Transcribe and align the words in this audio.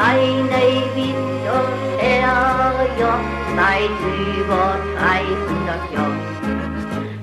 Weine 0.00 0.64
wieder 0.96 1.60
her, 1.98 2.72
ja, 2.98 3.20
seit 3.54 4.00
über 4.38 4.78
300 4.96 5.92
Jahren. 5.92 6.20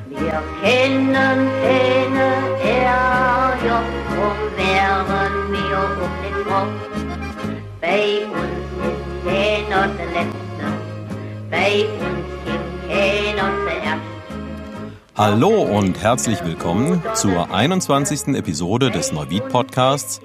Wir 0.10 0.44
kennen 0.62 1.40
keine 1.63 2.29
Ärger, 2.62 3.82
drum 4.13 4.40
wären 4.55 5.52
wir 5.52 5.76
auch 5.79 6.13
nicht 6.21 6.40
froh. 6.46 6.68
Bei 7.82 8.05
uns 8.27 8.68
ist 8.86 9.05
keiner 9.25 9.88
der 9.88 10.09
Letzte, 10.14 10.66
bei 11.50 11.73
uns 12.05 12.28
gibt 12.46 12.78
keiner 12.91 13.50
zuerst. 13.66 14.07
Hallo 15.16 15.64
und 15.64 16.00
herzlich 16.00 16.46
willkommen 16.46 17.02
zur 17.16 17.52
21. 17.52 18.36
Episode 18.36 18.91
des 18.91 19.12
Neuwied 19.12 19.50
Podcasts 19.50 20.21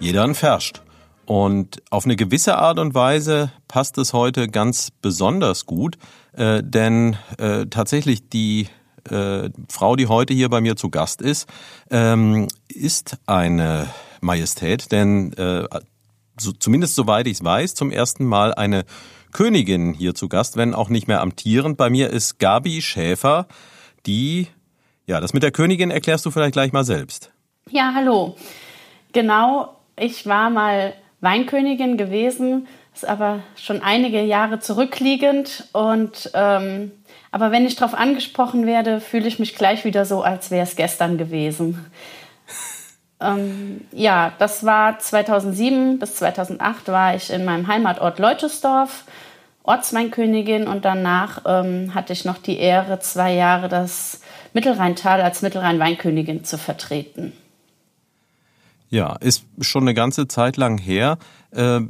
Jeder 0.00 0.24
ein 0.24 0.34
Ferscht. 0.34 0.82
Und 1.28 1.82
auf 1.90 2.06
eine 2.06 2.16
gewisse 2.16 2.56
Art 2.56 2.78
und 2.78 2.94
Weise 2.94 3.52
passt 3.68 3.98
es 3.98 4.14
heute 4.14 4.48
ganz 4.48 4.90
besonders 4.90 5.66
gut, 5.66 5.98
äh, 6.32 6.62
denn 6.64 7.18
äh, 7.36 7.66
tatsächlich 7.66 8.30
die 8.30 8.68
äh, 9.10 9.50
Frau, 9.68 9.94
die 9.94 10.06
heute 10.06 10.32
hier 10.32 10.48
bei 10.48 10.62
mir 10.62 10.76
zu 10.76 10.88
Gast 10.88 11.20
ist, 11.20 11.46
ähm, 11.90 12.48
ist 12.68 13.18
eine 13.26 13.90
Majestät, 14.22 14.90
denn 14.90 15.34
äh, 15.34 15.64
so, 16.40 16.52
zumindest 16.52 16.94
soweit 16.94 17.26
ich 17.26 17.44
weiß, 17.44 17.74
zum 17.74 17.90
ersten 17.90 18.24
Mal 18.24 18.54
eine 18.54 18.86
Königin 19.30 19.92
hier 19.92 20.14
zu 20.14 20.30
Gast, 20.30 20.56
wenn 20.56 20.72
auch 20.72 20.88
nicht 20.88 21.08
mehr 21.08 21.20
amtierend. 21.20 21.76
Bei 21.76 21.90
mir 21.90 22.08
ist 22.08 22.38
Gabi 22.38 22.80
Schäfer, 22.80 23.48
die, 24.06 24.48
ja, 25.06 25.20
das 25.20 25.34
mit 25.34 25.42
der 25.42 25.50
Königin 25.50 25.90
erklärst 25.90 26.24
du 26.24 26.30
vielleicht 26.30 26.54
gleich 26.54 26.72
mal 26.72 26.84
selbst. 26.84 27.32
Ja, 27.68 27.92
hallo. 27.94 28.34
Genau, 29.12 29.76
ich 29.94 30.24
war 30.24 30.48
mal 30.48 30.94
Weinkönigin 31.20 31.96
gewesen, 31.96 32.68
ist 32.94 33.08
aber 33.08 33.40
schon 33.56 33.82
einige 33.82 34.22
Jahre 34.22 34.60
zurückliegend. 34.60 35.64
Und 35.72 36.30
ähm, 36.34 36.92
aber 37.30 37.50
wenn 37.50 37.66
ich 37.66 37.76
darauf 37.76 37.94
angesprochen 37.94 38.66
werde, 38.66 39.00
fühle 39.00 39.28
ich 39.28 39.38
mich 39.38 39.54
gleich 39.54 39.84
wieder 39.84 40.04
so, 40.04 40.22
als 40.22 40.50
wäre 40.50 40.64
es 40.64 40.76
gestern 40.76 41.18
gewesen. 41.18 41.84
ähm, 43.20 43.82
ja, 43.92 44.32
das 44.38 44.64
war 44.64 44.98
2007 44.98 45.98
bis 45.98 46.14
2008 46.16 46.88
war 46.88 47.14
ich 47.14 47.30
in 47.30 47.44
meinem 47.44 47.66
Heimatort 47.66 48.18
Leutesdorf. 48.18 49.04
Ortsweinkönigin 49.64 50.66
und 50.66 50.86
danach 50.86 51.42
ähm, 51.44 51.94
hatte 51.94 52.14
ich 52.14 52.24
noch 52.24 52.38
die 52.38 52.58
Ehre, 52.58 53.00
zwei 53.00 53.34
Jahre 53.34 53.68
das 53.68 54.22
Mittelrheintal 54.54 55.20
als 55.20 55.42
Mittelrhein-Weinkönigin 55.42 56.42
zu 56.42 56.56
vertreten. 56.56 57.34
Ja, 58.90 59.16
ist 59.16 59.44
schon 59.60 59.82
eine 59.82 59.94
ganze 59.94 60.28
Zeit 60.28 60.56
lang 60.56 60.78
her. 60.78 61.18
Äh, 61.50 61.80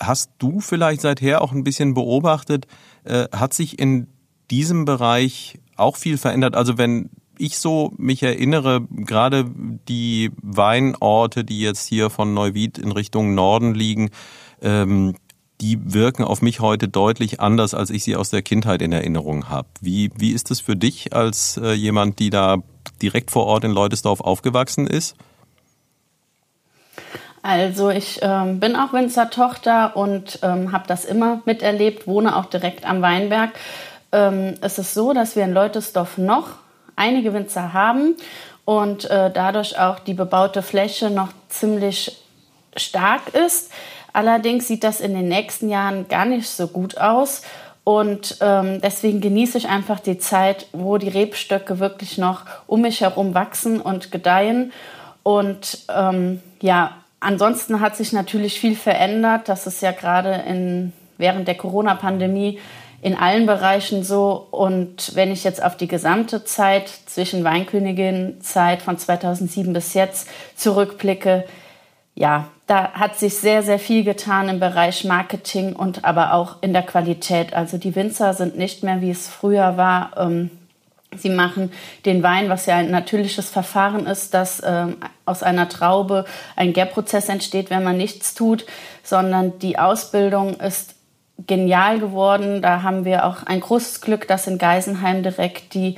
hast 0.00 0.30
du 0.38 0.60
vielleicht 0.60 1.00
seither 1.00 1.42
auch 1.42 1.52
ein 1.52 1.64
bisschen 1.64 1.94
beobachtet, 1.94 2.66
äh, 3.04 3.28
hat 3.32 3.54
sich 3.54 3.78
in 3.78 4.08
diesem 4.50 4.84
Bereich 4.84 5.58
auch 5.76 5.96
viel 5.96 6.18
verändert? 6.18 6.54
Also 6.54 6.78
wenn 6.78 7.10
ich 7.38 7.58
so 7.58 7.92
mich 7.96 8.22
erinnere, 8.22 8.86
gerade 8.90 9.46
die 9.88 10.30
Weinorte, 10.42 11.44
die 11.44 11.60
jetzt 11.60 11.86
hier 11.86 12.10
von 12.10 12.34
Neuwied 12.34 12.78
in 12.78 12.92
Richtung 12.92 13.34
Norden 13.34 13.74
liegen, 13.74 14.10
ähm, 14.60 15.14
die 15.60 15.92
wirken 15.92 16.24
auf 16.24 16.42
mich 16.42 16.60
heute 16.60 16.88
deutlich 16.88 17.40
anders, 17.40 17.74
als 17.74 17.90
ich 17.90 18.04
sie 18.04 18.16
aus 18.16 18.30
der 18.30 18.42
Kindheit 18.42 18.80
in 18.82 18.92
Erinnerung 18.92 19.48
habe. 19.48 19.68
Wie, 19.80 20.10
wie 20.16 20.30
ist 20.30 20.50
es 20.50 20.60
für 20.60 20.76
dich 20.76 21.14
als 21.14 21.56
äh, 21.56 21.72
jemand, 21.72 22.18
die 22.18 22.30
da 22.30 22.58
direkt 23.02 23.30
vor 23.30 23.46
Ort 23.46 23.64
in 23.64 23.72
Leutesdorf 23.72 24.20
aufgewachsen 24.20 24.86
ist? 24.86 25.16
Also 27.42 27.90
ich 27.90 28.20
ähm, 28.22 28.60
bin 28.60 28.76
auch 28.76 28.92
Winzertochter 28.92 29.96
und 29.96 30.40
ähm, 30.42 30.72
habe 30.72 30.84
das 30.86 31.04
immer 31.04 31.40
miterlebt, 31.44 32.06
wohne 32.06 32.36
auch 32.36 32.46
direkt 32.46 32.84
am 32.84 33.00
Weinberg. 33.02 33.50
Ähm, 34.12 34.54
es 34.60 34.78
ist 34.78 34.94
so, 34.94 35.12
dass 35.12 35.36
wir 35.36 35.44
in 35.44 35.52
Leutesdorf 35.52 36.18
noch 36.18 36.48
einige 36.96 37.32
Winzer 37.32 37.72
haben 37.72 38.16
und 38.64 39.08
äh, 39.10 39.30
dadurch 39.30 39.78
auch 39.78 39.98
die 39.98 40.14
bebaute 40.14 40.62
Fläche 40.62 41.10
noch 41.10 41.28
ziemlich 41.48 42.18
stark 42.76 43.34
ist. 43.34 43.70
Allerdings 44.12 44.66
sieht 44.66 44.84
das 44.84 45.00
in 45.00 45.14
den 45.14 45.28
nächsten 45.28 45.68
Jahren 45.68 46.08
gar 46.08 46.24
nicht 46.24 46.48
so 46.48 46.66
gut 46.66 46.98
aus. 46.98 47.42
Und 47.84 48.36
ähm, 48.42 48.80
deswegen 48.82 49.22
genieße 49.22 49.56
ich 49.56 49.68
einfach 49.68 50.00
die 50.00 50.18
Zeit, 50.18 50.66
wo 50.72 50.98
die 50.98 51.08
Rebstöcke 51.08 51.78
wirklich 51.78 52.18
noch 52.18 52.42
um 52.66 52.82
mich 52.82 53.00
herum 53.00 53.32
wachsen 53.32 53.80
und 53.80 54.12
gedeihen. 54.12 54.72
Und 55.22 55.84
ähm, 55.88 56.42
ja, 56.60 56.96
Ansonsten 57.20 57.80
hat 57.80 57.96
sich 57.96 58.12
natürlich 58.12 58.60
viel 58.60 58.76
verändert. 58.76 59.48
Das 59.48 59.66
ist 59.66 59.82
ja 59.82 59.92
gerade 59.92 60.44
in, 60.46 60.92
während 61.16 61.48
der 61.48 61.56
Corona-Pandemie 61.56 62.58
in 63.00 63.16
allen 63.16 63.46
Bereichen 63.46 64.02
so. 64.04 64.46
Und 64.50 65.14
wenn 65.14 65.32
ich 65.32 65.44
jetzt 65.44 65.62
auf 65.62 65.76
die 65.76 65.88
gesamte 65.88 66.44
Zeit 66.44 66.88
zwischen 67.06 67.44
Weinkönigin-Zeit 67.44 68.82
von 68.82 68.98
2007 68.98 69.72
bis 69.72 69.94
jetzt 69.94 70.28
zurückblicke, 70.56 71.44
ja, 72.14 72.48
da 72.66 72.92
hat 72.92 73.16
sich 73.16 73.38
sehr, 73.38 73.62
sehr 73.62 73.78
viel 73.78 74.04
getan 74.04 74.48
im 74.48 74.60
Bereich 74.60 75.04
Marketing 75.04 75.74
und 75.74 76.04
aber 76.04 76.34
auch 76.34 76.56
in 76.60 76.72
der 76.72 76.82
Qualität. 76.82 77.54
Also 77.54 77.78
die 77.78 77.94
Winzer 77.94 78.34
sind 78.34 78.58
nicht 78.58 78.82
mehr, 78.82 79.00
wie 79.00 79.10
es 79.10 79.28
früher 79.28 79.76
war, 79.76 80.10
ähm, 80.16 80.50
Sie 81.16 81.30
machen 81.30 81.72
den 82.04 82.22
Wein, 82.22 82.48
was 82.48 82.66
ja 82.66 82.76
ein 82.76 82.90
natürliches 82.90 83.48
Verfahren 83.48 84.06
ist, 84.06 84.34
dass 84.34 84.62
ähm, 84.64 84.98
aus 85.24 85.42
einer 85.42 85.68
Traube 85.68 86.26
ein 86.54 86.72
Gärprozess 86.72 87.28
entsteht, 87.28 87.70
wenn 87.70 87.82
man 87.82 87.96
nichts 87.96 88.34
tut, 88.34 88.66
sondern 89.02 89.58
die 89.58 89.78
Ausbildung 89.78 90.60
ist 90.60 90.94
genial 91.46 91.98
geworden. 91.98 92.60
Da 92.60 92.82
haben 92.82 93.04
wir 93.04 93.24
auch 93.24 93.44
ein 93.44 93.60
großes 93.60 94.00
Glück, 94.02 94.28
dass 94.28 94.46
in 94.46 94.58
Geisenheim 94.58 95.22
direkt 95.22 95.72
die 95.74 95.96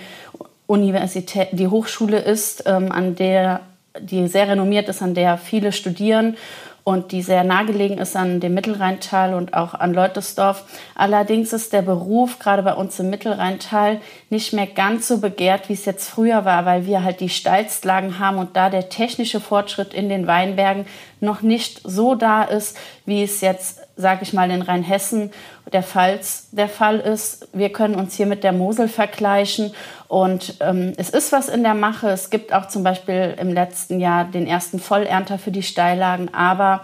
Universität, 0.67 1.49
die 1.53 1.69
Hochschule 1.69 2.19
ist, 2.19 2.65
ähm, 2.67 2.93
an 2.93 3.17
der 3.17 3.63
die 3.99 4.29
sehr 4.29 4.49
renommiert 4.49 4.89
ist, 4.89 5.03
an 5.03 5.15
der 5.15 5.37
viele 5.37 5.73
studieren 5.73 6.37
und 6.85 7.13
die 7.13 7.23
sehr 7.23 7.45
nahegelegen 7.45 7.99
ist 7.99 8.17
an 8.17 8.41
dem 8.41 8.55
Mittelrheintal 8.55 9.35
und 9.35 9.55
auch 9.55 9.75
an 9.75 9.93
Leutesdorf. 9.93 10.65
Allerdings 10.95 11.53
ist 11.53 11.73
der 11.73 11.83
Beruf 11.83 12.39
gerade 12.39 12.63
bei 12.63 12.75
uns 12.75 12.99
im 12.99 13.11
Mittelrheintal 13.11 14.01
nicht 14.31 14.53
mehr 14.53 14.67
ganz 14.67 15.09
so 15.09 15.19
begehrt, 15.19 15.69
wie 15.69 15.75
es 15.75 15.85
jetzt 15.85 16.09
früher 16.09 16.45
war, 16.45 16.65
weil 16.65 16.87
wir 16.87 17.05
halt 17.05 17.21
die 17.21 17.29
Steilstlagen 17.29 18.19
haben 18.19 18.39
und 18.39 18.57
da 18.57 18.71
der 18.71 18.89
technische 18.89 19.41
Fortschritt 19.41 19.95
in 19.95 20.09
den 20.09 20.27
Weinbergen 20.27 20.87
noch 21.21 21.43
nicht 21.43 21.81
so 21.85 22.15
da 22.15 22.43
ist, 22.45 22.77
wie 23.05 23.23
es 23.23 23.41
jetzt, 23.41 23.81
sage 23.97 24.21
ich 24.23 24.33
mal, 24.33 24.51
in 24.51 24.63
Rheinhessen 24.63 25.31
der, 25.73 25.83
Pfalz 25.83 26.49
der 26.53 26.69
Fall 26.69 26.99
ist. 26.99 27.49
Wir 27.53 27.71
können 27.71 27.95
uns 27.95 28.15
hier 28.17 28.27
mit 28.27 28.43
der 28.43 28.53
Mosel 28.53 28.89
vergleichen 28.89 29.73
und 30.11 30.57
ähm, 30.59 30.93
es 30.97 31.09
ist 31.09 31.31
was 31.31 31.49
in 31.49 31.63
der 31.63 31.75
Mache. 31.75 32.11
Es 32.11 32.31
gibt 32.31 32.53
auch 32.53 32.67
zum 32.67 32.83
Beispiel 32.83 33.37
im 33.39 33.53
letzten 33.53 34.01
Jahr 34.01 34.25
den 34.25 34.45
ersten 34.45 34.81
Vollernter 34.81 35.39
für 35.39 35.53
die 35.53 35.63
Steillagen, 35.63 36.35
aber 36.35 36.83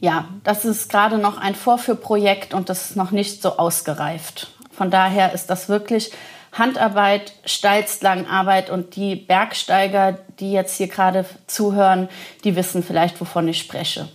ja, 0.00 0.24
das 0.42 0.64
ist 0.64 0.88
gerade 0.88 1.18
noch 1.18 1.36
ein 1.36 1.54
Vorführprojekt 1.54 2.54
und 2.54 2.70
das 2.70 2.88
ist 2.88 2.96
noch 2.96 3.10
nicht 3.10 3.42
so 3.42 3.58
ausgereift. 3.58 4.50
Von 4.72 4.90
daher 4.90 5.34
ist 5.34 5.50
das 5.50 5.68
wirklich 5.68 6.10
Handarbeit, 6.52 7.34
Steilstlagenarbeit 7.44 8.70
und 8.70 8.96
die 8.96 9.14
Bergsteiger, 9.14 10.16
die 10.38 10.52
jetzt 10.52 10.78
hier 10.78 10.88
gerade 10.88 11.26
zuhören, 11.48 12.08
die 12.44 12.56
wissen 12.56 12.82
vielleicht, 12.82 13.20
wovon 13.20 13.46
ich 13.46 13.58
spreche. 13.58 14.08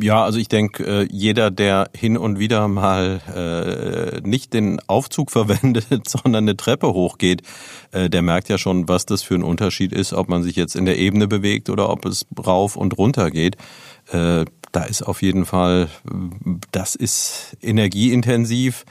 Ja, 0.00 0.24
also 0.24 0.38
ich 0.38 0.48
denke, 0.48 0.84
äh, 0.84 1.08
jeder, 1.10 1.50
der 1.50 1.90
hin 1.94 2.16
und 2.16 2.38
wieder 2.38 2.68
mal 2.68 3.20
äh, 3.34 4.26
nicht 4.26 4.52
den 4.52 4.80
Aufzug 4.86 5.30
verwendet, 5.32 6.08
sondern 6.08 6.44
eine 6.44 6.56
Treppe 6.56 6.88
hochgeht, 6.88 7.42
äh, 7.92 8.10
der 8.10 8.22
merkt 8.22 8.48
ja 8.48 8.58
schon, 8.58 8.88
was 8.88 9.06
das 9.06 9.22
für 9.22 9.34
ein 9.34 9.42
Unterschied 9.42 9.92
ist, 9.92 10.12
ob 10.12 10.28
man 10.28 10.42
sich 10.42 10.56
jetzt 10.56 10.74
in 10.74 10.84
der 10.84 10.98
Ebene 10.98 11.28
bewegt 11.28 11.70
oder 11.70 11.90
ob 11.90 12.04
es 12.06 12.26
rauf 12.38 12.76
und 12.76 12.96
runter 12.98 13.30
geht. 13.30 13.56
Da 14.10 14.84
ist 14.88 15.02
auf 15.02 15.20
jeden 15.20 15.44
Fall, 15.44 15.88
das 16.70 16.94
ist 16.94 17.58
energieintensiv. 17.60 18.86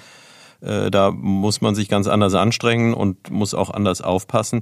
Da 0.61 1.09
muss 1.11 1.61
man 1.61 1.73
sich 1.73 1.89
ganz 1.89 2.05
anders 2.05 2.35
anstrengen 2.35 2.93
und 2.93 3.31
muss 3.31 3.55
auch 3.55 3.71
anders 3.71 4.01
aufpassen. 4.01 4.61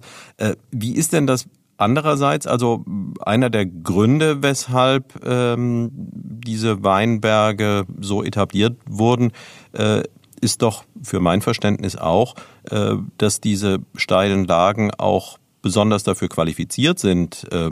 Wie 0.72 0.96
ist 0.96 1.12
denn 1.12 1.28
das 1.28 1.48
Andererseits, 1.78 2.48
also 2.48 2.86
einer 3.20 3.50
der 3.50 3.66
Gründe, 3.66 4.42
weshalb 4.42 5.26
ähm, 5.26 5.90
diese 5.92 6.84
Weinberge 6.84 7.86
so 8.00 8.24
etabliert 8.24 8.78
wurden, 8.88 9.32
äh, 9.74 10.04
ist 10.40 10.62
doch 10.62 10.86
für 11.02 11.20
mein 11.20 11.42
Verständnis 11.42 11.98
auch, 11.98 12.36
äh, 12.70 12.96
dass 13.18 13.42
diese 13.42 13.80
steilen 13.96 14.46
Lagen 14.46 14.92
auch 14.92 15.38
besonders 15.62 16.04
dafür 16.04 16.30
qualifiziert 16.30 17.00
sind, 17.00 17.46
äh, 17.52 17.70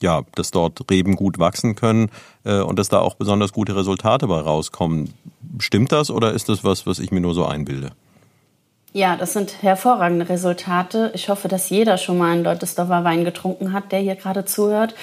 ja, 0.00 0.22
dass 0.34 0.50
dort 0.50 0.88
Reben 0.90 1.16
gut 1.16 1.38
wachsen 1.38 1.74
können 1.74 2.10
äh, 2.44 2.60
und 2.60 2.78
dass 2.78 2.88
da 2.88 3.00
auch 3.00 3.14
besonders 3.14 3.52
gute 3.52 3.74
Resultate 3.74 4.26
bei 4.28 4.40
rauskommen. 4.40 5.14
Stimmt 5.58 5.92
das 5.92 6.10
oder 6.10 6.32
ist 6.32 6.48
das 6.48 6.62
was, 6.62 6.86
was 6.86 6.98
ich 6.98 7.10
mir 7.10 7.20
nur 7.20 7.34
so 7.34 7.46
einbilde? 7.46 7.92
Ja, 8.92 9.14
das 9.14 9.34
sind 9.34 9.62
hervorragende 9.62 10.28
Resultate. 10.28 11.12
Ich 11.14 11.28
hoffe, 11.28 11.46
dass 11.46 11.70
jeder 11.70 11.96
schon 11.96 12.18
mal 12.18 12.32
einen 12.32 12.42
Leutesdorfer 12.42 13.04
Wein 13.04 13.24
getrunken 13.24 13.72
hat, 13.72 13.92
der 13.92 14.00
hier 14.00 14.16
gerade 14.16 14.44
zuhört. 14.44 14.96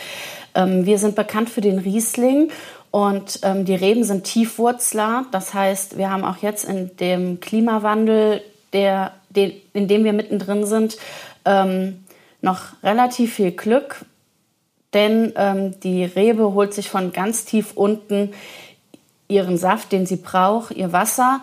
Ähm, 0.55 0.85
wir 0.85 0.99
sind 0.99 1.15
bekannt 1.15 1.49
für 1.49 1.61
den 1.61 1.79
Riesling 1.79 2.51
und 2.91 3.39
ähm, 3.43 3.63
die 3.63 3.75
Reben 3.75 4.03
sind 4.03 4.25
Tiefwurzler. 4.25 5.25
Das 5.31 5.53
heißt, 5.53 5.97
wir 5.97 6.09
haben 6.09 6.25
auch 6.25 6.37
jetzt 6.37 6.65
in 6.65 6.97
dem 6.97 7.39
Klimawandel, 7.39 8.41
der, 8.73 9.13
den, 9.29 9.53
in 9.71 9.87
dem 9.87 10.03
wir 10.03 10.11
mittendrin 10.11 10.65
sind, 10.65 10.97
ähm, 11.45 12.03
noch 12.41 12.83
relativ 12.83 13.35
viel 13.35 13.51
Glück, 13.51 14.03
denn 14.93 15.31
ähm, 15.37 15.79
die 15.79 16.03
Rebe 16.03 16.53
holt 16.53 16.73
sich 16.73 16.89
von 16.89 17.13
ganz 17.13 17.45
tief 17.45 17.71
unten 17.75 18.33
ihren 19.29 19.57
Saft, 19.57 19.93
den 19.93 20.05
sie 20.05 20.17
braucht, 20.17 20.71
ihr 20.71 20.91
Wasser. 20.91 21.39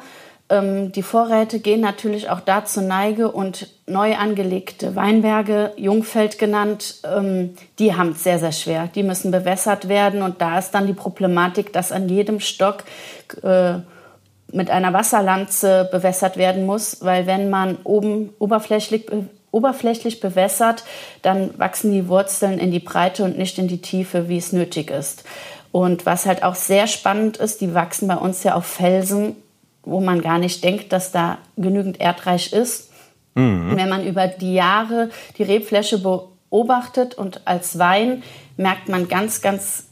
Ähm, 0.51 0.93
die 0.93 1.03
Vorräte 1.03 1.59
gehen 1.59 1.81
natürlich 1.81 2.29
auch 2.29 2.41
da 2.41 2.65
zur 2.65 2.83
Neige 2.83 3.31
und 3.31 3.69
neu 3.87 4.17
angelegte 4.17 4.95
Weinberge, 4.95 5.73
Jungfeld 5.77 6.39
genannt, 6.39 6.97
ähm, 7.05 7.55
die 7.79 7.95
haben 7.95 8.11
es 8.11 8.25
sehr, 8.25 8.39
sehr 8.39 8.53
schwer. 8.53 8.89
Die 8.95 9.03
müssen 9.03 9.31
bewässert 9.31 9.89
werden 9.89 10.23
und 10.23 10.41
da 10.41 10.59
ist 10.59 10.73
dann 10.73 10.87
die 10.87 10.93
Problematik, 10.93 11.73
dass 11.73 11.93
an 11.93 12.09
jedem 12.09 12.41
Stock 12.41 12.85
äh, 13.43 13.79
mit 14.53 14.71
einer 14.71 14.93
Wasserlanze 14.93 15.89
bewässert 15.91 16.37
werden 16.37 16.67
muss, 16.67 17.03
weil 17.03 17.27
wenn 17.27 17.51
man 17.51 17.79
oben 17.85 18.31
oberflächlich 18.39 19.07
oberflächlich 19.51 20.19
bewässert, 20.19 20.83
dann 21.23 21.57
wachsen 21.59 21.93
die 21.93 22.09
Wurzeln 22.09 22.59
in 22.59 22.73
die 22.73 22.81
Breite 22.81 23.23
und 23.23 23.39
nicht 23.39 23.57
in 23.57 23.69
die 23.69 23.81
Tiefe, 23.81 24.29
wie 24.29 24.39
es 24.39 24.53
nötig 24.53 24.91
ist. 24.91 25.23
Und 25.71 26.07
was 26.07 26.27
halt 26.27 26.43
auch 26.43 26.57
sehr 26.57 26.89
spannend 26.89 27.37
ist, 27.37 27.61
die 27.61 27.73
wachsen 27.73 28.09
bei 28.09 28.17
uns 28.17 28.43
ja 28.43 28.55
auf 28.55 28.67
Felsen, 28.67 29.37
wo 29.85 30.01
man 30.01 30.23
gar 30.23 30.39
nicht 30.39 30.65
denkt, 30.65 30.93
dass 30.93 31.13
da 31.13 31.39
genügend 31.57 32.01
Erdreich 32.01 32.53
ist. 32.53 32.91
Mhm. 33.35 33.77
Wenn 33.77 33.89
man 33.89 34.05
über 34.07 34.27
die 34.29 34.55
Jahre 34.55 35.11
die 35.39 35.43
Rebfläche 35.43 35.99
beobachtet 35.99 37.15
und 37.15 37.47
als 37.47 37.79
Wein 37.79 38.23
merkt 38.57 38.89
man 38.89 39.09
ganz, 39.09 39.43
ganz 39.43 39.89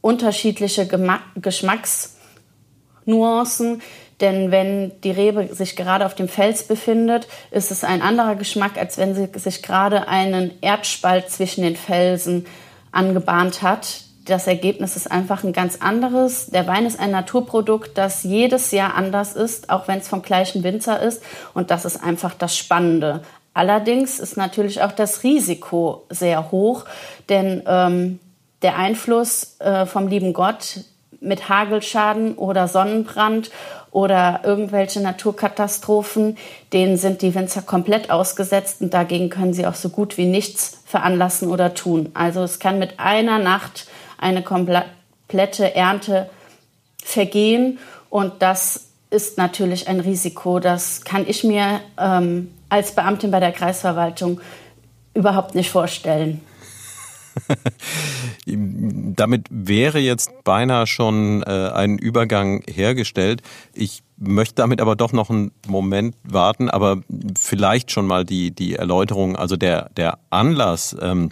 unterschiedliche 0.00 0.88
Geschmacksnuancen. 1.36 3.82
Denn 4.20 4.52
wenn 4.52 4.92
die 5.02 5.10
Rebe 5.10 5.52
sich 5.52 5.74
gerade 5.74 6.06
auf 6.06 6.14
dem 6.14 6.28
Fels 6.28 6.62
befindet, 6.62 7.26
ist 7.50 7.72
es 7.72 7.82
ein 7.82 8.00
anderer 8.00 8.36
Geschmack, 8.36 8.78
als 8.78 8.96
wenn 8.96 9.12
sie 9.14 9.28
sich 9.34 9.62
gerade 9.62 10.06
einen 10.06 10.52
Erdspalt 10.60 11.30
zwischen 11.30 11.62
den 11.62 11.74
Felsen 11.74 12.46
angebahnt 12.92 13.62
hat. 13.62 14.03
Das 14.24 14.46
Ergebnis 14.46 14.96
ist 14.96 15.10
einfach 15.10 15.44
ein 15.44 15.52
ganz 15.52 15.78
anderes. 15.80 16.46
Der 16.46 16.66
Wein 16.66 16.86
ist 16.86 16.98
ein 16.98 17.10
Naturprodukt, 17.10 17.98
das 17.98 18.22
jedes 18.22 18.70
Jahr 18.70 18.94
anders 18.94 19.36
ist, 19.36 19.68
auch 19.68 19.86
wenn 19.86 19.98
es 19.98 20.08
vom 20.08 20.22
gleichen 20.22 20.62
Winzer 20.62 21.02
ist. 21.02 21.22
Und 21.52 21.70
das 21.70 21.84
ist 21.84 22.02
einfach 22.02 22.32
das 22.32 22.56
Spannende. 22.56 23.22
Allerdings 23.52 24.18
ist 24.18 24.36
natürlich 24.38 24.82
auch 24.82 24.92
das 24.92 25.22
Risiko 25.24 26.04
sehr 26.08 26.50
hoch, 26.50 26.86
denn 27.28 27.62
ähm, 27.66 28.18
der 28.62 28.78
Einfluss 28.78 29.56
äh, 29.60 29.84
vom 29.84 30.08
lieben 30.08 30.32
Gott 30.32 30.80
mit 31.20 31.48
Hagelschaden 31.48 32.34
oder 32.34 32.66
Sonnenbrand 32.66 33.50
oder 33.90 34.40
irgendwelche 34.42 35.00
Naturkatastrophen, 35.00 36.36
denen 36.72 36.96
sind 36.96 37.22
die 37.22 37.34
Winzer 37.34 37.62
komplett 37.62 38.10
ausgesetzt 38.10 38.80
und 38.80 38.92
dagegen 38.92 39.30
können 39.30 39.54
sie 39.54 39.66
auch 39.66 39.74
so 39.74 39.90
gut 39.90 40.16
wie 40.16 40.26
nichts 40.26 40.78
veranlassen 40.84 41.50
oder 41.50 41.74
tun. 41.74 42.10
Also 42.14 42.42
es 42.42 42.58
kann 42.58 42.78
mit 42.78 42.98
einer 42.98 43.38
Nacht 43.38 43.86
eine 44.24 44.42
komplette 44.42 45.74
Ernte 45.74 46.30
vergehen 47.04 47.78
und 48.08 48.32
das 48.40 48.88
ist 49.10 49.38
natürlich 49.38 49.86
ein 49.86 50.00
Risiko. 50.00 50.58
Das 50.58 51.02
kann 51.02 51.24
ich 51.28 51.44
mir 51.44 51.80
ähm, 51.98 52.50
als 52.68 52.94
Beamtin 52.94 53.30
bei 53.30 53.38
der 53.38 53.52
Kreisverwaltung 53.52 54.40
überhaupt 55.12 55.54
nicht 55.54 55.70
vorstellen. 55.70 56.40
Damit 58.46 59.46
wäre 59.50 59.98
jetzt 59.98 60.44
beinahe 60.44 60.86
schon 60.86 61.42
äh, 61.42 61.70
ein 61.74 61.98
Übergang 61.98 62.62
hergestellt. 62.66 63.42
Ich 63.74 64.02
möchte 64.16 64.54
damit 64.56 64.80
aber 64.80 64.96
doch 64.96 65.12
noch 65.12 65.30
einen 65.30 65.50
Moment 65.66 66.14
warten, 66.22 66.70
aber 66.70 67.02
vielleicht 67.38 67.90
schon 67.90 68.06
mal 68.06 68.24
die, 68.24 68.52
die 68.52 68.76
Erläuterung, 68.76 69.36
also 69.36 69.56
der, 69.56 69.90
der 69.96 70.18
Anlass. 70.30 70.96
Ähm, 71.00 71.30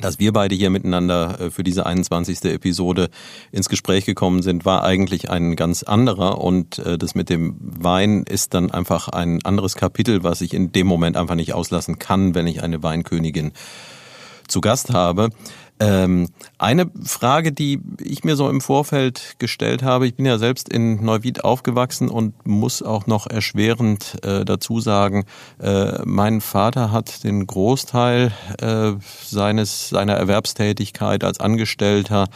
dass 0.00 0.18
wir 0.18 0.32
beide 0.32 0.54
hier 0.54 0.70
miteinander 0.70 1.40
äh, 1.40 1.50
für 1.50 1.64
diese 1.64 1.86
21. 1.86 2.44
Episode 2.44 3.10
ins 3.52 3.68
Gespräch 3.68 4.04
gekommen 4.04 4.42
sind, 4.42 4.64
war 4.64 4.84
eigentlich 4.84 5.30
ein 5.30 5.56
ganz 5.56 5.82
anderer 5.82 6.40
und 6.40 6.78
äh, 6.78 6.98
das 6.98 7.14
mit 7.14 7.30
dem 7.30 7.56
Wein 7.58 8.22
ist 8.22 8.54
dann 8.54 8.70
einfach 8.70 9.08
ein 9.08 9.44
anderes 9.44 9.74
Kapitel, 9.74 10.22
was 10.22 10.40
ich 10.40 10.54
in 10.54 10.72
dem 10.72 10.86
Moment 10.86 11.16
einfach 11.16 11.34
nicht 11.34 11.52
auslassen 11.52 11.98
kann, 11.98 12.34
wenn 12.34 12.46
ich 12.46 12.62
eine 12.62 12.82
Weinkönigin 12.82 13.52
zu 14.46 14.60
Gast 14.60 14.92
habe. 14.92 15.30
Ähm, 15.80 16.28
eine 16.58 16.90
Frage, 17.04 17.52
die 17.52 17.80
ich 18.00 18.24
mir 18.24 18.34
so 18.34 18.48
im 18.48 18.60
Vorfeld 18.60 19.36
gestellt 19.38 19.82
habe, 19.82 20.06
ich 20.06 20.16
bin 20.16 20.26
ja 20.26 20.38
selbst 20.38 20.68
in 20.68 21.04
Neuwied 21.04 21.44
aufgewachsen 21.44 22.08
und 22.08 22.46
muss 22.46 22.82
auch 22.82 23.06
noch 23.06 23.26
erschwerend 23.28 24.16
äh, 24.24 24.44
dazu 24.44 24.80
sagen, 24.80 25.24
äh, 25.60 26.00
mein 26.04 26.40
Vater 26.40 26.90
hat 26.90 27.22
den 27.22 27.46
Großteil 27.46 28.32
äh, 28.60 28.92
seines 29.24 29.88
seiner 29.90 30.14
Erwerbstätigkeit 30.14 31.22
als 31.22 31.38
Angestellter 31.38 32.28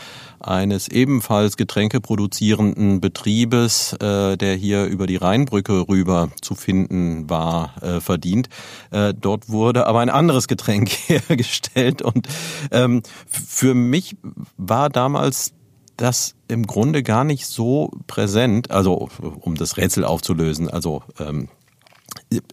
eines 0.42 0.88
ebenfalls 0.88 1.56
Getränke 1.56 2.00
produzierenden 2.00 3.00
Betriebes, 3.00 3.94
äh, 3.94 4.36
der 4.36 4.54
hier 4.54 4.84
über 4.86 5.06
die 5.06 5.16
Rheinbrücke 5.16 5.88
rüber 5.88 6.30
zu 6.40 6.54
finden 6.54 7.28
war, 7.30 7.74
äh, 7.82 8.00
verdient. 8.00 8.48
Äh, 8.90 9.14
dort 9.14 9.48
wurde 9.48 9.86
aber 9.86 10.00
ein 10.00 10.10
anderes 10.10 10.48
Getränk 10.48 10.90
hergestellt 11.06 12.02
und 12.02 12.28
ähm, 12.70 13.02
für 13.26 13.74
mich 13.74 14.16
war 14.56 14.90
damals 14.90 15.52
das 15.96 16.34
im 16.48 16.66
Grunde 16.66 17.02
gar 17.02 17.24
nicht 17.24 17.46
so 17.46 17.90
präsent, 18.06 18.70
also 18.70 19.08
um 19.40 19.54
das 19.54 19.76
Rätsel 19.76 20.04
aufzulösen, 20.04 20.68
also 20.68 21.02
ähm, 21.18 21.48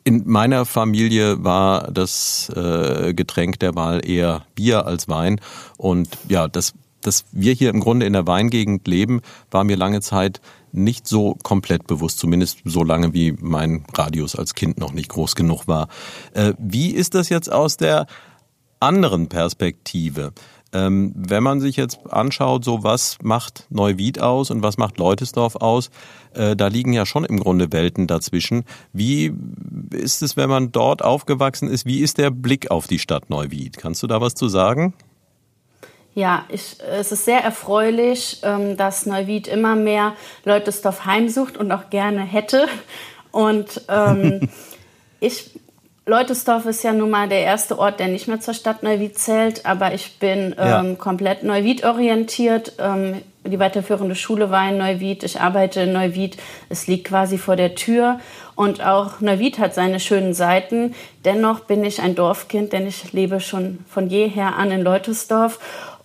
in 0.03 0.23
meiner 0.27 0.65
Familie 0.65 1.43
war 1.43 1.91
das 1.91 2.49
äh, 2.55 3.13
Getränk 3.13 3.59
der 3.59 3.75
Wahl 3.75 4.07
eher 4.07 4.45
Bier 4.55 4.85
als 4.85 5.07
Wein 5.07 5.39
und 5.77 6.09
ja, 6.27 6.47
das 6.47 6.73
dass 7.01 7.25
wir 7.31 7.53
hier 7.53 7.69
im 7.69 7.79
Grunde 7.79 8.05
in 8.05 8.13
der 8.13 8.27
Weingegend 8.27 8.87
leben, 8.87 9.21
war 9.51 9.63
mir 9.63 9.77
lange 9.77 10.01
Zeit 10.01 10.41
nicht 10.71 11.07
so 11.07 11.35
komplett 11.43 11.87
bewusst, 11.87 12.19
zumindest 12.19 12.59
so 12.65 12.83
lange 12.83 13.13
wie 13.13 13.33
mein 13.39 13.85
Radius 13.93 14.35
als 14.35 14.53
Kind 14.53 14.77
noch 14.77 14.93
nicht 14.93 15.09
groß 15.09 15.35
genug 15.35 15.67
war. 15.67 15.87
Äh, 16.33 16.53
wie 16.59 16.91
ist 16.91 17.15
das 17.15 17.29
jetzt 17.29 17.51
aus 17.51 17.77
der 17.77 18.05
anderen 18.79 19.27
Perspektive? 19.27 20.33
Ähm, 20.71 21.13
wenn 21.15 21.41
man 21.41 21.61
sich 21.61 21.77
jetzt 21.77 21.99
anschaut, 22.11 22.63
so 22.63 22.83
was 22.83 23.17
macht 23.23 23.65
Neuwied 23.69 24.21
aus 24.21 24.51
und 24.51 24.61
was 24.61 24.77
macht 24.77 24.99
Leutesdorf 24.99 25.55
aus, 25.55 25.89
äh, 26.33 26.55
da 26.55 26.67
liegen 26.67 26.93
ja 26.93 27.07
schon 27.07 27.25
im 27.25 27.39
Grunde 27.39 27.71
Welten 27.71 28.05
dazwischen. 28.05 28.65
Wie 28.93 29.33
ist 29.91 30.21
es, 30.21 30.37
wenn 30.37 30.49
man 30.49 30.71
dort 30.71 31.03
aufgewachsen 31.03 31.69
ist? 31.69 31.87
Wie 31.87 32.01
ist 32.01 32.19
der 32.19 32.29
Blick 32.29 32.69
auf 32.69 32.85
die 32.85 32.99
Stadt 32.99 33.31
Neuwied? 33.31 33.77
Kannst 33.77 34.03
du 34.03 34.07
da 34.07 34.21
was 34.21 34.35
zu 34.35 34.47
sagen? 34.47 34.93
Ja, 36.19 36.43
ich, 36.49 36.75
es 36.91 37.13
ist 37.13 37.23
sehr 37.23 37.41
erfreulich, 37.41 38.41
ähm, 38.43 38.75
dass 38.75 39.05
Neuwied 39.05 39.47
immer 39.47 39.77
mehr 39.77 40.15
Leutesdorf 40.43 41.05
heimsucht 41.05 41.55
und 41.55 41.71
auch 41.71 41.89
gerne 41.89 42.19
hätte. 42.19 42.67
Und 43.31 43.83
ähm, 43.87 44.49
ich, 45.21 45.51
Leutesdorf 46.05 46.65
ist 46.65 46.83
ja 46.83 46.91
nun 46.91 47.09
mal 47.09 47.29
der 47.29 47.43
erste 47.43 47.79
Ort, 47.79 48.01
der 48.01 48.09
nicht 48.09 48.27
mehr 48.27 48.41
zur 48.41 48.53
Stadt 48.53 48.83
Neuwied 48.83 49.17
zählt, 49.17 49.65
aber 49.65 49.93
ich 49.93 50.19
bin 50.19 50.53
ähm, 50.59 50.89
ja. 50.89 50.95
komplett 50.95 51.43
Neuwied 51.43 51.85
orientiert. 51.85 52.73
Ähm, 52.79 53.21
die 53.45 53.57
weiterführende 53.57 54.15
Schule 54.15 54.51
war 54.51 54.67
in 54.67 54.77
Neuwied, 54.77 55.23
ich 55.23 55.39
arbeite 55.39 55.79
in 55.83 55.93
Neuwied, 55.93 56.35
es 56.67 56.87
liegt 56.87 57.07
quasi 57.07 57.37
vor 57.37 57.55
der 57.55 57.75
Tür. 57.75 58.19
Und 58.55 58.85
auch 58.85 59.21
Neuwied 59.21 59.57
hat 59.57 59.73
seine 59.73 60.01
schönen 60.01 60.33
Seiten. 60.33 60.95
Dennoch 61.23 61.61
bin 61.61 61.85
ich 61.85 62.01
ein 62.01 62.15
Dorfkind, 62.15 62.73
denn 62.73 62.85
ich 62.85 63.13
lebe 63.13 63.39
schon 63.39 63.85
von 63.87 64.09
jeher 64.09 64.57
an 64.57 64.69
in 64.71 64.81
Leutesdorf. 64.81 65.59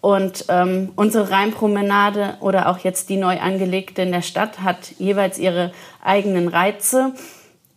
Und 0.04 0.44
ähm, 0.48 0.92
unsere 0.96 1.30
Rheinpromenade 1.30 2.34
oder 2.40 2.68
auch 2.68 2.76
jetzt 2.80 3.08
die 3.08 3.16
neu 3.16 3.40
angelegte 3.40 4.02
in 4.02 4.12
der 4.12 4.20
Stadt 4.20 4.60
hat 4.60 4.90
jeweils 4.98 5.38
ihre 5.38 5.72
eigenen 6.02 6.48
Reize. 6.48 7.14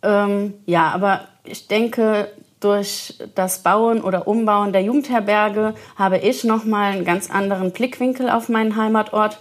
Ähm, 0.02 0.52
ja, 0.66 0.90
aber 0.90 1.22
ich 1.44 1.68
denke, 1.68 2.30
durch 2.60 3.14
das 3.34 3.62
Bauen 3.62 4.02
oder 4.02 4.28
Umbauen 4.28 4.74
der 4.74 4.82
Jugendherberge 4.82 5.72
habe 5.96 6.18
ich 6.18 6.44
nochmal 6.44 6.92
einen 6.92 7.06
ganz 7.06 7.30
anderen 7.30 7.72
Blickwinkel 7.72 8.28
auf 8.28 8.50
meinen 8.50 8.76
Heimatort. 8.76 9.38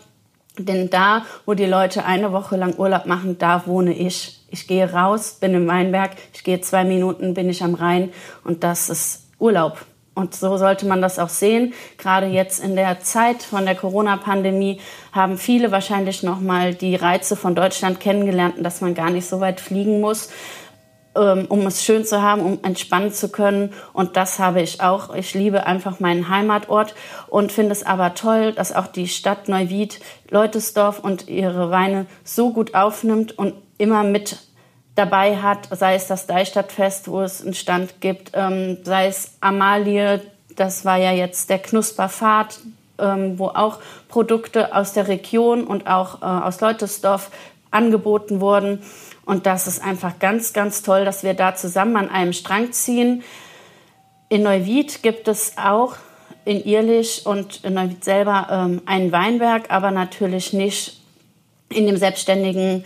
Denn 0.58 0.89
da, 0.89 1.25
wo 1.46 1.56
die 1.56 1.65
Leute 1.65 2.06
eine 2.06 2.32
Woche 2.32 2.56
lang 2.56 2.75
Urlaub 2.77 3.06
machen, 3.06 3.38
da 3.38 3.67
wohne 3.67 3.94
ich. 3.94 4.46
Ich 4.50 4.65
gehe 4.65 4.89
raus, 4.89 5.39
bin 5.41 5.53
im 5.53 5.67
Weinberg, 5.67 6.12
ich 6.34 6.41
gehe 6.41 6.62
zwei 6.62 6.86
Minuten, 6.86 7.34
bin 7.34 7.50
ich 7.50 7.65
am 7.65 7.74
Rhein 7.74 8.13
und 8.46 8.63
das 8.63 8.89
ist 8.89 9.27
Urlaub. 9.39 9.86
Und 10.18 10.34
so 10.34 10.58
sollte 10.58 10.88
man 10.88 11.00
das 11.00 11.20
auch 11.20 11.30
sehen. 11.30 11.74
Gerade 12.00 12.26
jetzt 12.26 12.64
in 12.64 12.76
der 12.76 13.02
Zeit 13.02 13.44
von 13.44 13.66
der 13.66 13.76
Corona-Pandemie 13.76 14.82
haben 15.12 15.38
viele 15.38 15.72
wahrscheinlich 15.72 16.24
noch 16.24 16.40
mal 16.40 16.74
die 16.74 16.96
Reize 16.96 17.36
von 17.36 17.54
Deutschland 17.54 18.00
kennengelernt, 18.00 18.56
dass 18.60 18.82
man 18.82 18.96
gar 18.96 19.12
nicht 19.12 19.28
so 19.28 19.40
weit 19.40 19.62
fliegen 19.62 20.02
muss. 20.02 20.30
ähm, 21.18 21.46
um 21.50 21.66
es 21.66 21.84
schön 21.84 22.06
zu 22.06 22.22
haben, 22.22 22.42
um 22.42 22.60
entspannen 22.64 23.12
zu 23.12 23.30
können. 23.30 23.74
Und 23.94 24.16
das 24.16 24.40
habe 24.40 24.62
ich 24.62 24.82
auch. 24.82 25.14
Ich 25.14 25.34
liebe 25.34 25.66
einfach 25.66 26.00
meinen 26.00 26.30
Heimatort 26.30 26.96
und 27.28 27.52
finde 27.52 27.72
es 27.72 27.84
aber 27.84 28.14
toll, 28.14 28.54
dass 28.54 28.74
auch 28.74 28.88
die 28.88 29.08
Stadt 29.08 29.50
Neuwied 29.50 30.00
Leutesdorf 30.30 31.00
und 31.00 31.28
ihre 31.28 31.72
Weine 31.72 32.06
so 32.24 32.54
gut 32.54 32.76
aufnimmt 32.76 33.38
und 33.38 33.54
immer 33.78 34.04
mit 34.04 34.38
dabei 34.98 35.38
hat, 35.38 35.70
sei 35.72 35.96
es 35.96 36.08
das 36.08 36.27
Deichstadtfest, 36.27 37.08
wo 37.08 37.22
es 37.22 37.42
einen 37.42 37.54
Stand 37.54 38.01
gibt, 38.01 38.32
ähm, 38.34 38.77
sei 38.84 39.08
es 39.08 39.32
Amalie, 39.42 40.22
das 40.56 40.86
war 40.86 40.98
ja 40.98 41.12
jetzt 41.12 41.50
der 41.50 41.60
Knusperfahrt, 41.60 42.60
ähm, 43.00 43.38
wo 43.38 43.48
auch 43.48 43.80
Produkte 44.10 44.75
aus 44.75 44.94
der 44.94 45.08
Region 45.08 45.66
und 45.66 45.88
auch 45.88 46.22
äh, 46.22 46.25
aus 46.25 46.62
Leutesdorf 46.62 47.30
angeboten 47.70 48.42
wurden. 48.42 48.82
Und 49.25 49.46
das 49.46 49.68
ist 49.68 49.84
einfach 49.84 50.20
ganz, 50.20 50.54
ganz 50.54 50.82
toll, 50.82 51.06
dass 51.06 51.24
wir 51.24 51.34
da 51.34 51.54
zusammen 51.54 51.96
an 51.98 52.10
einem 52.10 52.34
Strang 52.34 52.72
ziehen. 52.72 53.24
In 54.30 54.44
Neuwied 54.44 55.04
gibt 55.04 55.27
es 55.27 55.58
auch 55.58 55.96
in 56.44 56.63
Irlich 56.63 57.25
und 57.25 57.63
in 57.63 57.74
Neuwied 57.74 58.04
selber 58.04 58.48
ähm, 58.50 58.82
einen 58.86 59.12
Weinberg, 59.12 59.70
aber 59.70 59.92
natürlich 59.92 60.54
nicht 60.54 61.01
in 61.70 61.86
dem 61.86 61.98
selbstständigen 61.98 62.86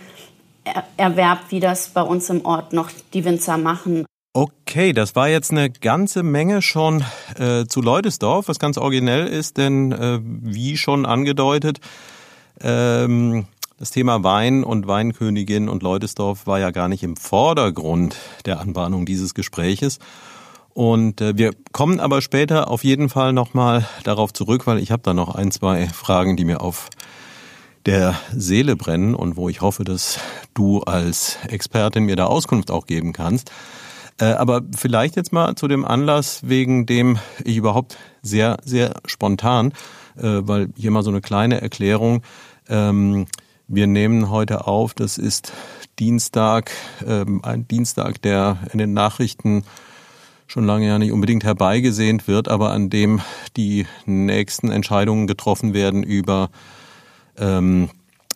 Erwerb, 0.96 1.40
wie 1.50 1.60
das 1.60 1.88
bei 1.88 2.02
uns 2.02 2.30
im 2.30 2.44
Ort 2.44 2.72
noch 2.72 2.90
die 3.12 3.24
Winzer 3.24 3.58
machen. 3.58 4.04
Okay, 4.34 4.94
das 4.94 5.14
war 5.14 5.28
jetzt 5.28 5.50
eine 5.50 5.68
ganze 5.68 6.22
Menge 6.22 6.62
schon 6.62 7.04
äh, 7.38 7.66
zu 7.66 7.82
Leudesdorf, 7.82 8.48
was 8.48 8.58
ganz 8.58 8.78
originell 8.78 9.26
ist, 9.26 9.58
denn 9.58 9.92
äh, 9.92 10.20
wie 10.22 10.78
schon 10.78 11.04
angedeutet, 11.04 11.80
ähm, 12.60 13.46
das 13.78 13.90
Thema 13.90 14.22
Wein 14.22 14.64
und 14.64 14.86
Weinkönigin 14.86 15.68
und 15.68 15.82
Leudesdorf 15.82 16.46
war 16.46 16.60
ja 16.60 16.70
gar 16.70 16.88
nicht 16.88 17.02
im 17.02 17.16
Vordergrund 17.16 18.16
der 18.46 18.60
Anbahnung 18.60 19.04
dieses 19.04 19.34
Gespräches. 19.34 19.98
Und 20.70 21.20
äh, 21.20 21.36
wir 21.36 21.50
kommen 21.72 22.00
aber 22.00 22.22
später 22.22 22.70
auf 22.70 22.84
jeden 22.84 23.08
Fall 23.08 23.32
nochmal 23.32 23.86
darauf 24.04 24.32
zurück, 24.32 24.66
weil 24.66 24.78
ich 24.78 24.90
habe 24.90 25.02
da 25.02 25.12
noch 25.12 25.34
ein, 25.34 25.50
zwei 25.50 25.88
Fragen, 25.88 26.36
die 26.36 26.44
mir 26.44 26.62
auf 26.62 26.88
der 27.86 28.18
Seele 28.34 28.76
brennen 28.76 29.14
und 29.14 29.36
wo 29.36 29.48
ich 29.48 29.60
hoffe, 29.60 29.84
dass 29.84 30.18
du 30.54 30.80
als 30.80 31.38
Expertin 31.48 32.04
mir 32.04 32.16
da 32.16 32.26
Auskunft 32.26 32.70
auch 32.70 32.86
geben 32.86 33.12
kannst. 33.12 33.50
Äh, 34.20 34.26
aber 34.26 34.62
vielleicht 34.76 35.16
jetzt 35.16 35.32
mal 35.32 35.54
zu 35.54 35.68
dem 35.68 35.84
Anlass, 35.84 36.42
wegen 36.44 36.86
dem 36.86 37.18
ich 37.44 37.56
überhaupt 37.56 37.96
sehr, 38.22 38.58
sehr 38.64 38.94
spontan, 39.06 39.72
äh, 40.16 40.40
weil 40.42 40.68
hier 40.76 40.90
mal 40.90 41.02
so 41.02 41.10
eine 41.10 41.20
kleine 41.20 41.60
Erklärung. 41.60 42.22
Ähm, 42.68 43.26
wir 43.68 43.86
nehmen 43.86 44.30
heute 44.30 44.66
auf, 44.66 44.94
das 44.94 45.18
ist 45.18 45.52
Dienstag, 45.98 46.70
ähm, 47.06 47.40
ein 47.42 47.66
Dienstag, 47.66 48.20
der 48.22 48.58
in 48.72 48.78
den 48.78 48.92
Nachrichten 48.92 49.64
schon 50.46 50.66
lange 50.66 50.86
ja 50.86 50.98
nicht 50.98 51.12
unbedingt 51.12 51.44
herbeigesehnt 51.44 52.28
wird, 52.28 52.48
aber 52.48 52.72
an 52.72 52.90
dem 52.90 53.22
die 53.56 53.86
nächsten 54.04 54.70
Entscheidungen 54.70 55.26
getroffen 55.26 55.72
werden 55.72 56.02
über 56.02 56.50
ähm, 57.38 57.90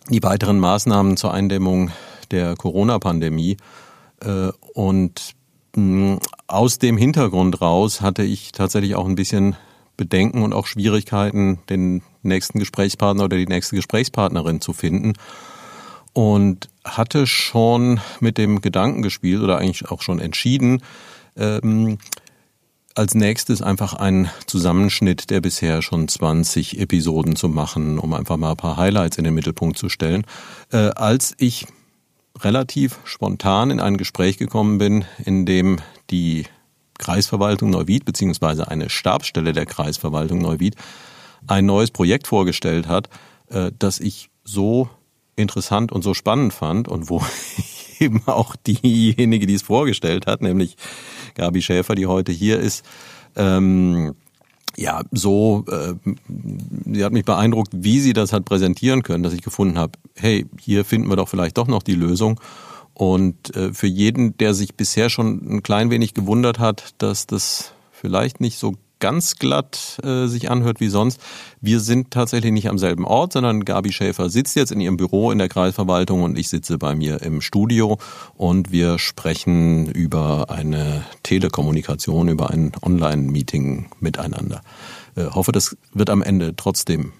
die 0.09 0.23
weiteren 0.23 0.59
Maßnahmen 0.59 1.17
zur 1.17 1.33
Eindämmung 1.33 1.91
der 2.31 2.55
Corona-Pandemie. 2.55 3.57
Äh, 4.21 4.49
und 4.73 5.33
mh, 5.75 6.15
mm, 6.15 6.19
aus 6.47 6.79
dem 6.79 6.97
Hintergrund 6.97 7.61
raus 7.61 8.01
hatte 8.01 8.23
ich 8.23 8.51
tatsächlich 8.51 8.95
auch 8.95 9.05
ein 9.05 9.15
bisschen 9.15 9.55
Bedenken 9.97 10.43
und 10.43 10.53
auch 10.53 10.67
Schwierigkeiten, 10.67 11.59
den 11.69 12.03
nächsten 12.21 12.59
Gesprächspartner 12.59 13.25
oder 13.25 13.37
die 13.37 13.47
nächste 13.47 13.75
Gesprächspartnerin 13.75 14.61
zu 14.61 14.73
finden. 14.73 15.13
Und 16.13 16.69
hatte 16.83 17.27
schon 17.27 17.99
mit 18.19 18.37
dem 18.37 18.61
Gedanken 18.61 19.01
gespielt 19.01 19.41
oder 19.41 19.57
eigentlich 19.57 19.89
auch 19.89 20.01
schon 20.01 20.19
entschieden, 20.19 20.81
ähm, 21.35 21.99
als 22.97 23.13
nächstes 23.13 23.61
einfach 23.61 23.93
einen 23.93 24.29
Zusammenschnitt 24.47 25.29
der 25.29 25.39
bisher 25.39 25.83
schon 25.83 26.07
20 26.07 26.79
Episoden 26.79 27.35
zu 27.35 27.47
machen, 27.47 27.99
um 27.99 28.13
einfach 28.13 28.37
mal 28.37 28.51
ein 28.51 28.57
paar 28.57 28.77
Highlights 28.77 29.17
in 29.17 29.23
den 29.23 29.35
Mittelpunkt 29.35 29.77
zu 29.77 29.87
stellen. 29.87 30.25
Äh, 30.71 30.89
als 30.95 31.35
ich 31.37 31.67
relativ 32.39 32.97
spontan 33.03 33.69
in 33.69 33.79
ein 33.79 33.97
Gespräch 33.97 34.37
gekommen 34.37 34.79
bin, 34.79 35.05
in 35.23 35.45
dem 35.45 35.77
die 36.09 36.45
Kreisverwaltung 36.97 37.69
Neuwied 37.69 38.03
beziehungsweise 38.03 38.67
eine 38.67 38.89
Stabsstelle 38.89 39.53
der 39.53 39.67
Kreisverwaltung 39.67 40.39
Neuwied 40.39 40.75
ein 41.45 41.67
neues 41.67 41.91
Projekt 41.91 42.25
vorgestellt 42.25 42.87
hat, 42.87 43.09
äh, 43.49 43.71
das 43.77 43.99
ich 43.99 44.29
so 44.43 44.89
interessant 45.35 45.91
und 45.91 46.01
so 46.01 46.15
spannend 46.15 46.51
fand 46.51 46.87
und 46.87 47.11
wo 47.11 47.23
eben 47.99 48.21
auch 48.25 48.55
diejenige, 48.55 49.45
die 49.45 49.55
es 49.55 49.61
vorgestellt 49.61 50.27
hat, 50.27 50.41
nämlich 50.41 50.77
Gabi 51.35 51.61
Schäfer, 51.61 51.95
die 51.95 52.07
heute 52.07 52.31
hier 52.31 52.59
ist, 52.59 52.85
ähm, 53.35 54.15
ja, 54.75 55.01
so, 55.11 55.65
äh, 55.69 55.95
sie 56.85 57.03
hat 57.03 57.11
mich 57.11 57.25
beeindruckt, 57.25 57.71
wie 57.73 57.99
sie 57.99 58.13
das 58.13 58.31
hat 58.31 58.45
präsentieren 58.45 59.01
können, 59.01 59.23
dass 59.23 59.33
ich 59.33 59.41
gefunden 59.41 59.79
habe, 59.79 59.93
hey, 60.15 60.45
hier 60.59 60.85
finden 60.85 61.09
wir 61.09 61.15
doch 61.15 61.29
vielleicht 61.29 61.57
doch 61.57 61.67
noch 61.67 61.81
die 61.81 61.95
Lösung. 61.95 62.39
Und 62.93 63.55
äh, 63.55 63.73
für 63.73 63.87
jeden, 63.87 64.37
der 64.37 64.53
sich 64.53 64.75
bisher 64.75 65.09
schon 65.09 65.57
ein 65.57 65.63
klein 65.63 65.89
wenig 65.89 66.13
gewundert 66.13 66.59
hat, 66.59 66.93
dass 66.99 67.25
das 67.25 67.73
vielleicht 67.91 68.39
nicht 68.39 68.59
so 68.59 68.73
ganz 68.99 69.35
glatt 69.35 69.99
äh, 70.03 70.27
sich 70.27 70.49
anhört 70.49 70.79
wie 70.79 70.89
sonst. 70.89 71.19
Wir 71.61 71.79
sind 71.79 72.11
tatsächlich 72.11 72.51
nicht 72.51 72.69
am 72.69 72.77
selben 72.77 73.05
Ort, 73.05 73.33
sondern 73.33 73.65
Gabi 73.65 73.91
Schäfer 73.91 74.29
sitzt 74.29 74.55
jetzt 74.55 74.71
in 74.71 74.81
ihrem 74.81 74.97
Büro 74.97 75.31
in 75.31 75.37
der 75.37 75.49
Kreisverwaltung 75.49 76.23
und 76.23 76.37
ich 76.37 76.49
sitze 76.49 76.77
bei 76.77 76.95
mir 76.95 77.21
im 77.21 77.41
Studio 77.41 77.97
und 78.35 78.71
wir 78.71 78.99
sprechen 78.99 79.87
über 79.91 80.49
eine 80.49 81.03
Telekommunikation, 81.23 82.29
über 82.29 82.49
ein 82.49 82.71
Online-Meeting 82.81 83.87
miteinander. 83.99 84.61
Äh, 85.15 85.25
hoffe, 85.25 85.51
das 85.51 85.77
wird 85.93 86.09
am 86.09 86.21
Ende 86.21 86.55
trotzdem 86.55 87.13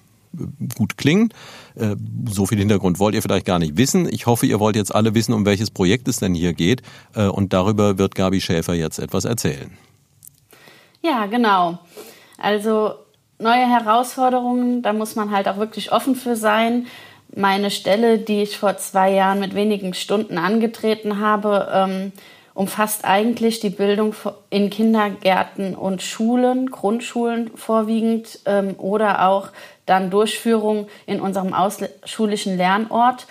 gut 0.76 0.98
klingen. 0.98 1.30
Äh, 1.76 1.96
so 2.30 2.46
viel 2.46 2.60
Hintergrund 2.60 3.00
wollt 3.00 3.16
ihr 3.16 3.22
vielleicht 3.22 3.46
gar 3.46 3.60
nicht 3.60 3.78
wissen. 3.78 4.08
Ich 4.12 4.26
hoffe, 4.26 4.46
ihr 4.46 4.60
wollt 4.60 4.76
jetzt 4.76 4.94
alle 4.94 5.16
wissen, 5.16 5.34
um 5.34 5.46
welches 5.46 5.72
Projekt 5.72 6.08
es 6.08 6.18
denn 6.18 6.34
hier 6.34 6.54
geht. 6.54 6.82
Äh, 7.16 7.28
und 7.28 7.54
darüber 7.54 7.98
wird 7.98 8.16
Gabi 8.16 8.42
Schäfer 8.42 8.74
jetzt 8.74 9.00
etwas 9.00 9.26
erzählen. 9.26 9.72
Ja, 11.02 11.26
genau. 11.26 11.80
Also 12.38 12.94
neue 13.40 13.68
Herausforderungen, 13.68 14.82
da 14.82 14.94
muss 14.94 15.16
man 15.16 15.32
halt 15.32 15.48
auch 15.48 15.58
wirklich 15.58 15.92
offen 15.92 16.16
für 16.16 16.36
sein. 16.36 16.88
Meine 17.36 17.72
Stelle, 17.72 18.18
die 18.18 18.44
ich 18.44 18.58
vor 18.58 18.78
zwei 18.78 19.12
Jahren 19.12 19.40
mit 19.40 19.54
wenigen 19.54 19.94
Stunden 19.94 20.38
angetreten 20.38 21.20
habe, 21.20 21.70
ähm, 21.74 22.12
umfasst 22.54 23.06
eigentlich 23.06 23.60
die 23.60 23.70
Bildung 23.70 24.16
in 24.50 24.72
Kindergärten 24.72 25.76
und 25.76 26.02
Schulen, 26.02 26.72
Grundschulen 26.72 27.56
vorwiegend 27.56 28.40
ähm, 28.46 28.74
oder 28.80 29.28
auch 29.28 29.50
dann 29.86 30.10
Durchführung 30.10 30.88
in 31.06 31.22
unserem 31.22 31.54
ausschulischen 31.54 32.58
Lernort. 32.58 33.28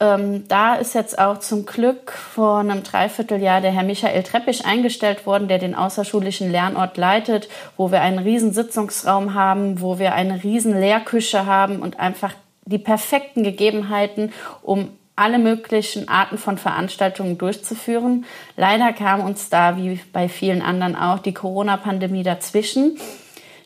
Ähm, 0.00 0.48
da 0.48 0.76
ist 0.76 0.94
jetzt 0.94 1.18
auch 1.18 1.40
zum 1.40 1.66
Glück 1.66 2.12
vor 2.12 2.60
einem 2.60 2.82
Dreivierteljahr 2.82 3.60
der 3.60 3.70
Herr 3.70 3.82
Michael 3.82 4.22
Treppich 4.22 4.64
eingestellt 4.64 5.26
worden, 5.26 5.46
der 5.46 5.58
den 5.58 5.74
außerschulischen 5.74 6.50
Lernort 6.50 6.96
leitet, 6.96 7.50
wo 7.76 7.92
wir 7.92 8.00
einen 8.00 8.18
riesen 8.18 8.52
Sitzungsraum 8.52 9.34
haben, 9.34 9.82
wo 9.82 9.98
wir 9.98 10.14
eine 10.14 10.42
riesen 10.42 10.78
Lehrküche 10.78 11.44
haben 11.44 11.80
und 11.80 12.00
einfach 12.00 12.32
die 12.64 12.78
perfekten 12.78 13.42
Gegebenheiten, 13.42 14.32
um 14.62 14.88
alle 15.16 15.38
möglichen 15.38 16.08
Arten 16.08 16.38
von 16.38 16.56
Veranstaltungen 16.56 17.36
durchzuführen. 17.36 18.24
Leider 18.56 18.94
kam 18.94 19.20
uns 19.20 19.50
da, 19.50 19.76
wie 19.76 20.00
bei 20.14 20.30
vielen 20.30 20.62
anderen 20.62 20.96
auch, 20.96 21.18
die 21.18 21.34
Corona-Pandemie 21.34 22.22
dazwischen. 22.22 22.96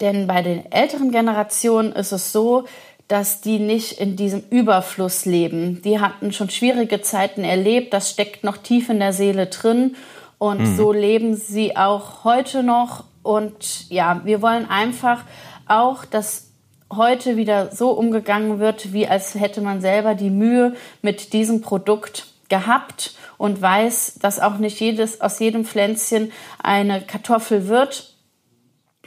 denn 0.00 0.26
bei 0.26 0.42
den 0.42 0.70
älteren 0.70 1.10
Generationen 1.10 1.92
ist 1.92 2.12
es 2.12 2.32
so, 2.32 2.64
dass 3.08 3.40
die 3.40 3.58
nicht 3.58 4.00
in 4.00 4.16
diesem 4.16 4.44
Überfluss 4.50 5.24
leben. 5.24 5.80
Die 5.82 5.98
hatten 5.98 6.32
schon 6.32 6.50
schwierige 6.50 7.00
Zeiten 7.00 7.42
erlebt, 7.42 7.92
das 7.92 8.10
steckt 8.10 8.44
noch 8.44 8.58
tief 8.58 8.90
in 8.90 9.00
der 9.00 9.14
Seele 9.14 9.46
drin 9.46 9.96
und 10.38 10.60
mhm. 10.60 10.76
so 10.76 10.92
leben 10.92 11.34
sie 11.34 11.76
auch 11.76 12.24
heute 12.24 12.62
noch. 12.62 13.04
Und 13.22 13.90
ja, 13.90 14.20
wir 14.24 14.42
wollen 14.42 14.68
einfach 14.68 15.24
auch, 15.66 16.04
dass 16.04 16.48
heute 16.94 17.36
wieder 17.36 17.74
so 17.74 17.90
umgegangen 17.90 18.58
wird, 18.58 18.92
wie 18.92 19.06
als 19.06 19.34
hätte 19.34 19.60
man 19.60 19.80
selber 19.80 20.14
die 20.14 20.30
Mühe 20.30 20.74
mit 21.02 21.32
diesem 21.32 21.60
Produkt 21.60 22.26
gehabt 22.48 23.14
und 23.36 23.60
weiß, 23.60 24.18
dass 24.20 24.40
auch 24.40 24.58
nicht 24.58 24.80
jedes 24.80 25.20
aus 25.20 25.38
jedem 25.38 25.64
Pflänzchen 25.64 26.32
eine 26.62 27.02
Kartoffel 27.02 27.68
wird. 27.68 28.07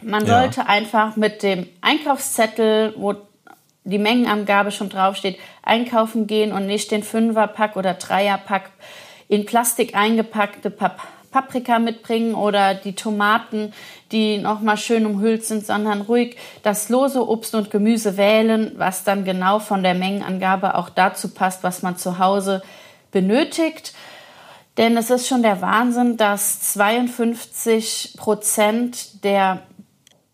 Man 0.01 0.25
ja. 0.25 0.41
sollte 0.41 0.67
einfach 0.67 1.15
mit 1.15 1.43
dem 1.43 1.67
Einkaufszettel, 1.81 2.93
wo 2.98 3.15
die 3.84 3.98
Mengenangabe 3.98 4.72
schon 4.72 4.89
draufsteht, 4.89 5.39
einkaufen 5.63 6.27
gehen 6.27 6.51
und 6.51 6.67
nicht 6.67 6.91
den 6.91 7.03
Fünferpack 7.03 7.75
oder 7.75 7.96
Dreierpack 7.96 8.70
in 9.27 9.46
Plastik 9.46 9.96
eingepackte 9.96 10.70
Pap 10.70 11.00
Paprika 11.31 11.79
mitbringen 11.79 12.36
oder 12.36 12.75
die 12.75 12.93
Tomaten, 12.93 13.74
die 14.12 14.38
nochmal 14.38 14.75
schön 14.75 15.05
umhüllt 15.05 15.46
sind, 15.46 15.65
sondern 15.65 16.01
ruhig 16.01 16.36
das 16.62 16.89
lose 16.89 17.25
Obst 17.25 17.55
und 17.55 17.72
Gemüse 17.72 18.17
wählen, 18.17 18.74
was 18.75 19.05
dann 19.05 19.24
genau 19.24 19.60
von 19.60 19.81
der 19.81 19.93
Mengenangabe 19.93 20.75
auch 20.75 20.89
dazu 20.89 21.29
passt, 21.29 21.63
was 21.63 21.84
man 21.84 21.96
zu 21.96 22.20
Hause 22.20 22.62
benötigt. 23.12 23.93
Denn 24.77 24.98
es 24.98 25.10
ist 25.10 25.27
schon 25.27 25.41
der 25.41 25.62
Wahnsinn, 25.62 26.17
dass 26.17 26.74
52 26.74 28.15
Prozent 28.17 29.24
der 29.24 29.63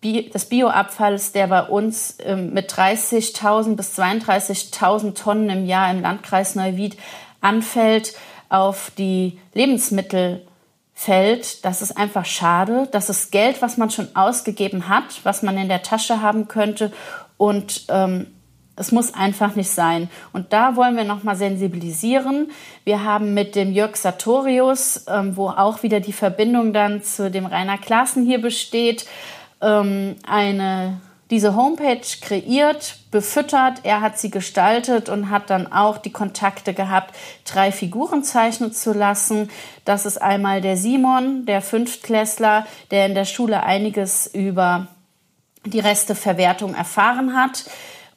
Des 0.03 0.45
Bioabfalls, 0.45 1.31
der 1.31 1.47
bei 1.47 1.63
uns 1.63 2.17
ähm, 2.23 2.53
mit 2.53 2.71
30.000 2.71 3.75
bis 3.75 3.97
32.000 3.97 5.15
Tonnen 5.15 5.49
im 5.49 5.65
Jahr 5.65 5.89
im 5.91 6.01
Landkreis 6.01 6.55
Neuwied 6.55 6.97
anfällt, 7.41 8.13
auf 8.49 8.91
die 8.97 9.39
Lebensmittel 9.53 10.45
fällt. 10.93 11.65
Das 11.65 11.81
ist 11.81 11.97
einfach 11.97 12.25
schade. 12.25 12.87
Das 12.91 13.09
ist 13.09 13.31
Geld, 13.31 13.61
was 13.61 13.77
man 13.77 13.89
schon 13.89 14.15
ausgegeben 14.15 14.87
hat, 14.87 15.21
was 15.23 15.43
man 15.43 15.57
in 15.57 15.67
der 15.67 15.83
Tasche 15.83 16.21
haben 16.21 16.47
könnte. 16.47 16.91
Und 17.37 17.85
ähm, 17.89 18.27
es 18.75 18.91
muss 18.91 19.13
einfach 19.13 19.55
nicht 19.55 19.69
sein. 19.69 20.09
Und 20.33 20.53
da 20.53 20.75
wollen 20.75 20.95
wir 20.95 21.03
nochmal 21.03 21.35
sensibilisieren. 21.35 22.51
Wir 22.83 23.03
haben 23.03 23.33
mit 23.33 23.55
dem 23.55 23.73
Jörg 23.73 23.95
Sartorius, 23.95 25.05
ähm, 25.07 25.35
wo 25.35 25.49
auch 25.49 25.83
wieder 25.83 25.99
die 25.99 26.13
Verbindung 26.13 26.73
dann 26.73 27.03
zu 27.03 27.29
dem 27.29 27.47
Rainer 27.47 27.77
Klaassen 27.77 28.25
hier 28.25 28.39
besteht, 28.39 29.05
ähm, 29.61 30.15
eine, 30.27 31.01
diese 31.29 31.55
Homepage 31.55 32.01
kreiert, 32.21 32.99
befüttert. 33.11 33.79
Er 33.83 34.01
hat 34.01 34.19
sie 34.19 34.29
gestaltet 34.29 35.09
und 35.09 35.29
hat 35.29 35.49
dann 35.49 35.71
auch 35.71 35.97
die 35.97 36.11
Kontakte 36.11 36.73
gehabt, 36.73 37.15
drei 37.45 37.71
Figuren 37.71 38.23
zeichnen 38.23 38.73
zu 38.73 38.93
lassen. 38.93 39.49
Das 39.85 40.05
ist 40.05 40.21
einmal 40.21 40.61
der 40.61 40.77
Simon, 40.77 41.45
der 41.45 41.61
Fünftklässler, 41.61 42.65
der 42.91 43.05
in 43.05 43.15
der 43.15 43.25
Schule 43.25 43.63
einiges 43.63 44.27
über 44.27 44.87
die 45.65 45.79
Resteverwertung 45.79 46.75
erfahren 46.75 47.35
hat 47.35 47.65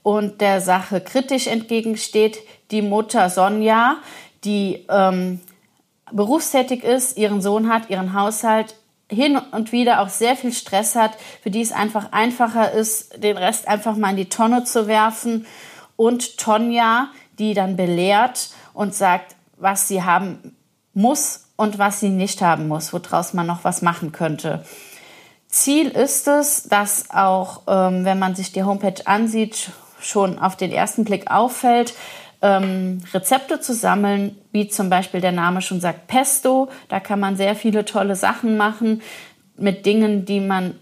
und 0.02 0.40
der 0.40 0.60
Sache 0.60 1.00
kritisch 1.00 1.46
entgegensteht, 1.46 2.38
die 2.70 2.82
Mutter 2.82 3.28
Sonja, 3.28 3.96
die 4.44 4.86
ähm, 4.88 5.40
berufstätig 6.12 6.84
ist, 6.84 7.18
ihren 7.18 7.40
Sohn 7.40 7.72
hat, 7.72 7.90
ihren 7.90 8.14
Haushalt 8.14 8.74
hin 9.10 9.36
und 9.36 9.72
wieder 9.72 10.00
auch 10.00 10.08
sehr 10.08 10.36
viel 10.36 10.52
Stress 10.52 10.94
hat, 10.94 11.12
für 11.42 11.50
die 11.50 11.60
es 11.60 11.72
einfach 11.72 12.12
einfacher 12.12 12.72
ist, 12.72 13.22
den 13.22 13.36
Rest 13.36 13.68
einfach 13.68 13.96
mal 13.96 14.10
in 14.10 14.16
die 14.16 14.28
Tonne 14.28 14.64
zu 14.64 14.86
werfen. 14.86 15.46
Und 15.96 16.38
Tonja, 16.38 17.08
die 17.38 17.52
dann 17.54 17.76
belehrt 17.76 18.50
und 18.72 18.94
sagt, 18.94 19.34
was 19.56 19.88
sie 19.88 20.02
haben 20.02 20.56
muss 20.94 21.48
und 21.56 21.78
was 21.78 22.00
sie 22.00 22.08
nicht 22.08 22.40
haben 22.40 22.68
muss, 22.68 22.92
woraus 22.92 23.34
man 23.34 23.46
noch 23.46 23.64
was 23.64 23.82
machen 23.82 24.12
könnte. 24.12 24.64
Ziel 25.48 25.88
ist 25.88 26.28
es, 26.28 26.64
dass 26.64 27.10
auch, 27.10 27.62
ähm, 27.66 28.04
wenn 28.04 28.18
man 28.18 28.34
sich 28.34 28.52
die 28.52 28.62
Homepage 28.62 29.06
ansieht, 29.06 29.70
schon 30.00 30.38
auf 30.38 30.56
den 30.56 30.72
ersten 30.72 31.04
Blick 31.04 31.30
auffällt, 31.30 31.94
ähm, 32.42 33.02
Rezepte 33.12 33.60
zu 33.60 33.74
sammeln, 33.74 34.36
wie 34.52 34.68
zum 34.68 34.90
Beispiel 34.90 35.20
der 35.20 35.32
Name 35.32 35.62
schon 35.62 35.80
sagt, 35.80 36.06
Pesto. 36.06 36.68
Da 36.88 37.00
kann 37.00 37.20
man 37.20 37.36
sehr 37.36 37.54
viele 37.54 37.84
tolle 37.84 38.16
Sachen 38.16 38.56
machen 38.56 39.02
mit 39.56 39.84
Dingen, 39.86 40.24
die 40.24 40.40
man 40.40 40.74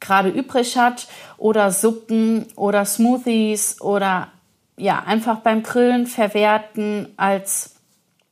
gerade 0.00 0.28
übrig 0.28 0.76
hat 0.76 1.06
oder 1.36 1.70
Suppen 1.70 2.46
oder 2.56 2.84
Smoothies 2.84 3.80
oder 3.80 4.28
ja, 4.76 5.02
einfach 5.06 5.38
beim 5.38 5.62
Grillen 5.62 6.06
verwerten 6.06 7.08
als 7.16 7.76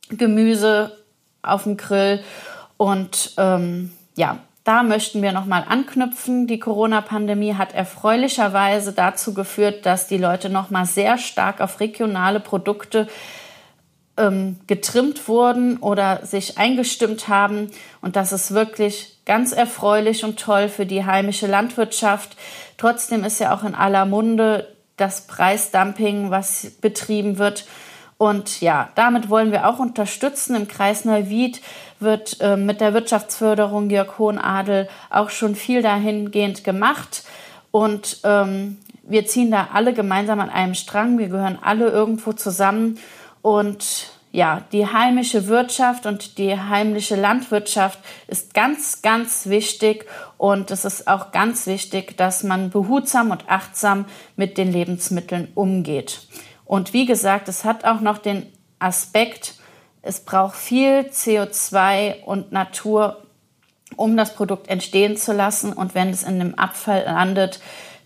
Gemüse 0.09 0.97
auf 1.41 1.63
dem 1.63 1.77
Grill. 1.77 2.23
Und 2.77 3.33
ähm, 3.37 3.91
ja, 4.15 4.39
da 4.63 4.83
möchten 4.83 5.21
wir 5.21 5.33
nochmal 5.33 5.65
anknüpfen. 5.67 6.47
Die 6.47 6.59
Corona-Pandemie 6.59 7.55
hat 7.55 7.73
erfreulicherweise 7.73 8.93
dazu 8.93 9.33
geführt, 9.33 9.85
dass 9.85 10.07
die 10.07 10.17
Leute 10.17 10.49
nochmal 10.49 10.85
sehr 10.85 11.17
stark 11.17 11.59
auf 11.59 11.81
regionale 11.81 12.39
Produkte 12.39 13.07
ähm, 14.15 14.57
getrimmt 14.67 15.27
wurden 15.27 15.77
oder 15.77 16.25
sich 16.25 16.57
eingestimmt 16.57 17.27
haben. 17.27 17.71
Und 18.01 18.15
das 18.15 18.31
ist 18.31 18.53
wirklich 18.53 19.17
ganz 19.25 19.51
erfreulich 19.51 20.23
und 20.23 20.39
toll 20.39 20.69
für 20.69 20.85
die 20.85 21.05
heimische 21.05 21.47
Landwirtschaft. 21.47 22.37
Trotzdem 22.77 23.23
ist 23.25 23.39
ja 23.39 23.53
auch 23.53 23.63
in 23.63 23.75
aller 23.75 24.05
Munde 24.05 24.73
das 24.95 25.27
Preisdumping, 25.27 26.31
was 26.31 26.71
betrieben 26.79 27.37
wird. 27.37 27.65
Und 28.17 28.61
ja, 28.61 28.89
damit 28.95 29.29
wollen 29.29 29.51
wir 29.51 29.67
auch 29.67 29.79
unterstützen. 29.79 30.55
Im 30.55 30.67
Kreis 30.67 31.03
Neuwied 31.03 31.61
wird 32.03 32.37
äh, 32.41 32.57
mit 32.57 32.81
der 32.81 32.93
Wirtschaftsförderung 32.93 33.89
Jörg 33.89 34.17
Hohenadel 34.19 34.87
auch 35.09 35.29
schon 35.29 35.55
viel 35.55 35.81
dahingehend 35.81 36.63
gemacht. 36.63 37.23
Und 37.71 38.19
ähm, 38.23 38.77
wir 39.03 39.25
ziehen 39.25 39.51
da 39.51 39.69
alle 39.73 39.93
gemeinsam 39.93 40.39
an 40.39 40.49
einem 40.49 40.75
Strang. 40.75 41.17
Wir 41.17 41.29
gehören 41.29 41.57
alle 41.61 41.89
irgendwo 41.89 42.33
zusammen. 42.33 42.99
Und 43.41 44.11
ja, 44.31 44.61
die 44.71 44.87
heimische 44.87 45.47
Wirtschaft 45.47 46.05
und 46.05 46.37
die 46.37 46.57
heimliche 46.57 47.15
Landwirtschaft 47.15 47.99
ist 48.27 48.53
ganz, 48.53 49.01
ganz 49.01 49.47
wichtig. 49.47 50.05
Und 50.37 50.71
es 50.71 50.85
ist 50.85 51.07
auch 51.07 51.31
ganz 51.31 51.67
wichtig, 51.67 52.17
dass 52.17 52.43
man 52.43 52.69
behutsam 52.69 53.31
und 53.31 53.49
achtsam 53.49 54.05
mit 54.35 54.57
den 54.57 54.71
Lebensmitteln 54.71 55.49
umgeht. 55.53 56.27
Und 56.65 56.93
wie 56.93 57.05
gesagt, 57.05 57.47
es 57.47 57.63
hat 57.63 57.85
auch 57.85 58.01
noch 58.01 58.17
den 58.17 58.47
Aspekt, 58.79 59.55
es 60.03 60.19
braucht 60.19 60.57
viel 60.57 61.07
CO2 61.09 62.23
und 62.23 62.51
Natur, 62.51 63.23
um 63.95 64.17
das 64.17 64.35
Produkt 64.35 64.67
entstehen 64.67 65.15
zu 65.15 65.31
lassen. 65.31 65.71
Und 65.71 65.95
wenn 65.95 66.09
es 66.09 66.23
in 66.23 66.39
dem 66.39 66.55
Abfall 66.59 67.05
landet, 67.05 67.61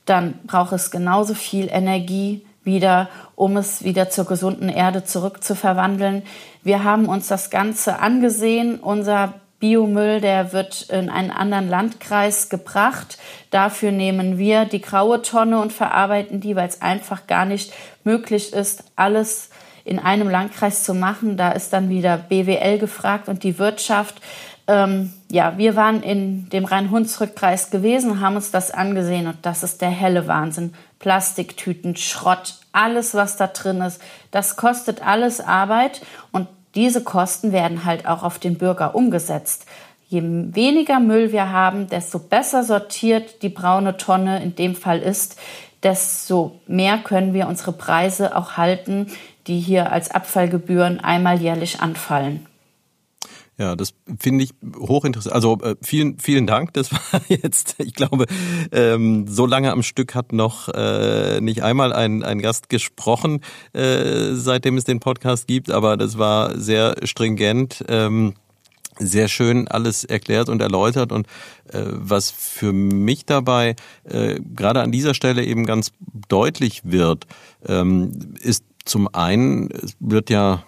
dann 0.05 0.35
braucht 0.45 0.73
es 0.73 0.91
genauso 0.91 1.33
viel 1.33 1.67
Energie 1.69 2.45
wieder, 2.63 3.09
um 3.35 3.57
es 3.57 3.83
wieder 3.83 4.11
zur 4.11 4.25
gesunden 4.25 4.69
Erde 4.69 5.05
zurückzuverwandeln. 5.05 6.21
Wir 6.63 6.83
haben 6.83 7.07
uns 7.07 7.27
das 7.27 7.49
Ganze 7.49 7.97
angesehen. 7.97 8.79
Unser 8.79 9.33
Biomüll, 9.59 10.21
der 10.21 10.53
wird 10.53 10.83
in 10.91 11.09
einen 11.09 11.31
anderen 11.31 11.67
Landkreis 11.67 12.49
gebracht. 12.49 13.17
Dafür 13.49 13.91
nehmen 13.91 14.37
wir 14.37 14.65
die 14.65 14.81
graue 14.81 15.23
Tonne 15.23 15.59
und 15.59 15.73
verarbeiten 15.73 16.41
die, 16.41 16.55
weil 16.55 16.67
es 16.67 16.83
einfach 16.83 17.25
gar 17.25 17.45
nicht 17.45 17.73
möglich 18.03 18.53
ist, 18.53 18.83
alles 18.95 19.49
in 19.87 19.99
einem 19.99 20.29
Landkreis 20.29 20.83
zu 20.83 20.93
machen. 20.93 21.37
Da 21.37 21.51
ist 21.51 21.73
dann 21.73 21.89
wieder 21.89 22.17
BWL 22.17 22.77
gefragt 22.77 23.29
und 23.29 23.43
die 23.43 23.57
Wirtschaft. 23.57 24.15
Ähm, 24.67 25.13
ja, 25.31 25.57
wir 25.57 25.75
waren 25.75 26.03
in 26.03 26.49
dem 26.49 26.65
Rhein-Hunsrück-Kreis 26.65 27.69
gewesen, 27.69 28.19
haben 28.19 28.35
uns 28.35 28.51
das 28.51 28.71
angesehen 28.71 29.27
und 29.27 29.37
das 29.43 29.63
ist 29.63 29.81
der 29.81 29.89
helle 29.89 30.27
Wahnsinn. 30.27 30.73
Plastiktüten, 30.99 31.95
Schrott, 31.95 32.55
alles, 32.73 33.13
was 33.13 33.37
da 33.37 33.47
drin 33.47 33.81
ist, 33.81 34.01
das 34.31 34.57
kostet 34.57 35.05
alles 35.05 35.39
Arbeit 35.39 36.01
und 36.31 36.47
diese 36.75 37.03
Kosten 37.03 37.53
werden 37.53 37.85
halt 37.85 38.07
auch 38.07 38.23
auf 38.23 38.39
den 38.39 38.57
Bürger 38.57 38.93
umgesetzt. 38.93 39.65
Je 40.09 40.21
weniger 40.23 40.99
Müll 40.99 41.31
wir 41.31 41.51
haben, 41.51 41.87
desto 41.87 42.19
besser 42.19 42.63
sortiert 42.63 43.41
die 43.41 43.49
braune 43.49 43.97
Tonne 43.97 44.41
in 44.43 44.55
dem 44.55 44.75
Fall 44.75 44.99
ist, 44.99 45.37
desto 45.83 46.59
mehr 46.67 46.97
können 46.97 47.33
wir 47.33 47.47
unsere 47.47 47.71
Preise 47.71 48.35
auch 48.35 48.57
halten, 48.57 49.07
die 49.47 49.59
hier 49.59 49.91
als 49.91 50.11
Abfallgebühren 50.11 50.99
einmal 50.99 51.41
jährlich 51.41 51.79
anfallen. 51.79 52.45
Ja, 53.59 53.75
das 53.75 53.95
finde 54.19 54.43
ich 54.43 54.51
hochinteressant. 54.75 55.33
Also 55.33 55.57
äh, 55.63 55.75
vielen, 55.81 56.19
vielen 56.19 56.45
Dank. 56.45 56.73
Das 56.73 56.91
war 57.11 57.21
jetzt, 57.27 57.75
ich 57.79 57.95
glaube, 57.95 58.27
ähm, 58.71 59.27
so 59.27 59.47
lange 59.47 59.71
am 59.71 59.81
Stück 59.81 60.13
hat 60.13 60.31
noch 60.31 60.69
äh, 60.69 61.41
nicht 61.41 61.63
einmal 61.63 61.91
ein, 61.91 62.23
ein 62.23 62.39
Gast 62.39 62.69
gesprochen, 62.69 63.41
äh, 63.73 64.33
seitdem 64.33 64.77
es 64.77 64.83
den 64.83 64.99
Podcast 64.99 65.47
gibt, 65.47 65.71
aber 65.71 65.97
das 65.97 66.19
war 66.19 66.57
sehr 66.57 66.95
stringent. 67.03 67.83
Ähm, 67.87 68.35
sehr 68.99 69.27
schön 69.27 69.67
alles 69.67 70.03
erklärt 70.03 70.49
und 70.49 70.59
erläutert 70.59 71.11
und 71.11 71.27
äh, 71.71 71.83
was 71.85 72.31
für 72.31 72.73
mich 72.73 73.27
dabei 73.27 73.75
äh, 74.05 74.39
gerade 74.55 74.81
an 74.81 74.91
dieser 74.91 75.13
Stelle 75.13 75.43
eben 75.43 75.67
ganz 75.67 75.91
deutlich 76.27 76.81
wird, 76.83 77.27
ähm, 77.67 78.33
ist 78.39 78.63
zum 78.87 79.13
einen, 79.13 79.69
wird 79.99 80.29
ja 80.29 80.63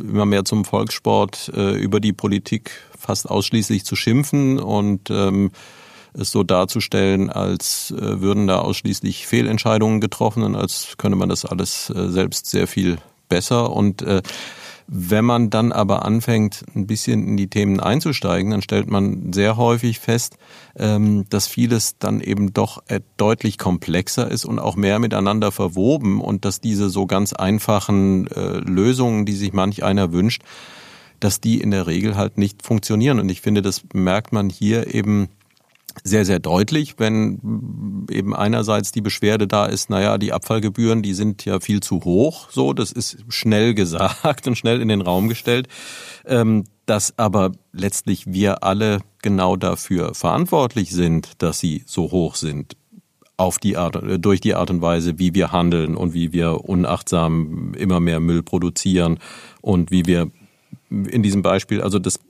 immer 0.00 0.26
mehr 0.26 0.44
zum 0.44 0.64
Volkssport, 0.64 1.50
äh, 1.54 1.72
über 1.72 2.00
die 2.00 2.12
Politik 2.12 2.70
fast 2.98 3.28
ausschließlich 3.28 3.84
zu 3.84 3.96
schimpfen 3.96 4.58
und 4.58 5.10
ähm, 5.10 5.50
es 6.14 6.30
so 6.30 6.42
darzustellen, 6.42 7.30
als 7.30 7.90
äh, 7.90 8.20
würden 8.20 8.46
da 8.46 8.60
ausschließlich 8.60 9.26
Fehlentscheidungen 9.26 10.00
getroffen 10.00 10.42
und 10.42 10.54
als 10.54 10.94
könne 10.96 11.16
man 11.16 11.28
das 11.28 11.44
alles 11.44 11.90
äh, 11.90 12.08
selbst 12.08 12.46
sehr 12.46 12.66
viel 12.66 12.98
besser. 13.28 13.72
Und 13.72 14.04
wenn 14.88 15.24
man 15.24 15.50
dann 15.50 15.72
aber 15.72 16.04
anfängt, 16.04 16.64
ein 16.74 16.86
bisschen 16.86 17.26
in 17.26 17.36
die 17.36 17.48
Themen 17.48 17.80
einzusteigen, 17.80 18.52
dann 18.52 18.62
stellt 18.62 18.88
man 18.88 19.32
sehr 19.32 19.56
häufig 19.56 19.98
fest, 19.98 20.38
ähm, 20.76 21.24
dass 21.28 21.48
vieles 21.48 21.98
dann 21.98 22.20
eben 22.20 22.52
doch 22.52 22.82
äh, 22.86 23.00
deutlich 23.16 23.58
komplexer 23.58 24.30
ist 24.30 24.44
und 24.44 24.58
auch 24.58 24.76
mehr 24.76 24.98
miteinander 24.98 25.50
verwoben 25.50 26.20
und 26.20 26.44
dass 26.44 26.60
diese 26.60 26.88
so 26.88 27.06
ganz 27.06 27.32
einfachen 27.32 28.28
äh, 28.28 28.58
Lösungen, 28.58 29.26
die 29.26 29.34
sich 29.34 29.52
manch 29.52 29.82
einer 29.82 30.12
wünscht, 30.12 30.42
dass 31.18 31.40
die 31.40 31.60
in 31.60 31.72
der 31.72 31.86
Regel 31.86 32.16
halt 32.16 32.38
nicht 32.38 32.62
funktionieren. 32.62 33.18
Und 33.18 33.28
ich 33.28 33.40
finde, 33.40 33.62
das 33.62 33.82
merkt 33.92 34.32
man 34.32 34.50
hier 34.50 34.94
eben 34.94 35.28
sehr, 36.04 36.24
sehr 36.24 36.38
deutlich, 36.38 36.94
wenn 36.98 38.06
eben 38.10 38.34
einerseits 38.34 38.92
die 38.92 39.00
Beschwerde 39.00 39.46
da 39.46 39.66
ist, 39.66 39.90
naja, 39.90 40.18
die 40.18 40.32
Abfallgebühren, 40.32 41.02
die 41.02 41.14
sind 41.14 41.44
ja 41.44 41.60
viel 41.60 41.80
zu 41.80 42.04
hoch, 42.04 42.50
so, 42.50 42.72
das 42.72 42.92
ist 42.92 43.18
schnell 43.28 43.74
gesagt 43.74 44.46
und 44.46 44.56
schnell 44.56 44.80
in 44.80 44.88
den 44.88 45.00
Raum 45.00 45.28
gestellt, 45.28 45.68
ähm, 46.24 46.64
dass 46.86 47.18
aber 47.18 47.52
letztlich 47.72 48.26
wir 48.26 48.62
alle 48.62 49.00
genau 49.22 49.56
dafür 49.56 50.14
verantwortlich 50.14 50.90
sind, 50.90 51.42
dass 51.42 51.58
sie 51.58 51.82
so 51.86 52.10
hoch 52.10 52.36
sind 52.36 52.76
auf 53.36 53.58
die 53.58 53.76
Art, 53.76 53.98
durch 54.18 54.40
die 54.40 54.54
Art 54.54 54.70
und 54.70 54.80
Weise, 54.80 55.18
wie 55.18 55.34
wir 55.34 55.52
handeln 55.52 55.96
und 55.96 56.14
wie 56.14 56.32
wir 56.32 56.64
unachtsam 56.64 57.74
immer 57.74 58.00
mehr 58.00 58.20
Müll 58.20 58.42
produzieren 58.42 59.18
und 59.60 59.90
wie 59.90 60.06
wir 60.06 60.30
in 60.88 61.22
diesem 61.22 61.42
Beispiel, 61.42 61.82
also 61.82 61.98
das 61.98 62.20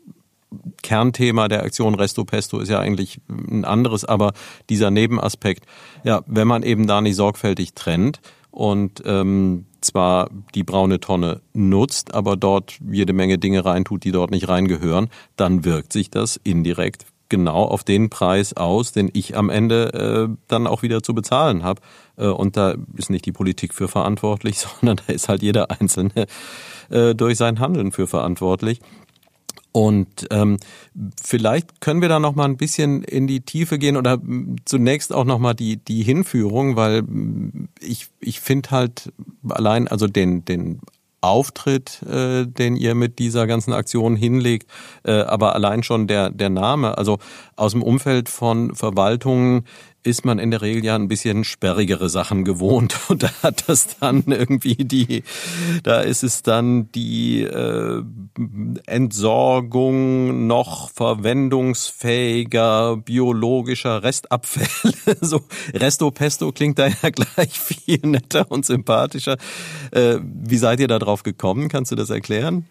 Kernthema 0.82 1.48
der 1.48 1.62
Aktion 1.62 1.94
Resto 1.94 2.24
Pesto 2.24 2.58
ist 2.58 2.68
ja 2.68 2.78
eigentlich 2.78 3.20
ein 3.28 3.64
anderes, 3.64 4.04
aber 4.04 4.32
dieser 4.68 4.90
Nebenaspekt, 4.90 5.64
ja, 6.04 6.22
wenn 6.26 6.48
man 6.48 6.62
eben 6.62 6.86
da 6.86 7.00
nicht 7.00 7.16
sorgfältig 7.16 7.74
trennt 7.74 8.20
und 8.50 9.02
ähm, 9.04 9.66
zwar 9.80 10.30
die 10.54 10.64
braune 10.64 11.00
Tonne 11.00 11.40
nutzt, 11.52 12.14
aber 12.14 12.36
dort 12.36 12.78
jede 12.90 13.12
Menge 13.12 13.38
Dinge 13.38 13.64
reintut, 13.64 14.04
die 14.04 14.12
dort 14.12 14.30
nicht 14.30 14.48
reingehören, 14.48 15.08
dann 15.36 15.64
wirkt 15.64 15.92
sich 15.92 16.10
das 16.10 16.40
indirekt 16.42 17.06
genau 17.28 17.64
auf 17.64 17.84
den 17.84 18.10
Preis 18.10 18.52
aus, 18.52 18.92
den 18.92 19.10
ich 19.12 19.36
am 19.36 19.50
Ende 19.50 20.28
äh, 20.30 20.36
dann 20.48 20.66
auch 20.66 20.82
wieder 20.82 21.02
zu 21.02 21.14
bezahlen 21.14 21.62
habe. 21.62 21.80
Äh, 22.16 22.26
und 22.26 22.56
da 22.56 22.76
ist 22.96 23.10
nicht 23.10 23.26
die 23.26 23.32
Politik 23.32 23.74
für 23.74 23.88
verantwortlich, 23.88 24.58
sondern 24.80 25.00
da 25.06 25.12
ist 25.12 25.28
halt 25.28 25.42
jeder 25.42 25.70
Einzelne 25.70 26.26
äh, 26.90 27.14
durch 27.14 27.36
sein 27.36 27.60
Handeln 27.60 27.92
für 27.92 28.06
verantwortlich. 28.06 28.80
Und 29.76 30.26
ähm, 30.30 30.56
vielleicht 31.22 31.82
können 31.82 32.00
wir 32.00 32.08
da 32.08 32.18
noch 32.18 32.34
mal 32.34 32.46
ein 32.46 32.56
bisschen 32.56 33.02
in 33.04 33.26
die 33.26 33.42
Tiefe 33.42 33.78
gehen 33.78 33.98
oder 33.98 34.18
zunächst 34.64 35.12
auch 35.12 35.26
noch 35.26 35.38
mal 35.38 35.52
die 35.52 35.76
die 35.76 36.02
Hinführung, 36.02 36.76
weil 36.76 37.02
ich 37.78 38.06
ich 38.18 38.40
finde 38.40 38.70
halt 38.70 39.12
allein 39.46 39.86
also 39.86 40.06
den 40.06 40.46
den 40.46 40.80
Auftritt, 41.20 42.02
äh, 42.04 42.46
den 42.46 42.76
ihr 42.76 42.94
mit 42.94 43.18
dieser 43.18 43.46
ganzen 43.46 43.74
Aktion 43.74 44.16
hinlegt, 44.16 44.66
äh, 45.04 45.12
aber 45.12 45.54
allein 45.54 45.82
schon 45.82 46.06
der 46.06 46.30
der 46.30 46.48
Name, 46.48 46.96
also 46.96 47.18
aus 47.54 47.72
dem 47.72 47.82
Umfeld 47.82 48.30
von 48.30 48.74
Verwaltungen 48.74 49.66
ist 50.06 50.24
man 50.24 50.38
in 50.38 50.50
der 50.50 50.62
Regel 50.62 50.84
ja 50.84 50.94
ein 50.94 51.08
bisschen 51.08 51.44
sperrigere 51.44 52.08
Sachen 52.08 52.44
gewohnt 52.44 52.96
und 53.08 53.22
da 53.22 53.30
hat 53.42 53.68
das 53.68 53.98
dann 53.98 54.24
irgendwie 54.26 54.76
die, 54.76 55.22
da 55.82 56.00
ist 56.00 56.22
es 56.22 56.42
dann 56.42 56.90
die 56.92 57.42
äh, 57.42 58.02
Entsorgung 58.86 60.46
noch 60.46 60.90
verwendungsfähiger 60.90 62.96
biologischer 62.96 64.02
Restabfälle. 64.02 65.16
so 65.20 65.42
Resto 65.74 66.10
Pesto 66.10 66.52
klingt 66.52 66.78
da 66.78 66.86
ja 66.86 67.10
gleich 67.14 67.58
viel 67.58 68.00
netter 68.02 68.50
und 68.50 68.64
sympathischer. 68.64 69.36
Äh, 69.90 70.18
wie 70.22 70.58
seid 70.58 70.80
ihr 70.80 70.88
da 70.88 70.98
drauf 70.98 71.22
gekommen? 71.22 71.68
Kannst 71.68 71.92
du 71.92 71.96
das 71.96 72.10
erklären? 72.10 72.66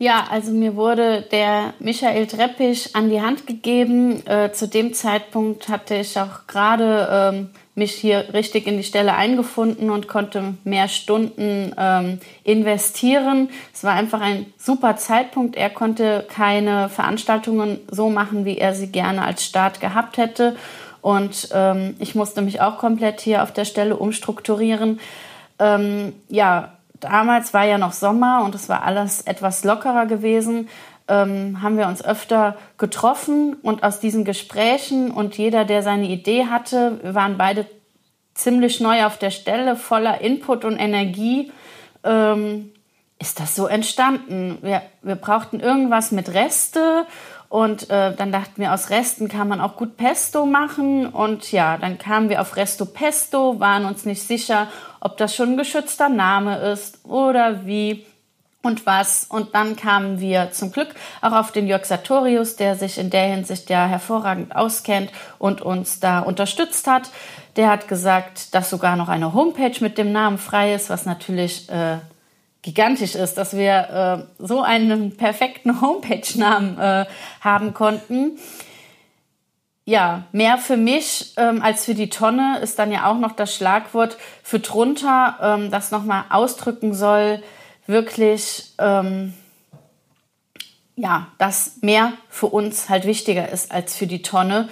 Ja, 0.00 0.26
also 0.30 0.52
mir 0.52 0.76
wurde 0.76 1.22
der 1.22 1.74
Michael 1.80 2.28
Treppich 2.28 2.94
an 2.94 3.10
die 3.10 3.20
Hand 3.20 3.48
gegeben. 3.48 4.24
Äh, 4.28 4.52
zu 4.52 4.68
dem 4.68 4.94
Zeitpunkt 4.94 5.68
hatte 5.68 5.96
ich 5.96 6.16
auch 6.20 6.46
gerade 6.46 7.08
ähm, 7.10 7.50
mich 7.74 7.94
hier 7.94 8.32
richtig 8.32 8.68
in 8.68 8.76
die 8.76 8.84
Stelle 8.84 9.14
eingefunden 9.14 9.90
und 9.90 10.06
konnte 10.06 10.54
mehr 10.62 10.86
Stunden 10.86 11.74
ähm, 11.76 12.20
investieren. 12.44 13.50
Es 13.74 13.82
war 13.82 13.94
einfach 13.94 14.20
ein 14.20 14.46
super 14.56 14.96
Zeitpunkt. 14.96 15.56
Er 15.56 15.70
konnte 15.70 16.24
keine 16.28 16.88
Veranstaltungen 16.88 17.80
so 17.90 18.08
machen, 18.08 18.44
wie 18.44 18.58
er 18.58 18.74
sie 18.74 18.92
gerne 18.92 19.22
als 19.22 19.44
Start 19.44 19.80
gehabt 19.80 20.16
hätte. 20.16 20.54
Und 21.00 21.48
ähm, 21.52 21.96
ich 21.98 22.14
musste 22.14 22.40
mich 22.40 22.60
auch 22.60 22.78
komplett 22.78 23.20
hier 23.20 23.42
auf 23.42 23.52
der 23.52 23.64
Stelle 23.64 23.96
umstrukturieren. 23.96 25.00
Ähm, 25.58 26.12
ja, 26.28 26.77
damals 27.00 27.54
war 27.54 27.64
ja 27.64 27.78
noch 27.78 27.92
Sommer 27.92 28.42
und 28.44 28.54
es 28.54 28.68
war 28.68 28.82
alles 28.82 29.22
etwas 29.22 29.64
lockerer 29.64 30.06
gewesen, 30.06 30.68
ähm, 31.08 31.62
haben 31.62 31.78
wir 31.78 31.88
uns 31.88 32.04
öfter 32.04 32.56
getroffen 32.76 33.54
und 33.54 33.82
aus 33.82 34.00
diesen 34.00 34.24
Gesprächen 34.24 35.10
und 35.10 35.36
jeder, 35.38 35.64
der 35.64 35.82
seine 35.82 36.06
Idee 36.06 36.46
hatte, 36.46 37.00
waren 37.02 37.38
beide 37.38 37.66
ziemlich 38.34 38.80
neu 38.80 39.04
auf 39.04 39.18
der 39.18 39.30
Stelle, 39.30 39.74
voller 39.76 40.20
Input 40.20 40.64
und 40.64 40.78
Energie, 40.78 41.50
ähm, 42.04 42.70
ist 43.18 43.40
das 43.40 43.56
so 43.56 43.66
entstanden. 43.66 44.58
Wir, 44.62 44.82
wir 45.02 45.16
brauchten 45.16 45.60
irgendwas 45.60 46.12
mit 46.12 46.32
Reste 46.32 46.97
und 47.48 47.88
äh, 47.88 48.14
dann 48.14 48.30
dachten 48.30 48.60
wir, 48.60 48.74
aus 48.74 48.90
Resten 48.90 49.28
kann 49.28 49.48
man 49.48 49.60
auch 49.60 49.76
gut 49.76 49.96
Pesto 49.96 50.44
machen. 50.44 51.06
Und 51.06 51.50
ja, 51.50 51.78
dann 51.78 51.96
kamen 51.96 52.28
wir 52.28 52.42
auf 52.42 52.56
Resto 52.56 52.84
Pesto, 52.84 53.58
waren 53.58 53.86
uns 53.86 54.04
nicht 54.04 54.22
sicher, 54.22 54.68
ob 55.00 55.16
das 55.16 55.34
schon 55.34 55.52
ein 55.52 55.56
geschützter 55.56 56.10
Name 56.10 56.58
ist 56.58 57.04
oder 57.04 57.64
wie 57.64 58.04
und 58.62 58.84
was. 58.84 59.24
Und 59.24 59.54
dann 59.54 59.76
kamen 59.76 60.20
wir 60.20 60.50
zum 60.52 60.72
Glück 60.72 60.94
auch 61.22 61.32
auf 61.32 61.50
den 61.50 61.66
Jörg 61.66 61.86
Sartorius, 61.86 62.56
der 62.56 62.76
sich 62.76 62.98
in 62.98 63.08
der 63.08 63.28
Hinsicht 63.28 63.70
ja 63.70 63.86
hervorragend 63.86 64.54
auskennt 64.54 65.10
und 65.38 65.62
uns 65.62 66.00
da 66.00 66.20
unterstützt 66.20 66.86
hat. 66.86 67.08
Der 67.56 67.70
hat 67.70 67.88
gesagt, 67.88 68.54
dass 68.54 68.68
sogar 68.68 68.96
noch 68.96 69.08
eine 69.08 69.32
Homepage 69.32 69.76
mit 69.80 69.96
dem 69.96 70.12
Namen 70.12 70.36
frei 70.36 70.74
ist, 70.74 70.90
was 70.90 71.06
natürlich 71.06 71.70
äh, 71.70 71.96
gigantisch 72.62 73.14
ist, 73.14 73.38
dass 73.38 73.56
wir 73.56 74.26
äh, 74.38 74.44
so 74.44 74.62
einen 74.62 75.16
perfekten 75.16 75.80
Homepage-Namen 75.80 76.78
äh, 76.78 77.06
haben 77.40 77.74
konnten. 77.74 78.38
Ja, 79.84 80.24
mehr 80.32 80.58
für 80.58 80.76
mich 80.76 81.32
ähm, 81.38 81.62
als 81.62 81.86
für 81.86 81.94
die 81.94 82.10
Tonne 82.10 82.58
ist 82.58 82.78
dann 82.78 82.92
ja 82.92 83.10
auch 83.10 83.18
noch 83.18 83.32
das 83.32 83.54
Schlagwort 83.54 84.18
für 84.42 84.58
drunter, 84.58 85.38
ähm, 85.40 85.70
das 85.70 85.90
nochmal 85.90 86.24
ausdrücken 86.28 86.92
soll, 86.92 87.42
wirklich, 87.86 88.74
ähm, 88.78 89.32
ja, 90.94 91.28
dass 91.38 91.78
mehr 91.80 92.12
für 92.28 92.48
uns 92.48 92.90
halt 92.90 93.06
wichtiger 93.06 93.48
ist 93.48 93.72
als 93.72 93.96
für 93.96 94.06
die 94.06 94.20
Tonne. 94.20 94.68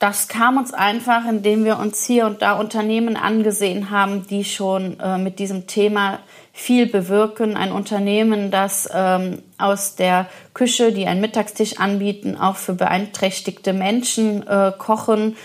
Das 0.00 0.26
kam 0.26 0.56
uns 0.56 0.74
einfach, 0.74 1.24
indem 1.28 1.64
wir 1.64 1.78
uns 1.78 2.04
hier 2.04 2.26
und 2.26 2.42
da 2.42 2.58
Unternehmen 2.58 3.16
angesehen 3.16 3.90
haben, 3.90 4.26
die 4.26 4.44
schon 4.44 4.98
äh, 4.98 5.18
mit 5.18 5.38
diesem 5.38 5.68
Thema 5.68 6.18
viel 6.52 6.86
bewirken. 6.86 7.56
Ein 7.56 7.72
Unternehmen, 7.72 8.50
das 8.50 8.88
ähm, 8.92 9.42
aus 9.58 9.96
der 9.96 10.26
Küche, 10.54 10.92
die 10.92 11.06
einen 11.06 11.20
Mittagstisch 11.20 11.78
anbieten, 11.78 12.36
auch 12.36 12.56
für 12.56 12.74
beeinträchtigte 12.74 13.72
Menschen 13.72 14.46
äh, 14.46 14.72
kochen, 14.76 15.36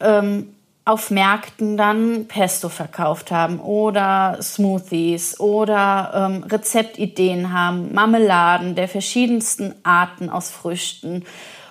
ähm, 0.00 0.54
auf 0.86 1.10
Märkten 1.10 1.76
dann 1.76 2.26
Pesto 2.26 2.68
verkauft 2.68 3.30
haben 3.30 3.60
oder 3.60 4.38
Smoothies 4.40 5.38
oder 5.38 6.12
ähm, 6.14 6.42
Rezeptideen 6.44 7.52
haben, 7.52 7.92
Marmeladen 7.92 8.74
der 8.74 8.88
verschiedensten 8.88 9.74
Arten 9.82 10.30
aus 10.30 10.50
Früchten. 10.50 11.24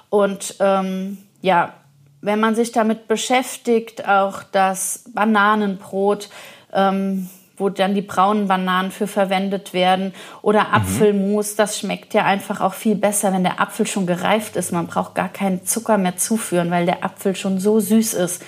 Und 0.10 0.56
ähm, 0.60 1.18
ja, 1.42 1.74
wenn 2.22 2.40
man 2.40 2.56
sich 2.56 2.72
damit 2.72 3.08
beschäftigt, 3.08 4.08
auch 4.08 4.44
das 4.44 5.06
Bananenbrot, 5.14 6.30
ähm, 6.72 7.30
wo 7.60 7.70
dann 7.70 7.94
die 7.94 8.02
braunen 8.02 8.48
Bananen 8.48 8.92
für 8.92 9.08
verwendet 9.08 9.74
werden 9.74 10.14
oder 10.42 10.66
mhm. 10.66 10.74
Apfelmus, 10.74 11.56
das 11.56 11.80
schmeckt 11.80 12.14
ja 12.14 12.26
einfach 12.26 12.62
auch 12.62 12.74
viel 12.74 12.96
besser, 12.96 13.34
wenn 13.34 13.44
der 13.44 13.62
Apfel 13.62 13.86
schon 13.86 14.08
gereift 14.08 14.56
ist. 14.56 14.72
Man 14.72 14.88
braucht 14.88 15.16
gar 15.16 15.30
keinen 15.30 15.66
Zucker 15.66 15.98
mehr 15.98 16.18
zuführen, 16.18 16.72
weil 16.72 16.86
der 16.86 17.04
Apfel 17.04 17.36
schon 17.36 17.60
so 17.60 17.80
süß 17.80 18.14
ist. 18.14 18.44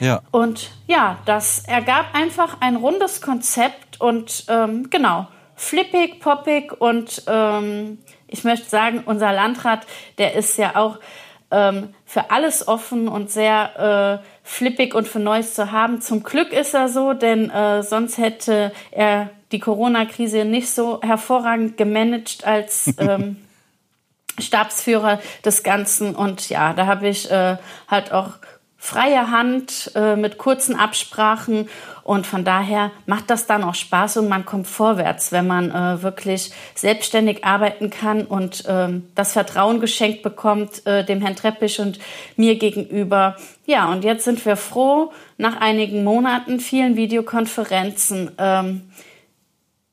Ja. 0.00 0.22
Und 0.30 0.70
ja, 0.86 1.18
das 1.26 1.64
ergab 1.66 2.14
einfach 2.14 2.58
ein 2.60 2.76
rundes 2.76 3.20
Konzept 3.20 4.00
und 4.00 4.44
ähm, 4.48 4.88
genau, 4.90 5.28
flippig, 5.56 6.20
poppig 6.20 6.72
und 6.80 7.22
ähm, 7.26 7.98
ich 8.26 8.44
möchte 8.44 8.68
sagen, 8.68 9.02
unser 9.04 9.32
Landrat, 9.32 9.86
der 10.18 10.34
ist 10.34 10.56
ja 10.56 10.76
auch 10.76 10.98
ähm, 11.50 11.94
für 12.06 12.30
alles 12.30 12.66
offen 12.66 13.08
und 13.08 13.30
sehr 13.30 14.22
äh, 14.22 14.26
flippig 14.42 14.94
und 14.94 15.06
für 15.08 15.20
Neues 15.20 15.54
zu 15.54 15.72
haben. 15.72 16.00
Zum 16.00 16.22
Glück 16.22 16.52
ist 16.52 16.74
er 16.74 16.88
so, 16.88 17.12
denn 17.12 17.50
äh, 17.50 17.82
sonst 17.82 18.18
hätte 18.18 18.72
er 18.90 19.30
die 19.52 19.58
Corona-Krise 19.58 20.44
nicht 20.44 20.70
so 20.70 21.00
hervorragend 21.02 21.76
gemanagt 21.76 22.44
als 22.44 22.94
ähm, 22.98 23.36
Stabsführer 24.38 25.20
des 25.44 25.62
Ganzen. 25.62 26.14
Und 26.14 26.48
ja, 26.48 26.72
da 26.72 26.86
habe 26.86 27.08
ich 27.08 27.30
äh, 27.30 27.56
halt 27.88 28.12
auch 28.12 28.34
freie 28.82 29.30
Hand 29.30 29.92
äh, 29.94 30.16
mit 30.16 30.38
kurzen 30.38 30.74
Absprachen 30.74 31.68
und 32.02 32.26
von 32.26 32.44
daher 32.44 32.90
macht 33.04 33.28
das 33.28 33.46
dann 33.46 33.62
auch 33.62 33.74
Spaß 33.74 34.16
und 34.16 34.28
man 34.28 34.46
kommt 34.46 34.66
vorwärts, 34.66 35.32
wenn 35.32 35.46
man 35.46 35.70
äh, 35.70 36.02
wirklich 36.02 36.50
selbstständig 36.74 37.44
arbeiten 37.44 37.90
kann 37.90 38.24
und 38.24 38.64
ähm, 38.66 39.06
das 39.14 39.34
Vertrauen 39.34 39.80
geschenkt 39.80 40.22
bekommt 40.22 40.86
äh, 40.86 41.04
dem 41.04 41.20
Herrn 41.20 41.36
Treppich 41.36 41.78
und 41.78 41.98
mir 42.36 42.56
gegenüber. 42.56 43.36
Ja, 43.66 43.92
und 43.92 44.02
jetzt 44.02 44.24
sind 44.24 44.44
wir 44.46 44.56
froh, 44.56 45.12
nach 45.36 45.60
einigen 45.60 46.02
Monaten, 46.02 46.58
vielen 46.58 46.96
Videokonferenzen, 46.96 48.32
ähm, 48.38 48.90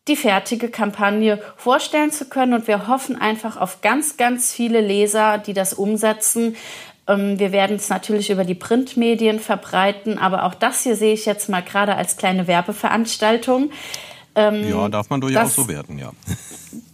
die 0.08 0.16
fertige 0.16 0.70
Kampagne 0.70 1.40
vorstellen 1.56 2.12
zu 2.12 2.26
können. 2.26 2.54
Und 2.54 2.68
wir 2.68 2.88
hoffen 2.88 3.20
einfach 3.20 3.58
auf 3.58 3.82
ganz, 3.82 4.18
ganz 4.18 4.54
viele 4.54 4.82
Leser, 4.82 5.38
die 5.38 5.54
das 5.54 5.74
umsetzen. 5.74 6.56
Ähm, 7.08 7.40
wir 7.40 7.52
werden 7.52 7.78
es 7.78 7.90
natürlich 7.90 8.30
über 8.30 8.44
die 8.44 8.56
Printmedien 8.56 9.40
verbreiten, 9.40 10.18
aber 10.18 10.44
auch 10.44 10.54
das 10.54 10.84
hier 10.84 10.96
sehe 10.96 11.14
ich 11.14 11.26
jetzt 11.26 11.50
mal 11.50 11.62
gerade 11.62 11.96
als 11.96 12.18
kleine 12.18 12.48
Werbeveranstaltung. 12.48 13.72
Ähm, 14.36 14.70
ja, 14.70 14.88
darf 14.90 15.10
man 15.10 15.22
durchaus 15.22 15.56
so 15.56 15.68
werden, 15.68 15.98
ja. 15.98 16.12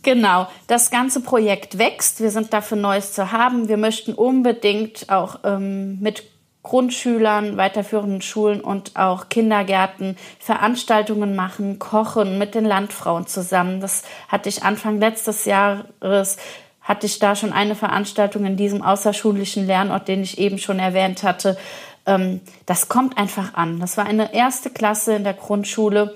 Genau, 0.01 0.47
das 0.67 0.91
ganze 0.91 1.21
Projekt 1.21 1.77
wächst. 1.77 2.19
Wir 2.19 2.29
sind 2.29 2.51
dafür 2.51 2.77
Neues 2.77 3.13
zu 3.13 3.31
haben. 3.31 3.69
Wir 3.69 3.77
möchten 3.77 4.13
unbedingt 4.13 5.09
auch 5.09 5.39
ähm, 5.45 5.97
mit 5.99 6.23
Grundschülern, 6.61 7.57
weiterführenden 7.57 8.21
Schulen 8.21 8.61
und 8.61 8.95
auch 8.95 9.29
Kindergärten 9.29 10.17
Veranstaltungen 10.39 11.35
machen, 11.35 11.79
kochen 11.79 12.37
mit 12.37 12.55
den 12.55 12.65
Landfrauen 12.65 13.27
zusammen. 13.27 13.81
Das 13.81 14.03
hatte 14.29 14.49
ich 14.49 14.63
Anfang 14.63 14.99
letztes 14.99 15.45
Jahres 15.45 16.37
hatte 16.83 17.05
ich 17.05 17.19
da 17.19 17.35
schon 17.35 17.53
eine 17.53 17.75
Veranstaltung 17.75 18.45
in 18.45 18.57
diesem 18.57 18.81
außerschulischen 18.81 19.65
Lernort, 19.65 20.07
den 20.07 20.21
ich 20.21 20.37
eben 20.37 20.57
schon 20.57 20.79
erwähnt 20.79 21.23
hatte. 21.23 21.57
Ähm, 22.05 22.41
das 22.65 22.89
kommt 22.89 23.17
einfach 23.17 23.53
an. 23.53 23.79
Das 23.79 23.97
war 23.97 24.05
eine 24.05 24.33
erste 24.33 24.69
Klasse 24.69 25.15
in 25.15 25.23
der 25.23 25.33
Grundschule, 25.33 26.15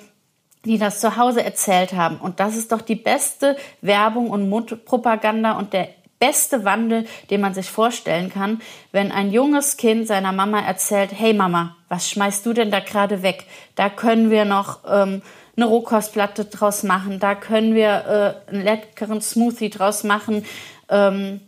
die 0.66 0.78
das 0.78 1.00
zu 1.00 1.16
Hause 1.18 1.44
erzählt 1.44 1.94
haben. 1.94 2.18
Und 2.18 2.40
das 2.40 2.56
ist 2.58 2.72
doch 2.72 2.82
die 2.82 2.96
beste 2.96 3.56
Werbung 3.82 4.30
und 4.30 4.50
Mundpropaganda 4.50 5.54
und 5.54 5.74
der 5.74 5.90
beste 6.20 6.66
Wandel, 6.66 7.06
den 7.30 7.42
man 7.42 7.54
sich 7.54 7.70
vorstellen 7.70 8.32
kann, 8.32 8.62
wenn 8.92 9.12
ein 9.12 9.32
junges 9.32 9.78
Kind 9.78 10.08
seiner 10.08 10.32
Mama 10.32 10.60
erzählt, 10.60 11.12
hey 11.14 11.34
Mama, 11.34 11.76
was 11.90 12.10
schmeißt 12.10 12.46
du 12.46 12.54
denn 12.54 12.72
da 12.72 12.80
gerade 12.80 13.22
weg? 13.22 13.46
Da 13.76 13.90
können 13.90 14.32
wir 14.32 14.44
noch 14.44 14.80
ähm, 14.90 15.22
eine 15.58 15.66
Rohkostplatte 15.66 16.46
draus 16.46 16.84
machen, 16.84 17.20
da 17.20 17.36
können 17.36 17.76
wir 17.76 18.44
äh, 18.48 18.52
einen 18.52 18.64
leckeren 18.64 19.22
Smoothie 19.22 19.70
draus 19.70 20.04
machen. 20.04 20.46
Ähm, 20.88 21.42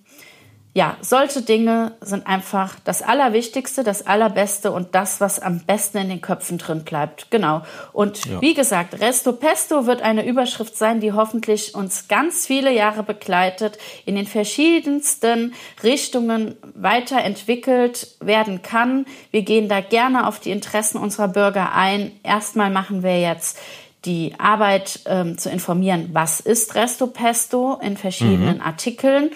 ja, 0.76 0.98
solche 1.02 1.42
Dinge 1.42 1.94
sind 2.00 2.28
einfach 2.28 2.76
das 2.84 3.02
Allerwichtigste, 3.02 3.84
das 3.84 4.06
Allerbeste 4.06 4.72
und 4.72 4.94
das, 4.94 5.20
was 5.20 5.40
am 5.40 5.62
besten 5.66 5.98
in 5.98 6.10
den 6.10 6.22
Köpfen 6.22 6.60
drin 6.60 6.84
bleibt. 6.84 7.32
Genau. 7.32 7.64
Und 7.92 8.26
ja. 8.26 8.40
wie 8.40 8.54
gesagt, 8.54 9.02
Resto 9.02 9.34
Pesto 9.34 9.88
wird 9.88 10.04
eine 10.04 10.26
Überschrift 10.26 10.78
sein, 10.78 11.02
die 11.02 11.12
hoffentlich 11.12 11.74
uns 11.74 12.08
ganz 12.08 12.46
viele 12.46 12.72
Jahre 12.72 13.02
begleitet, 13.02 13.80
in 14.06 14.16
den 14.16 14.28
verschiedensten 14.28 15.56
Richtungen 15.82 16.56
weiterentwickelt 16.76 18.16
werden 18.20 18.62
kann. 18.62 19.08
Wir 19.32 19.42
gehen 19.42 19.70
da 19.70 19.82
gerne 19.82 20.28
auf 20.28 20.40
die 20.40 20.52
Interessen 20.52 21.00
unserer 21.00 21.30
Bürger 21.30 21.74
ein. 21.74 22.12
Erstmal 22.22 22.70
machen 22.70 23.02
wir 23.02 23.20
jetzt 23.20 23.58
die 24.06 24.36
Arbeit 24.38 25.02
ähm, 25.06 25.38
zu 25.38 25.50
informieren, 25.50 26.10
was 26.14 26.40
ist 26.40 26.76
Resto 26.76 27.08
Pesto 27.08 27.80
in 27.82 27.98
verschiedenen 27.98 28.58
mhm. 28.58 28.62
Artikeln. 28.62 29.32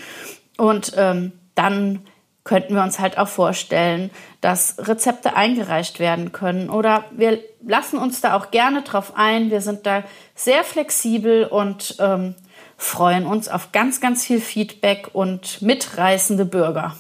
Und 0.58 0.94
ähm, 0.98 1.34
dann 1.56 2.02
könnten 2.44 2.76
wir 2.76 2.84
uns 2.84 3.00
halt 3.00 3.18
auch 3.18 3.28
vorstellen, 3.28 4.10
dass 4.42 4.76
Rezepte 4.78 5.36
eingereicht 5.36 6.00
werden 6.00 6.32
können. 6.32 6.70
Oder 6.70 7.06
wir 7.12 7.40
lassen 7.66 7.98
uns 7.98 8.22
da 8.22 8.36
auch 8.36 8.52
gerne 8.52 8.82
drauf 8.82 9.14
ein. 9.16 9.50
Wir 9.50 9.62
sind 9.62 9.86
da 9.86 10.04
sehr 10.36 10.64
flexibel 10.64 11.46
und 11.46 11.96
ähm, 12.00 12.36
freuen 12.76 13.26
uns 13.26 13.48
auf 13.48 13.72
ganz, 13.72 14.02
ganz 14.02 14.26
viel 14.26 14.42
Feedback 14.42 15.10
und 15.14 15.62
mitreißende 15.62 16.46
Bürger. 16.46 16.96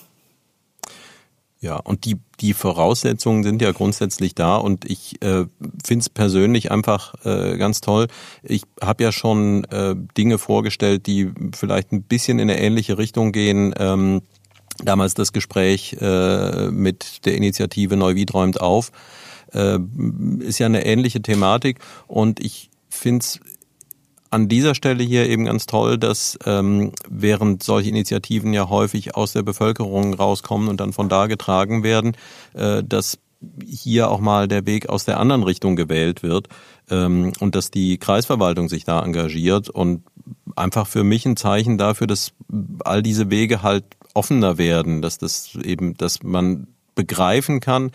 Ja, 1.63 1.77
und 1.77 2.03
die, 2.03 2.17
die 2.41 2.53
Voraussetzungen 2.53 3.43
sind 3.43 3.61
ja 3.61 3.71
grundsätzlich 3.71 4.35
da 4.35 4.57
und 4.57 4.83
ich 4.83 5.21
äh, 5.21 5.45
finde 5.85 6.01
es 6.01 6.09
persönlich 6.09 6.73
einfach 6.73 7.13
äh, 7.23 7.57
ganz 7.57 7.79
toll. 7.79 8.07
Ich 8.43 8.63
habe 8.81 9.01
ja 9.01 9.13
schon 9.13 9.63
äh, 9.71 9.95
Dinge 10.17 10.39
vorgestellt, 10.39 11.07
die 11.07 11.31
vielleicht 11.55 11.93
ein 11.93 12.03
bisschen 12.03 12.39
in 12.39 12.49
eine 12.49 12.59
ähnliche 12.59 12.97
Richtung 12.97 13.31
gehen. 13.31 13.73
Ähm, 13.79 14.23
damals 14.83 15.13
das 15.13 15.31
Gespräch 15.31 15.95
äh, 16.01 16.69
mit 16.69 17.25
der 17.25 17.37
Initiative 17.37 17.95
Neuwied 17.95 18.33
räumt 18.33 18.59
auf. 18.59 18.91
Äh, 19.53 19.79
ist 20.39 20.59
ja 20.59 20.65
eine 20.65 20.85
ähnliche 20.85 21.21
Thematik 21.21 21.79
und 22.07 22.41
ich 22.41 22.71
finde 22.89 23.19
es 23.19 23.39
an 24.33 24.47
dieser 24.47 24.73
Stelle 24.73 25.03
hier 25.03 25.29
eben 25.29 25.45
ganz 25.45 25.67
toll, 25.67 25.99
dass 25.99 26.39
ähm, 26.45 26.91
während 27.07 27.61
solche 27.61 27.89
Initiativen 27.89 28.51
ja 28.51 28.67
häufig 28.67 29.15
aus 29.15 29.33
der 29.33 29.43
Bevölkerung 29.43 30.15
rauskommen 30.15 30.69
und 30.69 30.79
dann 30.79 30.91
von 30.91 31.07
da 31.07 31.27
getragen 31.27 31.83
werden, 31.83 32.17
äh, 32.53 32.83
dass 32.83 33.19
hier 33.63 34.09
auch 34.09 34.19
mal 34.19 34.47
der 34.47 34.65
Weg 34.65 34.89
aus 34.89 35.05
der 35.05 35.19
anderen 35.19 35.43
Richtung 35.43 35.75
gewählt 35.75 36.23
wird 36.23 36.47
ähm, 36.89 37.33
und 37.39 37.53
dass 37.53 37.69
die 37.69 37.99
Kreisverwaltung 37.99 38.69
sich 38.69 38.85
da 38.85 39.03
engagiert 39.03 39.69
und 39.69 40.03
einfach 40.55 40.87
für 40.87 41.03
mich 41.03 41.25
ein 41.25 41.37
Zeichen 41.37 41.77
dafür, 41.77 42.07
dass 42.07 42.31
all 42.83 43.03
diese 43.03 43.29
Wege 43.29 43.61
halt 43.61 43.85
offener 44.15 44.57
werden, 44.57 45.03
dass 45.03 45.19
das 45.19 45.55
eben, 45.63 45.95
dass 45.95 46.23
man 46.23 46.67
begreifen 46.95 47.59
kann, 47.59 47.91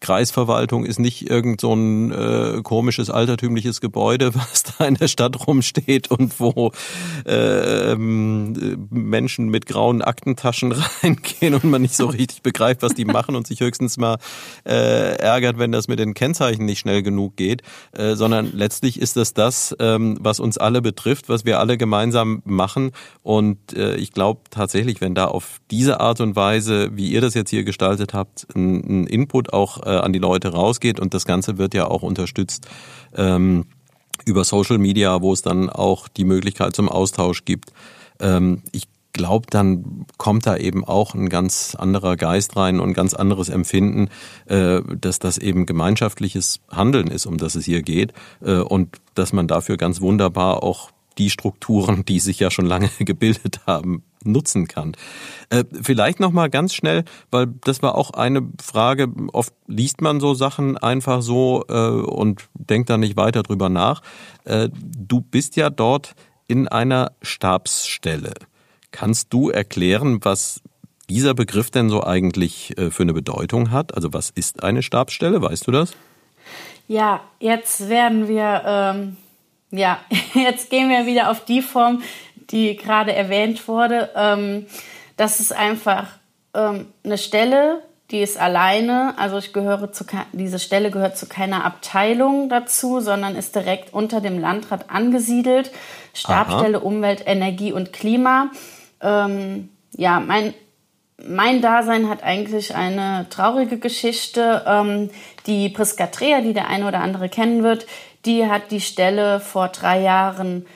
Kreisverwaltung 0.00 0.86
ist 0.86 0.98
nicht 0.98 1.28
irgend 1.28 1.60
so 1.60 1.74
ein 1.74 2.10
äh, 2.10 2.62
komisches 2.62 3.10
altertümliches 3.10 3.80
Gebäude, 3.80 4.34
was 4.34 4.62
da 4.62 4.86
in 4.86 4.94
der 4.94 5.08
Stadt 5.08 5.46
rumsteht 5.46 6.10
und 6.10 6.40
wo 6.40 6.72
äh, 7.26 7.92
ähm, 7.92 8.88
Menschen 8.90 9.48
mit 9.48 9.66
grauen 9.66 10.02
Aktentaschen 10.02 10.72
reingehen 11.02 11.54
und 11.54 11.64
man 11.64 11.82
nicht 11.82 11.94
so 11.94 12.06
richtig 12.06 12.42
begreift, 12.42 12.82
was 12.82 12.94
die 12.94 13.04
machen 13.04 13.36
und 13.36 13.46
sich 13.46 13.60
höchstens 13.60 13.98
mal 13.98 14.16
äh, 14.64 15.16
ärgert, 15.16 15.58
wenn 15.58 15.70
das 15.70 15.86
mit 15.86 15.98
den 15.98 16.14
Kennzeichen 16.14 16.64
nicht 16.64 16.78
schnell 16.78 17.02
genug 17.02 17.36
geht, 17.36 17.62
äh, 17.92 18.14
sondern 18.14 18.50
letztlich 18.52 18.98
ist 19.00 19.16
das 19.16 19.34
das, 19.34 19.76
ähm, 19.80 20.16
was 20.20 20.40
uns 20.40 20.56
alle 20.56 20.80
betrifft, 20.80 21.28
was 21.28 21.44
wir 21.44 21.58
alle 21.58 21.76
gemeinsam 21.76 22.42
machen. 22.44 22.92
Und 23.22 23.74
äh, 23.74 23.96
ich 23.96 24.12
glaube 24.12 24.40
tatsächlich, 24.50 25.00
wenn 25.02 25.14
da 25.14 25.26
auf 25.26 25.60
diese 25.70 26.00
Art 26.00 26.20
und 26.20 26.36
Weise, 26.36 26.96
wie 26.96 27.10
ihr 27.10 27.20
das 27.20 27.34
jetzt 27.34 27.50
hier 27.50 27.64
gestaltet 27.64 28.14
habt, 28.14 28.46
ein, 28.54 29.02
ein 29.02 29.06
Input 29.06 29.52
auch 29.52 29.82
an 29.98 30.12
die 30.12 30.18
Leute 30.18 30.52
rausgeht. 30.52 31.00
Und 31.00 31.14
das 31.14 31.24
Ganze 31.24 31.58
wird 31.58 31.74
ja 31.74 31.86
auch 31.86 32.02
unterstützt 32.02 32.66
ähm, 33.16 33.66
über 34.24 34.44
Social 34.44 34.78
Media, 34.78 35.22
wo 35.22 35.32
es 35.32 35.42
dann 35.42 35.70
auch 35.70 36.08
die 36.08 36.24
Möglichkeit 36.24 36.74
zum 36.74 36.88
Austausch 36.88 37.44
gibt. 37.44 37.72
Ähm, 38.20 38.62
ich 38.72 38.88
glaube, 39.12 39.46
dann 39.50 40.06
kommt 40.18 40.46
da 40.46 40.56
eben 40.56 40.84
auch 40.84 41.14
ein 41.14 41.28
ganz 41.28 41.74
anderer 41.74 42.16
Geist 42.16 42.56
rein 42.56 42.80
und 42.80 42.90
ein 42.90 42.94
ganz 42.94 43.14
anderes 43.14 43.48
Empfinden, 43.48 44.08
äh, 44.46 44.80
dass 44.82 45.18
das 45.18 45.38
eben 45.38 45.66
gemeinschaftliches 45.66 46.60
Handeln 46.70 47.08
ist, 47.08 47.26
um 47.26 47.36
das 47.36 47.54
es 47.54 47.64
hier 47.64 47.82
geht 47.82 48.12
äh, 48.40 48.58
und 48.58 48.96
dass 49.14 49.32
man 49.32 49.48
dafür 49.48 49.76
ganz 49.76 50.00
wunderbar 50.00 50.62
auch 50.62 50.90
die 51.18 51.30
Strukturen, 51.30 52.04
die 52.04 52.20
sich 52.20 52.38
ja 52.38 52.50
schon 52.50 52.66
lange 52.66 52.90
gebildet 53.00 53.60
haben, 53.66 54.02
nutzen 54.24 54.68
kann. 54.68 54.96
Äh, 55.48 55.64
vielleicht 55.82 56.20
noch 56.20 56.32
mal 56.32 56.50
ganz 56.50 56.74
schnell, 56.74 57.04
weil 57.30 57.46
das 57.64 57.82
war 57.82 57.94
auch 57.94 58.10
eine 58.10 58.42
Frage. 58.62 59.08
Oft 59.32 59.54
liest 59.66 60.00
man 60.00 60.20
so 60.20 60.34
Sachen 60.34 60.76
einfach 60.76 61.22
so 61.22 61.64
äh, 61.68 61.72
und 61.72 62.48
denkt 62.54 62.90
da 62.90 62.98
nicht 62.98 63.16
weiter 63.16 63.42
drüber 63.42 63.68
nach. 63.68 64.02
Äh, 64.44 64.68
du 64.74 65.20
bist 65.20 65.56
ja 65.56 65.70
dort 65.70 66.14
in 66.46 66.68
einer 66.68 67.12
Stabsstelle. 67.22 68.34
Kannst 68.90 69.32
du 69.32 69.50
erklären, 69.50 70.18
was 70.22 70.60
dieser 71.08 71.34
Begriff 71.34 71.70
denn 71.70 71.90
so 71.90 72.02
eigentlich 72.04 72.76
äh, 72.78 72.90
für 72.90 73.02
eine 73.02 73.12
Bedeutung 73.12 73.70
hat? 73.70 73.94
Also 73.94 74.12
was 74.12 74.30
ist 74.30 74.62
eine 74.62 74.82
Stabsstelle? 74.82 75.42
Weißt 75.42 75.66
du 75.66 75.70
das? 75.70 75.92
Ja, 76.88 77.20
jetzt 77.38 77.88
werden 77.88 78.26
wir, 78.26 78.62
ähm, 78.66 79.16
ja, 79.70 80.00
jetzt 80.34 80.70
gehen 80.70 80.88
wir 80.88 81.06
wieder 81.06 81.30
auf 81.30 81.44
die 81.44 81.62
Form, 81.62 82.02
die 82.50 82.76
gerade 82.76 83.14
erwähnt 83.14 83.66
wurde. 83.68 84.10
Ähm, 84.14 84.66
das 85.16 85.40
ist 85.40 85.52
einfach 85.52 86.06
ähm, 86.54 86.86
eine 87.04 87.18
Stelle, 87.18 87.82
die 88.10 88.20
ist 88.20 88.38
alleine. 88.38 89.14
Also 89.18 89.38
ich 89.38 89.52
gehöre 89.52 89.92
zu 89.92 90.04
diese 90.32 90.58
Stelle 90.58 90.90
gehört 90.90 91.16
zu 91.16 91.26
keiner 91.26 91.64
Abteilung 91.64 92.48
dazu, 92.48 93.00
sondern 93.00 93.36
ist 93.36 93.54
direkt 93.54 93.94
unter 93.94 94.20
dem 94.20 94.40
Landrat 94.40 94.90
angesiedelt. 94.90 95.70
Stabstelle 96.12 96.78
Aha. 96.78 96.84
Umwelt, 96.84 97.22
Energie 97.26 97.72
und 97.72 97.92
Klima. 97.92 98.50
Ähm, 99.00 99.68
ja, 99.96 100.20
mein 100.20 100.54
mein 101.22 101.60
Dasein 101.60 102.08
hat 102.08 102.22
eigentlich 102.22 102.74
eine 102.74 103.26
traurige 103.28 103.78
Geschichte. 103.78 104.64
Ähm, 104.66 105.10
die 105.46 105.68
Priska 105.68 106.06
Trea, 106.06 106.40
die 106.40 106.54
der 106.54 106.68
eine 106.68 106.88
oder 106.88 107.00
andere 107.00 107.28
kennen 107.28 107.62
wird, 107.62 107.86
die 108.24 108.46
hat 108.46 108.70
die 108.70 108.80
Stelle 108.80 109.40
vor 109.40 109.68
drei 109.68 110.00
Jahren 110.00 110.66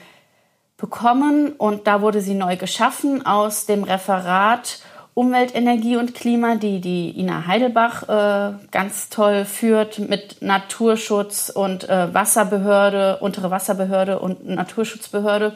bekommen 0.77 1.53
und 1.53 1.87
da 1.87 2.01
wurde 2.01 2.21
sie 2.21 2.33
neu 2.33 2.57
geschaffen 2.57 3.25
aus 3.25 3.65
dem 3.65 3.83
Referat 3.83 4.79
Umwelt, 5.15 5.55
Energie 5.55 5.95
und 5.95 6.13
Klima, 6.13 6.55
die 6.55 6.81
die 6.81 7.17
Ina 7.17 7.47
Heidelbach 7.47 8.03
äh, 8.09 8.53
ganz 8.71 9.09
toll 9.09 9.45
führt 9.45 9.97
mit 9.97 10.41
Naturschutz 10.41 11.49
und 11.49 11.87
äh, 11.87 12.13
Wasserbehörde, 12.13 13.19
untere 13.21 13.49
Wasserbehörde 13.49 14.19
und 14.19 14.45
Naturschutzbehörde. 14.45 15.55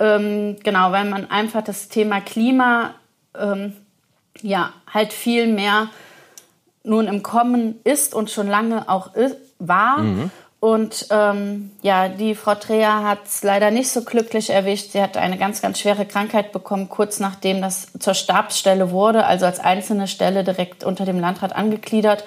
Ähm, 0.00 0.56
genau, 0.64 0.90
weil 0.90 1.04
man 1.04 1.30
einfach 1.30 1.62
das 1.62 1.88
Thema 1.88 2.20
Klima 2.20 2.96
ähm, 3.38 3.74
ja 4.42 4.72
halt 4.92 5.12
viel 5.12 5.46
mehr 5.46 5.86
nun 6.82 7.06
im 7.06 7.22
Kommen 7.22 7.80
ist 7.84 8.12
und 8.12 8.28
schon 8.28 8.48
lange 8.48 8.88
auch 8.88 9.14
ist, 9.14 9.36
war. 9.60 9.98
Mhm. 9.98 10.32
Und 10.64 11.08
ähm, 11.10 11.72
ja, 11.82 12.08
die 12.08 12.34
Frau 12.34 12.54
Dreher 12.54 13.02
hat 13.02 13.26
es 13.26 13.42
leider 13.42 13.70
nicht 13.70 13.90
so 13.90 14.00
glücklich 14.00 14.48
erwischt. 14.48 14.92
Sie 14.92 15.02
hat 15.02 15.18
eine 15.18 15.36
ganz, 15.36 15.60
ganz 15.60 15.78
schwere 15.78 16.06
Krankheit 16.06 16.52
bekommen, 16.52 16.88
kurz 16.88 17.20
nachdem 17.20 17.60
das 17.60 17.88
zur 17.98 18.14
Stabsstelle 18.14 18.90
wurde, 18.90 19.26
also 19.26 19.44
als 19.44 19.60
einzelne 19.60 20.08
Stelle 20.08 20.42
direkt 20.42 20.82
unter 20.82 21.04
dem 21.04 21.20
Landrat 21.20 21.54
angegliedert 21.54 22.24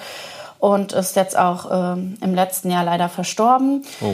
und 0.59 0.93
ist 0.93 1.15
jetzt 1.15 1.35
auch 1.35 1.95
ähm, 1.95 2.19
im 2.21 2.35
letzten 2.35 2.69
Jahr 2.69 2.83
leider 2.83 3.09
verstorben. 3.09 3.83
Oh. 4.01 4.13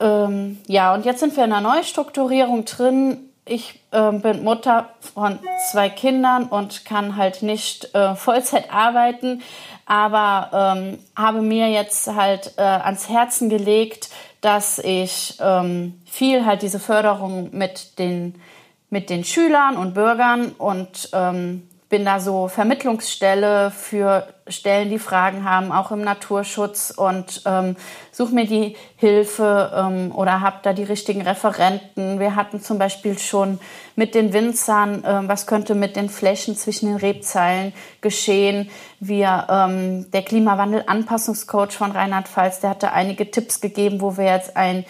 Ähm, 0.00 0.58
ja, 0.66 0.92
und 0.92 1.06
jetzt 1.06 1.20
sind 1.20 1.34
wir 1.34 1.44
in 1.44 1.54
einer 1.54 1.66
Neustrukturierung 1.66 2.66
drin. 2.66 3.20
Ich 3.46 3.80
äh, 3.90 4.12
bin 4.12 4.44
Mutter 4.44 4.90
von 5.14 5.38
zwei 5.72 5.88
Kindern 5.88 6.44
und 6.44 6.84
kann 6.84 7.16
halt 7.16 7.40
nicht 7.40 7.94
äh, 7.94 8.16
Vollzeit 8.16 8.70
arbeiten 8.70 9.40
aber 9.86 10.76
ähm, 10.76 10.98
habe 11.16 11.42
mir 11.42 11.70
jetzt 11.70 12.06
halt 12.08 12.54
äh, 12.56 12.62
ans 12.62 13.08
Herzen 13.08 13.48
gelegt, 13.48 14.10
dass 14.40 14.78
ich 14.78 15.36
ähm, 15.40 16.00
viel 16.06 16.46
halt 16.46 16.62
diese 16.62 16.78
Förderung 16.78 17.50
mit 17.52 17.98
den, 17.98 18.40
mit 18.88 19.10
den 19.10 19.24
Schülern 19.24 19.76
und 19.76 19.94
Bürgern 19.94 20.52
und 20.52 21.10
ähm, 21.12 21.68
bin 21.90 22.04
da 22.04 22.20
so 22.20 22.46
Vermittlungsstelle 22.46 23.72
für 23.72 24.28
Stellen, 24.46 24.90
die 24.90 25.00
Fragen 25.00 25.44
haben, 25.44 25.72
auch 25.72 25.90
im 25.90 26.02
Naturschutz 26.02 26.92
und 26.96 27.42
ähm, 27.46 27.76
suche 28.12 28.32
mir 28.32 28.46
die 28.46 28.76
Hilfe 28.94 29.72
ähm, 29.74 30.12
oder 30.14 30.40
habe 30.40 30.58
da 30.62 30.72
die 30.72 30.84
richtigen 30.84 31.22
Referenten. 31.22 32.20
Wir 32.20 32.36
hatten 32.36 32.60
zum 32.60 32.78
Beispiel 32.78 33.18
schon 33.18 33.58
mit 33.96 34.14
den 34.14 34.32
Winzern, 34.32 35.02
ähm, 35.04 35.28
was 35.28 35.48
könnte 35.48 35.74
mit 35.74 35.96
den 35.96 36.08
Flächen 36.08 36.56
zwischen 36.56 36.86
den 36.86 36.96
Rebzeilen 36.96 37.72
geschehen. 38.00 38.70
Wir, 39.00 39.48
ähm, 39.50 40.08
der 40.12 40.22
Klimawandel-Anpassungscoach 40.22 41.72
von 41.72 41.90
Rheinland-Pfalz, 41.90 42.60
der 42.60 42.70
hatte 42.70 42.92
einige 42.92 43.32
Tipps 43.32 43.60
gegeben, 43.60 44.00
wo 44.00 44.16
wir 44.16 44.26
jetzt 44.26 44.56
ein 44.56 44.84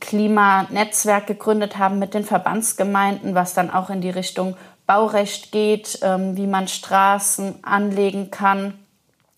Klimanetzwerk 0.00 1.26
gegründet 1.26 1.76
haben 1.76 1.98
mit 1.98 2.14
den 2.14 2.24
Verbandsgemeinden, 2.24 3.34
was 3.34 3.52
dann 3.52 3.70
auch 3.70 3.90
in 3.90 4.00
die 4.00 4.10
Richtung 4.10 4.56
Baurecht 4.88 5.52
geht, 5.52 5.98
ähm, 6.00 6.36
wie 6.38 6.46
man 6.46 6.66
Straßen 6.66 7.62
anlegen 7.62 8.30
kann 8.30 8.72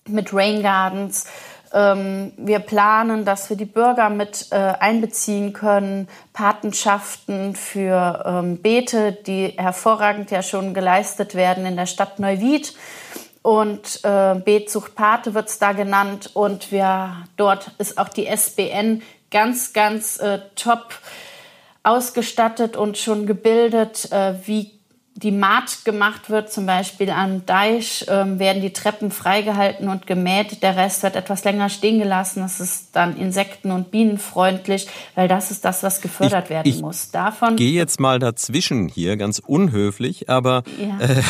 mit 0.06 0.32
Rain 0.32 0.62
Gardens. 0.62 1.26
Ähm, 1.72 2.32
wir 2.36 2.60
planen, 2.60 3.24
dass 3.24 3.50
wir 3.50 3.56
die 3.56 3.64
Bürger 3.64 4.10
mit 4.10 4.46
äh, 4.52 4.54
einbeziehen 4.54 5.52
können, 5.52 6.08
Patenschaften 6.32 7.56
für 7.56 8.22
ähm, 8.24 8.62
Beete, 8.62 9.12
die 9.12 9.48
hervorragend 9.56 10.30
ja 10.30 10.42
schon 10.42 10.72
geleistet 10.72 11.34
werden 11.34 11.66
in 11.66 11.76
der 11.76 11.86
Stadt 11.86 12.20
Neuwied. 12.20 12.72
Und 13.42 14.04
äh, 14.04 14.36
Beet 14.36 14.70
sucht 14.70 14.94
Pate 14.94 15.34
wird 15.34 15.48
es 15.48 15.58
da 15.58 15.72
genannt. 15.72 16.30
Und 16.34 16.70
wir, 16.70 17.16
dort 17.36 17.72
ist 17.78 17.98
auch 17.98 18.08
die 18.08 18.26
SBN 18.26 19.02
ganz, 19.32 19.72
ganz 19.72 20.20
äh, 20.20 20.38
top 20.54 20.94
ausgestattet 21.82 22.76
und 22.76 22.98
schon 22.98 23.26
gebildet, 23.26 24.12
äh, 24.12 24.34
wie 24.46 24.79
die 25.14 25.32
Maat 25.32 25.84
gemacht 25.84 26.30
wird, 26.30 26.52
zum 26.52 26.66
Beispiel 26.66 27.10
am 27.10 27.44
Deich, 27.44 28.06
ähm, 28.08 28.38
werden 28.38 28.62
die 28.62 28.72
Treppen 28.72 29.10
freigehalten 29.10 29.88
und 29.88 30.06
gemäht. 30.06 30.62
Der 30.62 30.76
Rest 30.76 31.02
wird 31.02 31.16
etwas 31.16 31.44
länger 31.44 31.68
stehen 31.68 31.98
gelassen. 31.98 32.40
Das 32.40 32.60
ist 32.60 32.90
dann 32.92 33.16
insekten- 33.16 33.72
und 33.72 33.90
bienenfreundlich, 33.90 34.86
weil 35.16 35.28
das 35.28 35.50
ist 35.50 35.64
das, 35.64 35.82
was 35.82 36.00
gefördert 36.00 36.44
ich, 36.44 36.50
werden 36.50 36.68
ich 36.68 36.80
muss. 36.80 37.10
Davon. 37.10 37.56
Gehe 37.56 37.72
jetzt 37.72 37.98
mal 38.00 38.18
dazwischen 38.18 38.88
hier, 38.88 39.16
ganz 39.16 39.40
unhöflich, 39.44 40.30
aber 40.30 40.62
ja. 40.78 40.98
äh, 41.04 41.22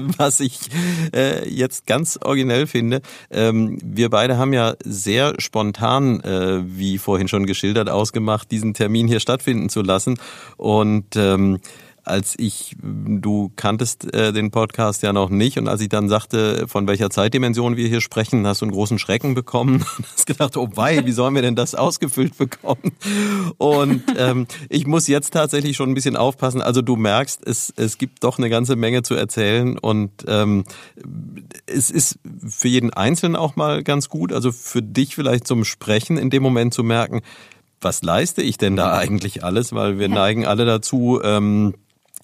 was 0.18 0.40
ich 0.40 0.58
äh, 1.14 1.48
jetzt 1.48 1.86
ganz 1.86 2.18
originell 2.22 2.66
finde, 2.66 3.00
ähm, 3.30 3.78
wir 3.82 4.10
beide 4.10 4.38
haben 4.38 4.52
ja 4.52 4.74
sehr 4.84 5.34
spontan, 5.38 6.20
äh, 6.20 6.62
wie 6.64 6.98
vorhin 6.98 7.28
schon 7.28 7.46
geschildert, 7.46 7.88
ausgemacht, 7.88 8.50
diesen 8.50 8.74
Termin 8.74 9.06
hier 9.06 9.20
stattfinden 9.20 9.68
zu 9.68 9.82
lassen 9.82 10.18
und 10.56 11.16
ähm, 11.16 11.60
als 12.08 12.34
ich, 12.38 12.76
du 12.82 13.52
kanntest 13.56 14.12
äh, 14.14 14.32
den 14.32 14.50
Podcast 14.50 15.02
ja 15.02 15.12
noch 15.12 15.30
nicht 15.30 15.58
und 15.58 15.68
als 15.68 15.80
ich 15.80 15.88
dann 15.88 16.08
sagte, 16.08 16.66
von 16.68 16.86
welcher 16.86 17.10
Zeitdimension 17.10 17.76
wir 17.76 17.88
hier 17.88 18.00
sprechen, 18.00 18.46
hast 18.46 18.60
du 18.60 18.66
einen 18.66 18.72
großen 18.72 18.98
Schrecken 18.98 19.34
bekommen 19.34 19.84
und 19.98 20.06
hast 20.12 20.26
gedacht, 20.26 20.56
oh 20.56 20.70
wei, 20.74 21.04
wie 21.04 21.12
sollen 21.12 21.34
wir 21.34 21.42
denn 21.42 21.56
das 21.56 21.74
ausgefüllt 21.74 22.36
bekommen? 22.38 22.92
Und 23.58 24.02
ähm, 24.16 24.46
ich 24.68 24.86
muss 24.86 25.06
jetzt 25.06 25.32
tatsächlich 25.32 25.76
schon 25.76 25.90
ein 25.90 25.94
bisschen 25.94 26.16
aufpassen. 26.16 26.62
Also 26.62 26.82
du 26.82 26.96
merkst, 26.96 27.46
es, 27.46 27.72
es 27.76 27.98
gibt 27.98 28.24
doch 28.24 28.38
eine 28.38 28.50
ganze 28.50 28.76
Menge 28.76 29.02
zu 29.02 29.14
erzählen 29.14 29.78
und 29.78 30.10
ähm, 30.26 30.64
es 31.66 31.90
ist 31.90 32.18
für 32.46 32.68
jeden 32.68 32.92
Einzelnen 32.92 33.36
auch 33.36 33.56
mal 33.56 33.82
ganz 33.82 34.08
gut, 34.08 34.32
also 34.32 34.52
für 34.52 34.82
dich 34.82 35.14
vielleicht 35.14 35.46
zum 35.46 35.64
Sprechen 35.64 36.16
in 36.16 36.30
dem 36.30 36.42
Moment 36.42 36.74
zu 36.74 36.82
merken, 36.82 37.22
was 37.80 38.02
leiste 38.02 38.42
ich 38.42 38.58
denn 38.58 38.76
da 38.76 38.96
eigentlich 38.96 39.44
alles? 39.44 39.72
Weil 39.72 39.98
wir 39.98 40.08
neigen 40.08 40.46
alle 40.46 40.64
dazu, 40.64 41.20
ähm, 41.22 41.74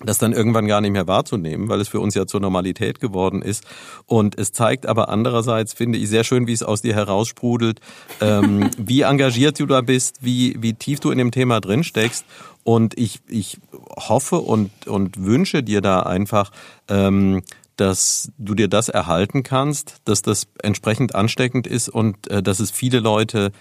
das 0.00 0.18
dann 0.18 0.32
irgendwann 0.32 0.66
gar 0.66 0.80
nicht 0.80 0.90
mehr 0.90 1.06
wahrzunehmen, 1.06 1.68
weil 1.68 1.80
es 1.80 1.88
für 1.88 2.00
uns 2.00 2.14
ja 2.14 2.26
zur 2.26 2.40
Normalität 2.40 3.00
geworden 3.00 3.42
ist. 3.42 3.64
Und 4.06 4.38
es 4.38 4.52
zeigt 4.52 4.86
aber 4.86 5.08
andererseits, 5.08 5.72
finde 5.72 5.98
ich, 5.98 6.08
sehr 6.08 6.24
schön, 6.24 6.46
wie 6.46 6.52
es 6.52 6.62
aus 6.62 6.82
dir 6.82 6.94
heraussprudelt, 6.94 7.80
ähm, 8.20 8.70
wie 8.78 9.02
engagiert 9.02 9.60
du 9.60 9.66
da 9.66 9.80
bist, 9.80 10.18
wie, 10.20 10.56
wie 10.60 10.74
tief 10.74 11.00
du 11.00 11.10
in 11.10 11.18
dem 11.18 11.30
Thema 11.30 11.60
drin 11.60 11.84
steckst. 11.84 12.24
Und 12.64 12.98
ich, 12.98 13.20
ich 13.28 13.58
hoffe 13.96 14.36
und, 14.36 14.70
und 14.86 15.22
wünsche 15.22 15.62
dir 15.62 15.80
da 15.80 16.00
einfach, 16.00 16.50
ähm, 16.88 17.42
dass 17.76 18.30
du 18.38 18.54
dir 18.54 18.68
das 18.68 18.88
erhalten 18.88 19.42
kannst, 19.42 19.96
dass 20.04 20.22
das 20.22 20.46
entsprechend 20.62 21.14
ansteckend 21.14 21.66
ist 21.66 21.88
und 21.88 22.28
äh, 22.30 22.42
dass 22.42 22.60
es 22.60 22.70
viele 22.70 23.00
Leute 23.00 23.52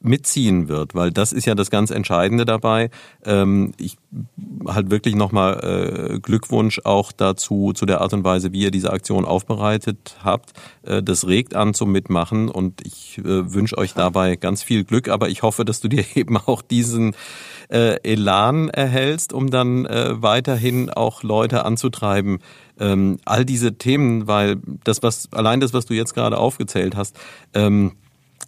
mitziehen 0.00 0.68
wird, 0.68 0.94
weil 0.94 1.10
das 1.10 1.32
ist 1.32 1.46
ja 1.46 1.54
das 1.54 1.70
ganz 1.70 1.90
Entscheidende 1.90 2.44
dabei. 2.44 2.90
Ähm, 3.24 3.72
ich 3.78 3.96
halt 4.66 4.90
wirklich 4.90 5.14
nochmal 5.14 6.14
äh, 6.14 6.18
Glückwunsch 6.20 6.80
auch 6.84 7.12
dazu, 7.12 7.72
zu 7.74 7.86
der 7.86 8.00
Art 8.00 8.12
und 8.12 8.24
Weise, 8.24 8.52
wie 8.52 8.60
ihr 8.60 8.70
diese 8.70 8.92
Aktion 8.92 9.24
aufbereitet 9.24 10.16
habt. 10.22 10.52
Äh, 10.82 11.02
das 11.02 11.26
regt 11.26 11.54
an 11.54 11.74
zum 11.74 11.92
Mitmachen 11.92 12.48
und 12.48 12.86
ich 12.86 13.18
äh, 13.18 13.52
wünsche 13.52 13.76
euch 13.78 13.94
dabei 13.94 14.36
ganz 14.36 14.62
viel 14.62 14.84
Glück, 14.84 15.08
aber 15.08 15.28
ich 15.28 15.42
hoffe, 15.42 15.64
dass 15.64 15.80
du 15.80 15.88
dir 15.88 16.04
eben 16.14 16.36
auch 16.36 16.62
diesen 16.62 17.14
äh, 17.68 18.00
Elan 18.02 18.68
erhältst, 18.68 19.32
um 19.32 19.50
dann 19.50 19.86
äh, 19.86 20.22
weiterhin 20.22 20.90
auch 20.90 21.22
Leute 21.22 21.64
anzutreiben, 21.64 22.38
ähm, 22.78 23.18
all 23.24 23.44
diese 23.44 23.76
Themen, 23.76 24.26
weil 24.26 24.56
das, 24.84 25.02
was, 25.02 25.32
allein 25.32 25.60
das, 25.60 25.72
was 25.72 25.86
du 25.86 25.94
jetzt 25.94 26.14
gerade 26.14 26.38
aufgezählt 26.38 26.96
hast, 26.96 27.18
ähm, 27.54 27.92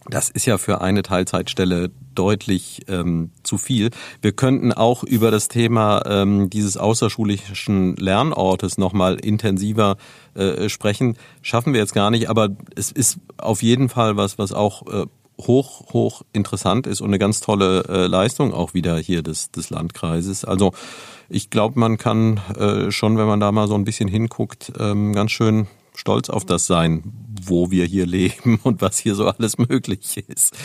das 0.09 0.29
ist 0.29 0.45
ja 0.45 0.57
für 0.57 0.81
eine 0.81 1.03
Teilzeitstelle 1.03 1.91
deutlich 2.15 2.81
ähm, 2.87 3.31
zu 3.43 3.57
viel. 3.57 3.91
Wir 4.21 4.31
könnten 4.31 4.73
auch 4.73 5.03
über 5.03 5.31
das 5.31 5.47
Thema 5.47 6.01
ähm, 6.05 6.49
dieses 6.49 6.77
außerschulischen 6.77 7.95
Lernortes 7.95 8.77
nochmal 8.77 9.15
intensiver 9.15 9.97
äh, 10.33 10.69
sprechen. 10.69 11.17
Schaffen 11.41 11.73
wir 11.73 11.79
jetzt 11.79 11.93
gar 11.93 12.11
nicht, 12.11 12.29
aber 12.29 12.49
es 12.75 12.91
ist 12.91 13.19
auf 13.37 13.61
jeden 13.61 13.89
Fall 13.89 14.17
was, 14.17 14.37
was 14.37 14.51
auch 14.51 14.87
äh, 14.87 15.05
hoch, 15.39 15.93
hoch 15.93 16.23
interessant 16.33 16.87
ist 16.87 17.01
und 17.01 17.07
eine 17.07 17.19
ganz 17.19 17.39
tolle 17.39 17.85
äh, 17.87 18.07
Leistung 18.07 18.53
auch 18.53 18.73
wieder 18.73 18.97
hier 18.97 19.21
des, 19.23 19.51
des 19.51 19.69
Landkreises. 19.69 20.43
Also 20.43 20.73
ich 21.29 21.49
glaube, 21.49 21.79
man 21.79 21.97
kann 21.97 22.41
äh, 22.57 22.91
schon, 22.91 23.17
wenn 23.17 23.27
man 23.27 23.39
da 23.39 23.51
mal 23.51 23.67
so 23.67 23.75
ein 23.75 23.85
bisschen 23.85 24.09
hinguckt, 24.09 24.73
ähm, 24.79 25.13
ganz 25.13 25.31
schön 25.31 25.67
stolz 25.99 26.29
auf 26.29 26.45
das 26.45 26.65
sein, 26.65 27.03
wo 27.41 27.71
wir 27.71 27.85
hier 27.85 28.05
leben 28.05 28.59
und 28.63 28.81
was 28.81 28.97
hier 28.97 29.15
so 29.15 29.27
alles 29.27 29.57
möglich 29.57 30.17
ist. 30.27 30.55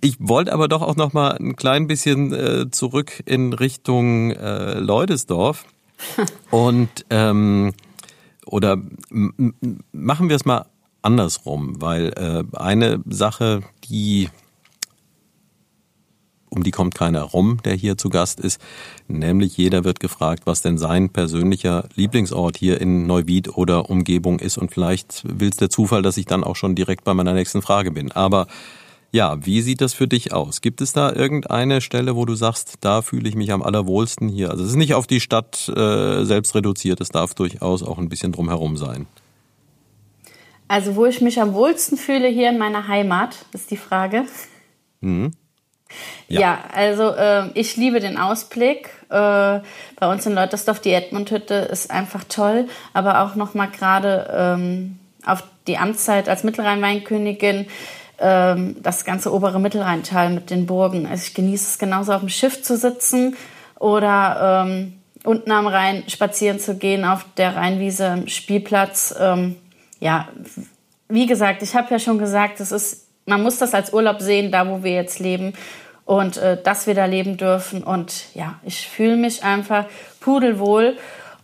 Ich 0.00 0.16
wollte 0.18 0.52
aber 0.52 0.68
doch 0.68 0.82
auch 0.82 0.96
noch 0.96 1.12
mal 1.12 1.32
ein 1.32 1.56
klein 1.56 1.86
bisschen 1.86 2.32
äh, 2.32 2.70
zurück 2.70 3.22
in 3.24 3.52
Richtung 3.52 4.32
äh, 4.32 4.78
Leudesdorf 4.78 5.64
und 6.50 7.06
ähm, 7.10 7.72
oder 8.46 8.76
machen 9.92 10.28
wir 10.28 10.36
es 10.36 10.44
mal 10.44 10.66
andersrum, 11.02 11.80
weil 11.80 12.08
äh, 12.16 12.56
eine 12.56 13.02
Sache, 13.06 13.62
die 13.84 14.28
um 16.50 16.62
die 16.62 16.70
kommt 16.70 16.94
keiner 16.94 17.22
rum, 17.22 17.58
der 17.64 17.74
hier 17.74 17.96
zu 17.96 18.08
Gast 18.08 18.40
ist. 18.40 18.60
Nämlich 19.08 19.56
jeder 19.56 19.84
wird 19.84 20.00
gefragt, 20.00 20.42
was 20.46 20.62
denn 20.62 20.78
sein 20.78 21.10
persönlicher 21.10 21.88
Lieblingsort 21.94 22.56
hier 22.56 22.80
in 22.80 23.06
Neuwied 23.06 23.56
oder 23.56 23.90
Umgebung 23.90 24.38
ist. 24.38 24.58
Und 24.58 24.72
vielleicht 24.72 25.22
will 25.24 25.50
es 25.50 25.56
der 25.56 25.70
Zufall, 25.70 26.02
dass 26.02 26.16
ich 26.16 26.26
dann 26.26 26.44
auch 26.44 26.56
schon 26.56 26.74
direkt 26.74 27.04
bei 27.04 27.14
meiner 27.14 27.34
nächsten 27.34 27.62
Frage 27.62 27.90
bin. 27.90 28.12
Aber 28.12 28.46
ja, 29.14 29.46
wie 29.46 29.60
sieht 29.60 29.80
das 29.80 29.94
für 29.94 30.08
dich 30.08 30.32
aus? 30.32 30.60
Gibt 30.60 30.80
es 30.80 30.92
da 30.92 31.12
irgendeine 31.12 31.80
Stelle, 31.80 32.16
wo 32.16 32.24
du 32.24 32.34
sagst, 32.34 32.78
da 32.80 33.00
fühle 33.00 33.28
ich 33.28 33.36
mich 33.36 33.52
am 33.52 33.62
allerwohlsten 33.62 34.28
hier? 34.28 34.50
Also 34.50 34.64
es 34.64 34.70
ist 34.70 34.76
nicht 34.76 34.94
auf 34.94 35.06
die 35.06 35.20
Stadt 35.20 35.68
äh, 35.68 36.24
selbst 36.24 36.56
reduziert, 36.56 37.00
es 37.00 37.10
darf 37.10 37.32
durchaus 37.34 37.84
auch 37.84 37.98
ein 37.98 38.08
bisschen 38.08 38.32
drumherum 38.32 38.76
sein. 38.76 39.06
Also 40.66 40.96
wo 40.96 41.06
ich 41.06 41.20
mich 41.20 41.40
am 41.40 41.54
wohlsten 41.54 41.96
fühle 41.96 42.26
hier 42.26 42.50
in 42.50 42.58
meiner 42.58 42.88
Heimat, 42.88 43.46
ist 43.52 43.70
die 43.70 43.76
Frage. 43.76 44.24
Mhm. 45.00 45.30
Ja. 46.28 46.40
ja, 46.40 46.58
also 46.74 47.10
äh, 47.10 47.48
ich 47.54 47.76
liebe 47.76 48.00
den 48.00 48.18
Ausblick. 48.18 48.90
Äh, 49.10 49.60
bei 50.00 50.10
uns 50.10 50.26
in 50.26 50.34
Leutersdorf, 50.34 50.80
die 50.80 50.92
Edmundhütte 50.92 51.54
ist 51.54 51.90
einfach 51.90 52.24
toll, 52.28 52.68
aber 52.92 53.22
auch 53.22 53.34
noch 53.34 53.54
mal 53.54 53.68
gerade 53.68 54.28
ähm, 54.36 54.98
auf 55.24 55.42
die 55.66 55.78
Amtszeit 55.78 56.28
als 56.28 56.44
Mittelrhein-Weinkönigin 56.44 57.66
ähm, 58.18 58.76
das 58.82 59.04
ganze 59.04 59.32
obere 59.32 59.60
Mittelrheintal 59.60 60.30
mit 60.30 60.50
den 60.50 60.66
Burgen. 60.66 61.06
Also 61.06 61.24
ich 61.26 61.34
genieße 61.34 61.64
es 61.64 61.78
genauso 61.78 62.12
auf 62.12 62.20
dem 62.20 62.28
Schiff 62.28 62.62
zu 62.62 62.76
sitzen 62.76 63.36
oder 63.78 64.66
ähm, 64.66 64.94
unten 65.24 65.50
am 65.50 65.66
Rhein 65.66 66.04
spazieren 66.08 66.60
zu 66.60 66.76
gehen 66.76 67.04
auf 67.04 67.24
der 67.36 67.56
Rheinwiese 67.56 68.06
im 68.06 68.28
Spielplatz. 68.28 69.14
Ähm, 69.18 69.56
ja, 70.00 70.28
wie 71.08 71.26
gesagt, 71.26 71.62
ich 71.62 71.74
habe 71.74 71.90
ja 71.90 71.98
schon 71.98 72.18
gesagt, 72.18 72.60
es 72.60 72.72
ist, 72.72 73.08
man 73.26 73.42
muss 73.42 73.58
das 73.58 73.74
als 73.74 73.92
Urlaub 73.92 74.20
sehen, 74.20 74.52
da 74.52 74.68
wo 74.68 74.82
wir 74.82 74.92
jetzt 74.92 75.18
leben 75.18 75.54
und 76.04 76.36
äh, 76.36 76.60
dass 76.62 76.86
wir 76.86 76.94
da 76.94 77.06
leben 77.06 77.36
dürfen. 77.36 77.82
Und 77.82 78.34
ja, 78.34 78.54
ich 78.62 78.88
fühle 78.88 79.16
mich 79.16 79.44
einfach 79.44 79.86
pudelwohl. 80.20 80.96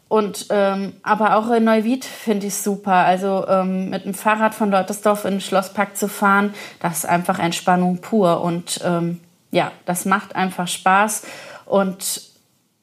Und 0.09 0.47
ähm, 0.51 0.95
aber 1.05 1.37
auch 1.37 1.51
in 1.51 1.65
Neuwied 1.65 2.05
finde 2.05 2.49
ich 2.49 2.57
super. 2.57 2.93
Also 2.93 3.47
ähm, 3.47 3.91
mit 3.91 4.05
dem 4.05 4.15
Fahrrad 4.15 4.55
von 4.55 4.71
Leutersdorf 4.71 5.25
in 5.25 5.35
den 5.35 5.41
Schlosspark 5.41 5.97
zu 5.97 6.09
fahren, 6.09 6.53
das 6.81 6.99
ist 6.99 7.07
einfach 7.07 7.39
Entspannung 7.39 7.99
pur. 7.99 8.43
Und 8.43 8.81
ähm, 8.85 9.21
ja, 9.53 9.71
das 9.87 10.05
macht 10.05 10.35
einfach 10.35 10.67
Spaß. 10.67 11.23
Und 11.65 12.23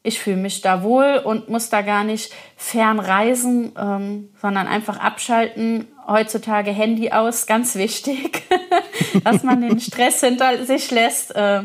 ich 0.04 0.20
fühle 0.22 0.38
mich 0.38 0.62
da 0.62 0.84
wohl 0.84 1.22
und 1.22 1.50
muss 1.50 1.70
da 1.70 1.82
gar 1.82 2.06
nicht 2.06 2.32
fern 2.56 3.02
reisen, 3.02 3.74
ähm, 3.78 4.30
sondern 4.42 4.66
einfach 4.66 4.98
abschalten. 4.98 5.86
Heutzutage 6.08 6.72
Handy 6.72 7.12
aus, 7.12 7.46
ganz 7.46 7.76
wichtig, 7.76 8.44
dass 9.24 9.44
man 9.44 9.62
den 9.62 9.80
Stress 9.80 10.22
hinter 10.22 10.66
sich 10.66 10.90
lässt. 10.90 11.36
Äh, 11.36 11.64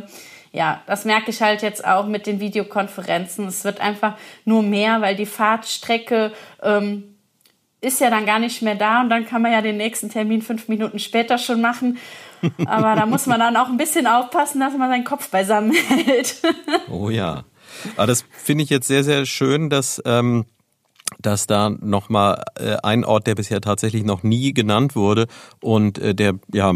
ja, 0.52 0.82
das 0.86 1.04
merke 1.04 1.30
ich 1.30 1.40
halt 1.40 1.62
jetzt 1.62 1.86
auch 1.86 2.06
mit 2.06 2.26
den 2.26 2.40
Videokonferenzen. 2.40 3.46
Es 3.46 3.64
wird 3.64 3.80
einfach 3.80 4.16
nur 4.44 4.62
mehr, 4.62 5.00
weil 5.00 5.16
die 5.16 5.26
Fahrtstrecke 5.26 6.32
ähm, 6.62 7.04
ist 7.80 8.00
ja 8.00 8.10
dann 8.10 8.26
gar 8.26 8.38
nicht 8.38 8.62
mehr 8.62 8.74
da 8.74 9.00
und 9.00 9.10
dann 9.10 9.26
kann 9.26 9.42
man 9.42 9.52
ja 9.52 9.62
den 9.62 9.76
nächsten 9.76 10.10
Termin 10.10 10.42
fünf 10.42 10.68
Minuten 10.68 10.98
später 10.98 11.38
schon 11.38 11.60
machen. 11.60 11.98
Aber 12.66 12.94
da 12.96 13.06
muss 13.06 13.26
man 13.26 13.40
dann 13.40 13.56
auch 13.56 13.68
ein 13.68 13.76
bisschen 13.76 14.06
aufpassen, 14.06 14.60
dass 14.60 14.76
man 14.76 14.90
seinen 14.90 15.04
Kopf 15.04 15.30
beisammen 15.30 15.72
hält. 15.88 16.42
oh 16.90 17.10
ja. 17.10 17.44
Aber 17.96 18.06
das 18.06 18.24
finde 18.30 18.64
ich 18.64 18.70
jetzt 18.70 18.86
sehr, 18.86 19.04
sehr 19.04 19.24
schön, 19.26 19.70
dass, 19.70 20.02
ähm, 20.04 20.44
dass 21.20 21.46
da 21.46 21.70
nochmal 21.70 22.42
äh, 22.56 22.76
ein 22.82 23.04
Ort, 23.04 23.26
der 23.26 23.34
bisher 23.34 23.60
tatsächlich 23.60 24.04
noch 24.04 24.22
nie 24.22 24.52
genannt 24.52 24.96
wurde 24.96 25.26
und 25.60 25.98
äh, 25.98 26.14
der, 26.14 26.34
ja, 26.52 26.72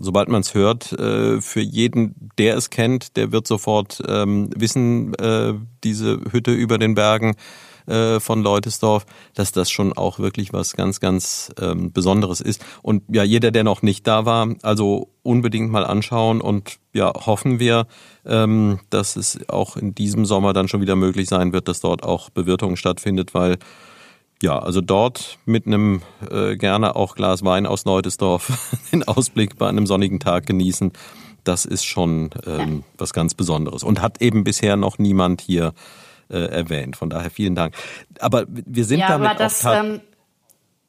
sobald 0.00 0.28
man 0.28 0.40
es 0.40 0.54
hört, 0.54 0.92
äh, 0.92 1.40
für 1.40 1.60
jeden, 1.60 2.30
der 2.38 2.56
es 2.56 2.70
kennt, 2.70 3.16
der 3.16 3.32
wird 3.32 3.46
sofort 3.46 4.02
ähm, 4.06 4.50
wissen, 4.56 5.14
äh, 5.14 5.54
diese 5.84 6.20
Hütte 6.30 6.52
über 6.52 6.78
den 6.78 6.94
Bergen 6.94 7.34
äh, 7.88 8.20
von 8.20 8.42
Leutesdorf, 8.42 9.06
dass 9.34 9.52
das 9.52 9.70
schon 9.70 9.92
auch 9.92 10.18
wirklich 10.18 10.52
was 10.52 10.74
ganz, 10.74 11.00
ganz 11.00 11.50
ähm, 11.60 11.92
Besonderes 11.92 12.40
ist. 12.40 12.64
Und 12.82 13.02
ja, 13.08 13.22
jeder, 13.22 13.50
der 13.50 13.64
noch 13.64 13.82
nicht 13.82 14.06
da 14.06 14.24
war, 14.24 14.54
also 14.62 15.08
unbedingt 15.22 15.70
mal 15.70 15.84
anschauen. 15.84 16.40
Und 16.40 16.78
ja, 16.92 17.12
hoffen 17.14 17.58
wir, 17.58 17.86
ähm, 18.26 18.80
dass 18.90 19.16
es 19.16 19.38
auch 19.48 19.76
in 19.76 19.94
diesem 19.94 20.26
Sommer 20.26 20.52
dann 20.52 20.68
schon 20.68 20.80
wieder 20.80 20.96
möglich 20.96 21.28
sein 21.28 21.52
wird, 21.52 21.68
dass 21.68 21.80
dort 21.80 22.02
auch 22.02 22.30
Bewirtung 22.30 22.76
stattfindet, 22.76 23.34
weil 23.34 23.58
ja, 24.42 24.58
also 24.58 24.80
dort 24.80 25.38
mit 25.46 25.66
einem 25.66 26.02
äh, 26.30 26.56
gerne 26.56 26.94
auch 26.94 27.16
Glas 27.16 27.44
Wein 27.44 27.66
aus 27.66 27.84
Leutesdorf 27.84 28.76
den 28.92 29.02
Ausblick 29.02 29.58
bei 29.58 29.68
einem 29.68 29.86
sonnigen 29.86 30.20
Tag 30.20 30.46
genießen, 30.46 30.92
das 31.44 31.64
ist 31.64 31.84
schon 31.84 32.30
ähm, 32.46 32.84
was 32.98 33.12
ganz 33.12 33.34
Besonderes. 33.34 33.82
Und 33.82 34.02
hat 34.02 34.20
eben 34.20 34.44
bisher 34.44 34.76
noch 34.76 34.98
niemand 34.98 35.40
hier 35.40 35.72
äh, 36.30 36.46
erwähnt. 36.46 36.96
Von 36.96 37.10
daher 37.10 37.30
vielen 37.30 37.54
Dank. 37.54 37.74
Aber 38.20 38.44
wir 38.48 38.84
sind 38.84 39.00
ja, 39.00 39.08
damit 39.08 39.30
aber 39.30 39.38
das, 39.38 39.64
ähm, 39.64 40.00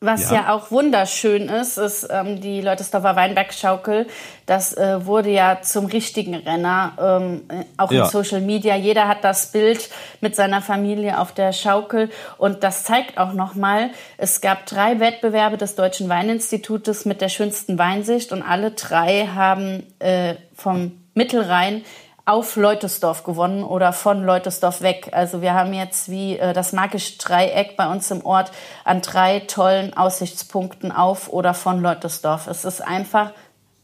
was 0.02 0.32
ja. 0.32 0.36
ja. 0.36 0.54
auch 0.54 0.72
wunderschön 0.72 1.50
ist, 1.50 1.78
ist 1.78 2.08
ähm, 2.10 2.40
die 2.40 2.62
Leutesdorfer 2.62 3.18
Weinbergschaukel. 3.18 4.08
Das 4.46 4.76
äh, 4.78 5.06
wurde 5.06 5.30
ja 5.30 5.62
zum 5.62 5.88
richtigen 5.88 6.36
Renner, 6.36 6.94
ähm, 6.98 7.42
auch 7.76 7.92
ja. 7.92 8.06
in 8.06 8.10
Social 8.10 8.40
Media. 8.40 8.78
Jeder 8.78 9.10
hat 9.10 9.26
das 9.26 9.52
Bild 9.52 9.90
mit 10.22 10.38
seiner 10.38 10.62
Familie 10.62 11.20
auf 11.20 11.34
der 11.34 11.52
Schaukel. 11.52 12.10
Und 12.38 12.64
das 12.64 12.86
zeigt 12.86 13.18
auch 13.18 13.34
nochmal, 13.34 13.90
es 14.18 14.40
gab 14.40 14.66
drei 14.68 15.02
Wettbewerbe 15.02 15.58
des 15.58 15.76
Deutschen 15.76 16.08
Weininstitutes 16.08 17.04
mit 17.04 17.20
der 17.20 17.30
schönsten 17.30 17.78
Weinsicht. 17.78 18.32
Und 18.32 18.42
alle 18.42 18.72
drei 18.72 19.28
haben 19.28 19.84
äh, 20.00 20.36
vom 20.56 20.94
Mittelrhein 21.14 21.84
auf 22.30 22.56
Leutesdorf 22.56 23.24
gewonnen 23.24 23.64
oder 23.64 23.92
von 23.92 24.24
Leutesdorf 24.24 24.82
weg. 24.82 25.10
Also 25.14 25.42
wir 25.42 25.56
haben 25.56 25.74
jetzt 25.74 26.12
wie 26.12 26.38
äh, 26.38 26.54
das 26.54 26.74
magische 26.74 27.18
Dreieck 27.18 27.76
bei 27.76 27.92
uns 27.92 28.12
im 28.12 28.24
Ort 28.24 28.52
an 28.84 29.02
drei 29.02 29.40
tollen 29.40 29.96
Aussichtspunkten 29.96 30.92
auf 30.92 31.30
oder 31.34 31.56
von 31.56 31.82
Leutesdorf. 31.82 32.46
Es 32.46 32.66
ist 32.66 32.82
einfach 32.82 33.32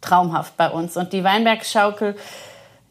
traumhaft 0.02 0.58
bei 0.58 0.70
uns. 0.70 0.96
Und 0.96 1.12
die 1.12 1.24
Weinbergschaukel, 1.24 2.16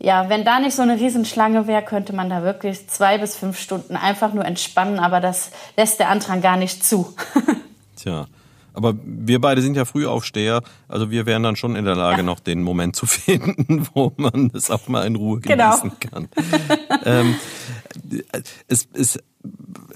ja, 0.00 0.28
wenn 0.28 0.44
da 0.44 0.58
nicht 0.58 0.74
so 0.74 0.82
eine 0.82 0.96
Riesenschlange 0.96 1.68
wäre, 1.68 1.82
könnte 1.82 2.12
man 2.12 2.28
da 2.28 2.42
wirklich 2.42 2.88
zwei 2.88 3.18
bis 3.18 3.36
fünf 3.36 3.56
Stunden 3.60 3.96
einfach 3.96 4.32
nur 4.32 4.44
entspannen, 4.44 4.98
aber 4.98 5.20
das 5.20 5.52
lässt 5.76 6.00
der 6.00 6.08
Antrag 6.08 6.42
gar 6.42 6.56
nicht 6.56 6.84
zu. 6.84 7.14
Tja. 7.96 8.26
Aber 8.74 8.94
wir 9.04 9.40
beide 9.40 9.62
sind 9.62 9.76
ja 9.76 9.84
Frühaufsteher, 9.84 10.62
also 10.88 11.10
wir 11.10 11.26
wären 11.26 11.42
dann 11.42 11.56
schon 11.56 11.76
in 11.76 11.84
der 11.84 11.94
Lage, 11.94 12.18
ja. 12.18 12.22
noch 12.24 12.40
den 12.40 12.62
Moment 12.62 12.96
zu 12.96 13.06
finden, 13.06 13.86
wo 13.94 14.12
man 14.16 14.50
es 14.54 14.70
auch 14.70 14.88
mal 14.88 15.06
in 15.06 15.16
Ruhe 15.16 15.40
genau. 15.40 15.70
genießen 15.70 15.92
genau. 16.00 16.12
kann. 16.12 16.28
ähm, 17.04 17.34
es, 18.68 18.88
es 18.92 19.18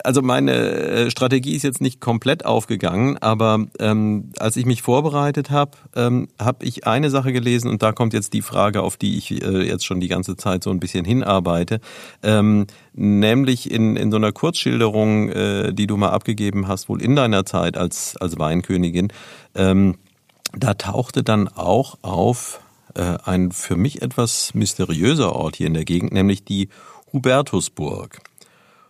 also 0.04 0.22
meine 0.22 0.52
äh, 0.52 1.10
Strategie 1.10 1.54
ist 1.54 1.62
jetzt 1.62 1.80
nicht 1.80 2.00
komplett 2.00 2.44
aufgegangen, 2.44 3.18
aber 3.18 3.66
ähm, 3.78 4.30
als 4.38 4.56
ich 4.56 4.66
mich 4.66 4.82
vorbereitet 4.82 5.50
habe, 5.50 5.72
ähm, 5.96 6.28
habe 6.38 6.64
ich 6.64 6.86
eine 6.86 7.10
Sache 7.10 7.32
gelesen 7.32 7.68
und 7.68 7.82
da 7.82 7.92
kommt 7.92 8.12
jetzt 8.12 8.32
die 8.32 8.42
Frage, 8.42 8.82
auf 8.82 8.96
die 8.96 9.16
ich 9.16 9.42
äh, 9.42 9.66
jetzt 9.66 9.84
schon 9.84 10.00
die 10.00 10.08
ganze 10.08 10.36
Zeit 10.36 10.62
so 10.62 10.70
ein 10.70 10.80
bisschen 10.80 11.04
hinarbeite, 11.04 11.80
ähm, 12.22 12.66
nämlich 12.92 13.70
in, 13.70 13.96
in 13.96 14.10
so 14.10 14.16
einer 14.16 14.32
Kurzschilderung, 14.32 15.30
äh, 15.30 15.72
die 15.72 15.86
du 15.86 15.96
mal 15.96 16.10
abgegeben 16.10 16.68
hast, 16.68 16.88
wohl 16.88 17.02
in 17.02 17.16
deiner 17.16 17.44
Zeit 17.44 17.76
als, 17.76 18.16
als 18.16 18.38
Weinkönigin, 18.38 19.08
ähm, 19.54 19.96
da 20.56 20.74
tauchte 20.74 21.22
dann 21.22 21.48
auch 21.48 21.98
auf 22.02 22.60
äh, 22.94 23.18
ein 23.24 23.52
für 23.52 23.76
mich 23.76 24.02
etwas 24.02 24.54
mysteriöser 24.54 25.34
Ort 25.34 25.56
hier 25.56 25.66
in 25.66 25.74
der 25.74 25.84
Gegend, 25.84 26.12
nämlich 26.12 26.44
die 26.44 26.68
Hubertusburg. 27.12 28.18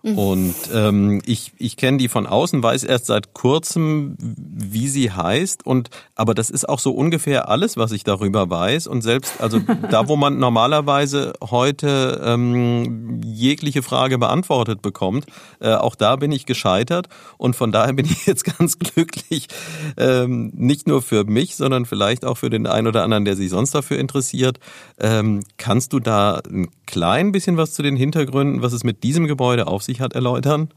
Und 0.03 0.55
ähm, 0.73 1.21
ich, 1.27 1.53
ich 1.59 1.77
kenne 1.77 1.99
die 1.99 2.09
von 2.09 2.27
außen, 2.27 2.63
weiß 2.63 2.85
erst 2.85 3.07
seit 3.07 3.35
kurzem, 3.35 4.17
wie 4.19 4.89
sie 4.89 5.11
heißt. 5.11 5.67
Und 5.67 5.91
aber 6.15 6.35
das 6.35 6.51
ist 6.51 6.69
auch 6.69 6.79
so 6.79 6.93
ungefähr 6.93 7.49
alles, 7.49 7.77
was 7.77 7.91
ich 7.91 8.05
darüber 8.05 8.49
weiß. 8.49 8.87
Und 8.87 9.03
selbst, 9.03 9.41
also 9.41 9.59
da, 9.91 10.09
wo 10.09 10.17
man 10.17 10.39
normalerweise 10.39 11.33
heute 11.43 12.23
ähm, 12.25 13.21
jegliche 13.25 13.83
Frage 13.83 14.19
beantwortet 14.19 14.83
bekommt, 14.83 15.27
äh, 15.61 15.75
auch 15.75 15.97
da 15.97 16.17
bin 16.17 16.31
ich 16.31 16.47
gescheitert. 16.47 17.09
Und 17.37 17.57
von 17.57 17.73
daher 17.73 17.93
bin 17.93 18.07
ich 18.07 18.27
jetzt 18.27 18.45
ganz 18.45 18.79
glücklich, 18.79 19.49
ähm, 19.97 20.53
nicht 20.55 20.87
nur 20.87 21.03
für 21.03 21.25
mich, 21.25 21.57
sondern 21.57 21.87
vielleicht 21.87 22.25
auch 22.25 22.39
für 22.39 22.51
den 22.51 22.69
einen 22.69 22.87
oder 22.87 23.03
anderen, 23.03 23.25
der 23.25 23.35
sich 23.35 23.51
sonst 23.51 23.75
dafür 23.75 23.99
interessiert. 23.99 24.61
Ähm, 24.99 25.43
kannst 25.57 25.93
du 25.93 25.99
da 25.99 26.41
ein 26.49 26.69
klein 26.87 27.33
bisschen 27.33 27.57
was 27.57 27.75
zu 27.75 27.83
den 27.83 27.97
Hintergründen, 27.97 28.63
was 28.63 28.73
es 28.73 28.85
mit 28.85 29.03
diesem 29.03 29.27
Gebäude 29.27 29.67
auf 29.67 29.83
sich 29.89 30.01
hat, 30.01 30.15
erläutern? 30.15 30.71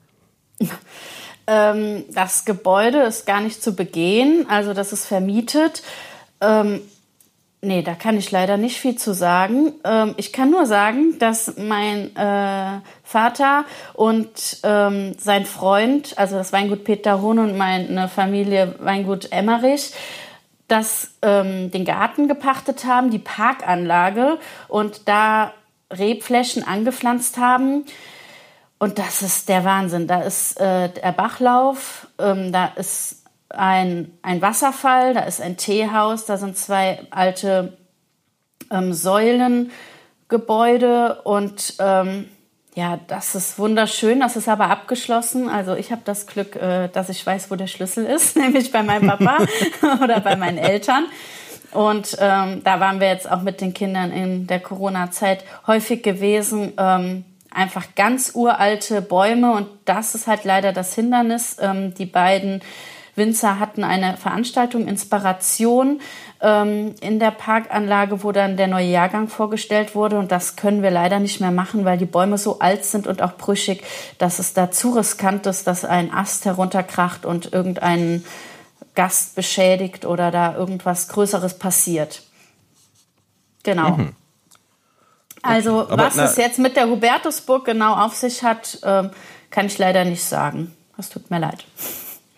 Ähm, 1.47 2.05
das 2.13 2.45
Gebäude 2.45 2.99
ist 2.99 3.25
gar 3.25 3.41
nicht 3.41 3.61
zu 3.61 3.75
begehen, 3.75 4.45
also 4.49 4.73
das 4.73 4.93
ist 4.93 5.05
vermietet. 5.05 5.83
Ähm, 6.39 6.81
nee, 7.61 7.81
da 7.81 7.93
kann 7.93 8.17
ich 8.17 8.31
leider 8.31 8.57
nicht 8.57 8.77
viel 8.77 8.95
zu 8.95 9.13
sagen. 9.13 9.73
Ähm, 9.83 10.13
ich 10.17 10.31
kann 10.31 10.51
nur 10.51 10.65
sagen, 10.65 11.17
dass 11.19 11.57
mein 11.57 12.15
äh, 12.15 12.79
Vater 13.03 13.65
und 13.93 14.59
ähm, 14.63 15.15
sein 15.17 15.45
Freund, 15.45 16.17
also 16.17 16.37
das 16.37 16.53
Weingut 16.53 16.83
Peter 16.83 17.21
Hohn 17.21 17.39
und 17.39 17.57
meine 17.57 18.07
Familie 18.07 18.75
Weingut 18.79 19.31
Emmerich, 19.31 19.91
das 20.67 21.15
ähm, 21.21 21.69
den 21.71 21.83
Garten 21.83 22.27
gepachtet 22.29 22.85
haben, 22.85 23.09
die 23.09 23.19
Parkanlage 23.19 24.37
und 24.69 25.09
da 25.09 25.53
Rebflächen 25.91 26.63
angepflanzt 26.63 27.37
haben. 27.37 27.83
Und 28.81 28.97
das 28.97 29.21
ist 29.21 29.47
der 29.47 29.63
Wahnsinn. 29.63 30.07
Da 30.07 30.21
ist 30.21 30.59
äh, 30.59 30.89
der 30.89 31.11
Bachlauf, 31.11 32.07
ähm, 32.17 32.51
da 32.51 32.65
ist 32.65 33.21
ein, 33.49 34.11
ein 34.23 34.41
Wasserfall, 34.41 35.13
da 35.13 35.19
ist 35.19 35.39
ein 35.39 35.55
Teehaus, 35.55 36.25
da 36.25 36.37
sind 36.37 36.57
zwei 36.57 37.05
alte 37.11 37.77
ähm, 38.71 38.91
Säulengebäude 38.91 41.21
und 41.25 41.75
ähm, 41.77 42.27
ja, 42.73 42.99
das 43.05 43.35
ist 43.35 43.59
wunderschön. 43.59 44.19
Das 44.19 44.35
ist 44.35 44.49
aber 44.49 44.71
abgeschlossen. 44.71 45.47
Also 45.47 45.75
ich 45.75 45.91
habe 45.91 46.01
das 46.03 46.25
Glück, 46.25 46.55
äh, 46.55 46.87
dass 46.87 47.09
ich 47.09 47.23
weiß, 47.23 47.51
wo 47.51 47.55
der 47.55 47.67
Schlüssel 47.67 48.05
ist, 48.05 48.35
nämlich 48.39 48.71
bei 48.71 48.81
meinem 48.81 49.09
Papa 49.09 49.45
oder 50.03 50.21
bei 50.21 50.35
meinen 50.35 50.57
Eltern. 50.57 51.05
Und 51.71 52.17
ähm, 52.19 52.63
da 52.63 52.79
waren 52.79 52.99
wir 52.99 53.09
jetzt 53.09 53.29
auch 53.29 53.43
mit 53.43 53.61
den 53.61 53.75
Kindern 53.75 54.11
in 54.11 54.47
der 54.47 54.59
Corona-Zeit 54.59 55.45
häufig 55.67 56.01
gewesen. 56.01 56.73
Ähm, 56.79 57.25
einfach 57.51 57.95
ganz 57.95 58.31
uralte 58.33 59.01
Bäume 59.01 59.53
und 59.53 59.67
das 59.85 60.15
ist 60.15 60.27
halt 60.27 60.43
leider 60.45 60.73
das 60.73 60.95
Hindernis. 60.95 61.57
Ähm, 61.59 61.93
die 61.93 62.05
beiden 62.05 62.61
Winzer 63.15 63.59
hatten 63.59 63.83
eine 63.83 64.17
Veranstaltung 64.17 64.87
Inspiration 64.87 65.99
ähm, 66.41 66.95
in 67.01 67.19
der 67.19 67.31
Parkanlage, 67.31 68.23
wo 68.23 68.31
dann 68.31 68.57
der 68.57 68.67
neue 68.67 68.87
Jahrgang 68.87 69.27
vorgestellt 69.27 69.95
wurde 69.95 70.17
und 70.17 70.31
das 70.31 70.55
können 70.55 70.81
wir 70.81 70.91
leider 70.91 71.19
nicht 71.19 71.41
mehr 71.41 71.51
machen, 71.51 71.85
weil 71.85 71.97
die 71.97 72.05
Bäume 72.05 72.37
so 72.37 72.59
alt 72.59 72.85
sind 72.85 73.07
und 73.07 73.21
auch 73.21 73.37
brüchig, 73.37 73.83
dass 74.17 74.39
es 74.39 74.53
da 74.53 74.71
zu 74.71 74.91
riskant 74.91 75.45
ist, 75.45 75.67
dass 75.67 75.85
ein 75.85 76.13
Ast 76.13 76.45
herunterkracht 76.45 77.25
und 77.25 77.51
irgendeinen 77.51 78.23
Gast 78.95 79.35
beschädigt 79.35 80.05
oder 80.05 80.31
da 80.31 80.55
irgendwas 80.55 81.07
Größeres 81.09 81.59
passiert. 81.59 82.23
Genau. 83.63 83.91
Mhm. 83.91 84.15
Also 85.41 85.89
Aber, 85.89 85.97
was 85.97 86.15
na, 86.15 86.25
es 86.25 86.37
jetzt 86.37 86.59
mit 86.59 86.75
der 86.75 86.87
Hubertusburg 86.87 87.65
genau 87.65 87.95
auf 87.95 88.15
sich 88.15 88.43
hat, 88.43 88.79
äh, 88.83 89.09
kann 89.49 89.65
ich 89.65 89.77
leider 89.77 90.05
nicht 90.05 90.23
sagen. 90.23 90.75
Das 90.97 91.09
tut 91.09 91.31
mir 91.31 91.39
leid. 91.39 91.65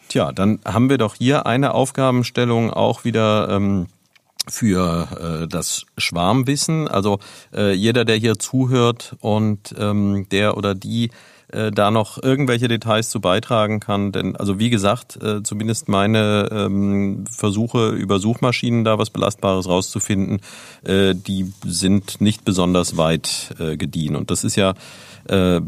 Tja, 0.10 0.32
dann 0.32 0.60
haben 0.66 0.90
wir 0.90 0.98
doch 0.98 1.16
hier 1.16 1.46
eine 1.46 1.74
Aufgabenstellung 1.74 2.72
auch 2.72 3.04
wieder 3.04 3.50
ähm, 3.50 3.88
für 4.48 5.44
äh, 5.44 5.48
das 5.48 5.86
Schwarmwissen. 5.98 6.88
Also 6.88 7.20
äh, 7.54 7.74
jeder, 7.74 8.06
der 8.06 8.18
hier 8.18 8.38
zuhört 8.40 9.16
und 9.22 9.74
ähm, 9.78 10.28
der 10.30 10.58
oder 10.58 10.76
die 10.76 11.12
äh, 11.52 11.72
da 11.72 11.92
noch 11.92 12.22
irgendwelche 12.22 12.68
Details 12.68 13.10
zu 13.10 13.20
beitragen 13.22 13.80
kann. 13.80 14.12
Denn, 14.12 14.36
also 14.36 14.60
wie 14.60 14.70
gesagt, 14.70 15.22
äh, 15.22 15.44
zumindest 15.44 15.90
meine 15.90 16.50
ähm, 16.52 17.26
Versuche 17.30 17.90
über 17.90 18.20
Suchmaschinen 18.20 18.84
da 18.84 18.98
was 18.98 19.10
Belastbares 19.10 19.68
rauszufinden, 19.68 20.42
äh, 20.84 21.14
die 21.16 21.52
sind 21.66 22.22
nicht 22.22 22.46
besonders 22.46 22.98
weit 22.98 23.56
gediehen. 23.58 24.16
Und 24.16 24.32
das 24.32 24.44
ist 24.44 24.56
ja 24.56 24.74
äh, 25.30 25.60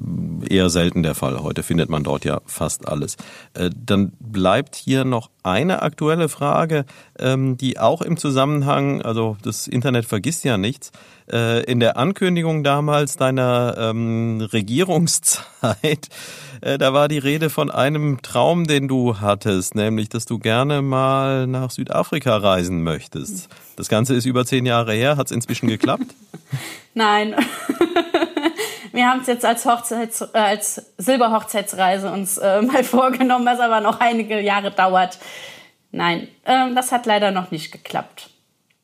eher 0.49 0.69
selten 0.69 1.03
der 1.03 1.15
Fall. 1.15 1.41
Heute 1.41 1.63
findet 1.63 1.89
man 1.89 2.03
dort 2.03 2.25
ja 2.25 2.41
fast 2.45 2.87
alles. 2.87 3.17
Äh, 3.53 3.69
dann 3.75 4.13
bleibt 4.19 4.75
hier 4.75 5.05
noch 5.05 5.29
eine 5.43 5.81
aktuelle 5.81 6.29
Frage, 6.29 6.85
ähm, 7.19 7.57
die 7.57 7.79
auch 7.79 8.01
im 8.01 8.17
Zusammenhang, 8.17 9.01
also 9.01 9.37
das 9.43 9.67
Internet 9.67 10.05
vergisst 10.05 10.43
ja 10.43 10.57
nichts, 10.57 10.91
äh, 11.31 11.63
in 11.63 11.79
der 11.79 11.97
Ankündigung 11.97 12.63
damals 12.63 13.17
deiner 13.17 13.75
ähm, 13.77 14.41
Regierungszeit, 14.41 16.09
da 16.61 16.93
war 16.93 17.09
die 17.09 17.19
Rede 17.19 17.51
von 17.51 17.69
einem 17.69 18.21
Traum, 18.23 18.65
den 18.65 18.87
du 18.87 19.19
hattest, 19.19 19.75
nämlich, 19.75 20.09
dass 20.09 20.25
du 20.25 20.39
gerne 20.39 20.81
mal 20.81 21.45
nach 21.45 21.69
Südafrika 21.69 22.37
reisen 22.37 22.81
möchtest. 22.81 23.49
Das 23.75 23.89
Ganze 23.89 24.15
ist 24.15 24.25
über 24.25 24.45
zehn 24.45 24.65
Jahre 24.65 24.93
her. 24.93 25.17
Hat 25.17 25.27
es 25.27 25.31
inzwischen 25.31 25.67
geklappt? 25.67 26.15
Nein. 26.93 27.35
Wir 28.95 29.09
haben 29.09 29.19
es 29.19 29.27
jetzt 29.27 29.43
als, 29.43 29.65
Hochzeits-, 29.65 30.33
äh, 30.33 30.37
als 30.37 30.93
Silberhochzeitsreise 30.97 32.09
uns 32.09 32.37
äh, 32.37 32.61
mal 32.61 32.83
vorgenommen, 32.83 33.45
was 33.45 33.59
aber 33.59 33.81
noch 33.81 33.99
einige 33.99 34.39
Jahre 34.39 34.71
dauert. 34.71 35.19
Nein, 35.91 36.29
äh, 36.45 36.73
das 36.73 36.91
hat 36.91 37.05
leider 37.05 37.31
noch 37.31 37.51
nicht 37.51 37.71
geklappt. 37.71 38.29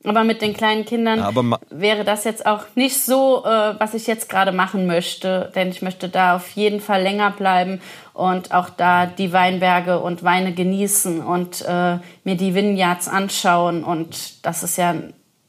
Aber 0.03 0.23
mit 0.23 0.41
den 0.41 0.53
kleinen 0.53 0.83
Kindern 0.83 1.23
wäre 1.69 2.03
das 2.03 2.23
jetzt 2.23 2.45
auch 2.45 2.65
nicht 2.73 2.99
so, 2.99 3.45
äh, 3.45 3.79
was 3.79 3.93
ich 3.93 4.07
jetzt 4.07 4.29
gerade 4.29 4.51
machen 4.51 4.87
möchte, 4.87 5.51
denn 5.55 5.69
ich 5.69 5.81
möchte 5.81 6.09
da 6.09 6.35
auf 6.35 6.49
jeden 6.49 6.81
Fall 6.81 7.03
länger 7.03 7.31
bleiben 7.31 7.81
und 8.13 8.51
auch 8.51 8.69
da 8.69 9.05
die 9.05 9.31
Weinberge 9.31 9.99
und 9.99 10.23
Weine 10.23 10.53
genießen 10.53 11.23
und 11.23 11.61
äh, 11.61 11.99
mir 12.23 12.35
die 12.35 12.55
Vineyards 12.55 13.07
anschauen. 13.07 13.83
Und 13.83 14.43
das 14.45 14.63
ist 14.63 14.77
ja 14.77 14.95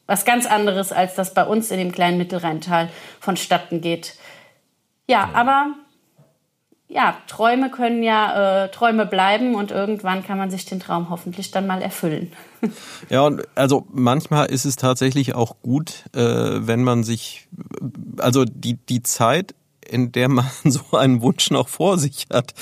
was 0.06 0.24
ganz 0.26 0.46
anderes, 0.46 0.92
als 0.92 1.14
das 1.14 1.32
bei 1.32 1.44
uns 1.44 1.70
in 1.70 1.78
dem 1.78 1.90
kleinen 1.90 2.18
Mittelrheintal 2.18 2.90
vonstatten 3.20 3.80
geht. 3.80 4.16
Ja, 5.08 5.30
aber 5.34 5.74
ja, 6.92 7.16
Träume 7.26 7.70
können 7.70 8.02
ja 8.02 8.64
äh, 8.64 8.70
Träume 8.70 9.06
bleiben 9.06 9.54
und 9.54 9.70
irgendwann 9.70 10.22
kann 10.22 10.36
man 10.36 10.50
sich 10.50 10.66
den 10.66 10.78
Traum 10.78 11.08
hoffentlich 11.08 11.50
dann 11.50 11.66
mal 11.66 11.82
erfüllen. 11.82 12.32
Ja, 13.08 13.22
und 13.22 13.42
also 13.56 13.86
manchmal 13.90 14.46
ist 14.46 14.64
es 14.64 14.76
tatsächlich 14.76 15.34
auch 15.34 15.56
gut, 15.62 16.04
äh, 16.14 16.20
wenn 16.20 16.84
man 16.84 17.02
sich, 17.02 17.48
also 18.18 18.44
die, 18.44 18.74
die 18.74 19.02
Zeit, 19.02 19.56
in 19.84 20.12
der 20.12 20.28
man 20.28 20.46
so 20.64 20.96
einen 20.96 21.22
Wunsch 21.22 21.50
noch 21.50 21.68
vor 21.68 21.98
sich 21.98 22.26
hat, 22.32 22.54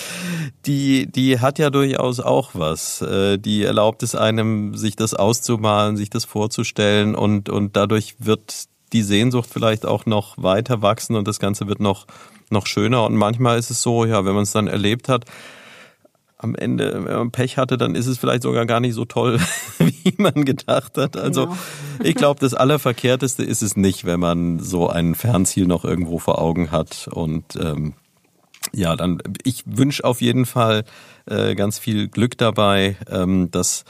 die, 0.64 1.07
die 1.07 1.38
hat 1.41 1.59
ja 1.59 1.68
durchaus 1.68 2.18
auch 2.20 2.53
was. 2.55 3.03
Äh, 3.03 3.38
die 3.38 3.62
erlaubt 3.62 4.03
es 4.03 4.14
einem, 4.14 4.74
sich 4.74 4.97
das 4.97 5.12
auszumalen, 5.12 5.99
sich 5.99 6.09
das 6.09 6.24
vorzustellen 6.24 7.14
und, 7.14 7.51
und 7.51 7.76
dadurch 7.76 8.16
wird 8.18 8.69
die 8.93 9.03
Sehnsucht 9.03 9.49
vielleicht 9.53 9.86
auch 9.86 10.07
noch 10.07 10.36
weiter 10.36 10.82
wachsen 10.82 11.16
und 11.16 11.28
das 11.28 11.38
Ganze 11.38 11.66
wird 11.66 11.80
noch, 11.80 12.07
noch 12.51 12.66
schöner. 12.66 13.05
Und 13.05 13.16
manchmal 13.16 13.59
ist 13.59 13.70
es 13.70 13.82
so, 13.82 14.05
ja, 14.05 14.24
wenn 14.24 14.34
man 14.34 14.43
es 14.43 14.53
dann 14.53 14.66
erlebt 14.66 15.09
hat, 15.09 15.24
am 16.43 16.55
Ende, 16.55 17.05
wenn 17.05 17.16
man 17.16 17.30
Pech 17.30 17.59
hatte, 17.59 17.76
dann 17.76 17.95
ist 17.95 18.07
es 18.07 18.16
vielleicht 18.16 18.43
sogar 18.43 18.64
gar 18.64 18.80
nicht 18.80 18.95
so 18.95 19.05
toll, 19.05 19.38
wie 19.78 20.14
man 20.16 20.45
gedacht 20.47 20.97
hat. 20.97 21.16
Also 21.16 21.47
genau. 21.47 21.59
ich 22.03 22.14
glaube, 22.14 22.41
das 22.41 22.55
Allerverkehrteste 22.55 23.45
ist 23.45 23.62
es 23.62 23.76
nicht, 23.76 24.07
wenn 24.07 24.20
man 24.20 24.59
so 24.59 24.88
ein 24.88 25.14
Fernziel 25.14 25.66
noch 25.66 25.84
irgendwo 25.84 26.18
vor 26.18 26.41
Augen 26.41 26.70
hat. 26.70 27.09
Und 27.12 27.57
ähm, 27.57 27.93
ja, 28.72 28.97
dann 28.97 29.22
ich 29.45 29.64
wünsche 29.66 30.05
auf 30.05 30.22
jeden 30.22 30.47
Fall 30.47 30.84
äh, 31.26 31.55
ganz 31.55 31.78
viel 31.78 32.09
Glück 32.09 32.38
dabei, 32.38 32.97
ähm, 33.11 33.51
dass 33.51 33.84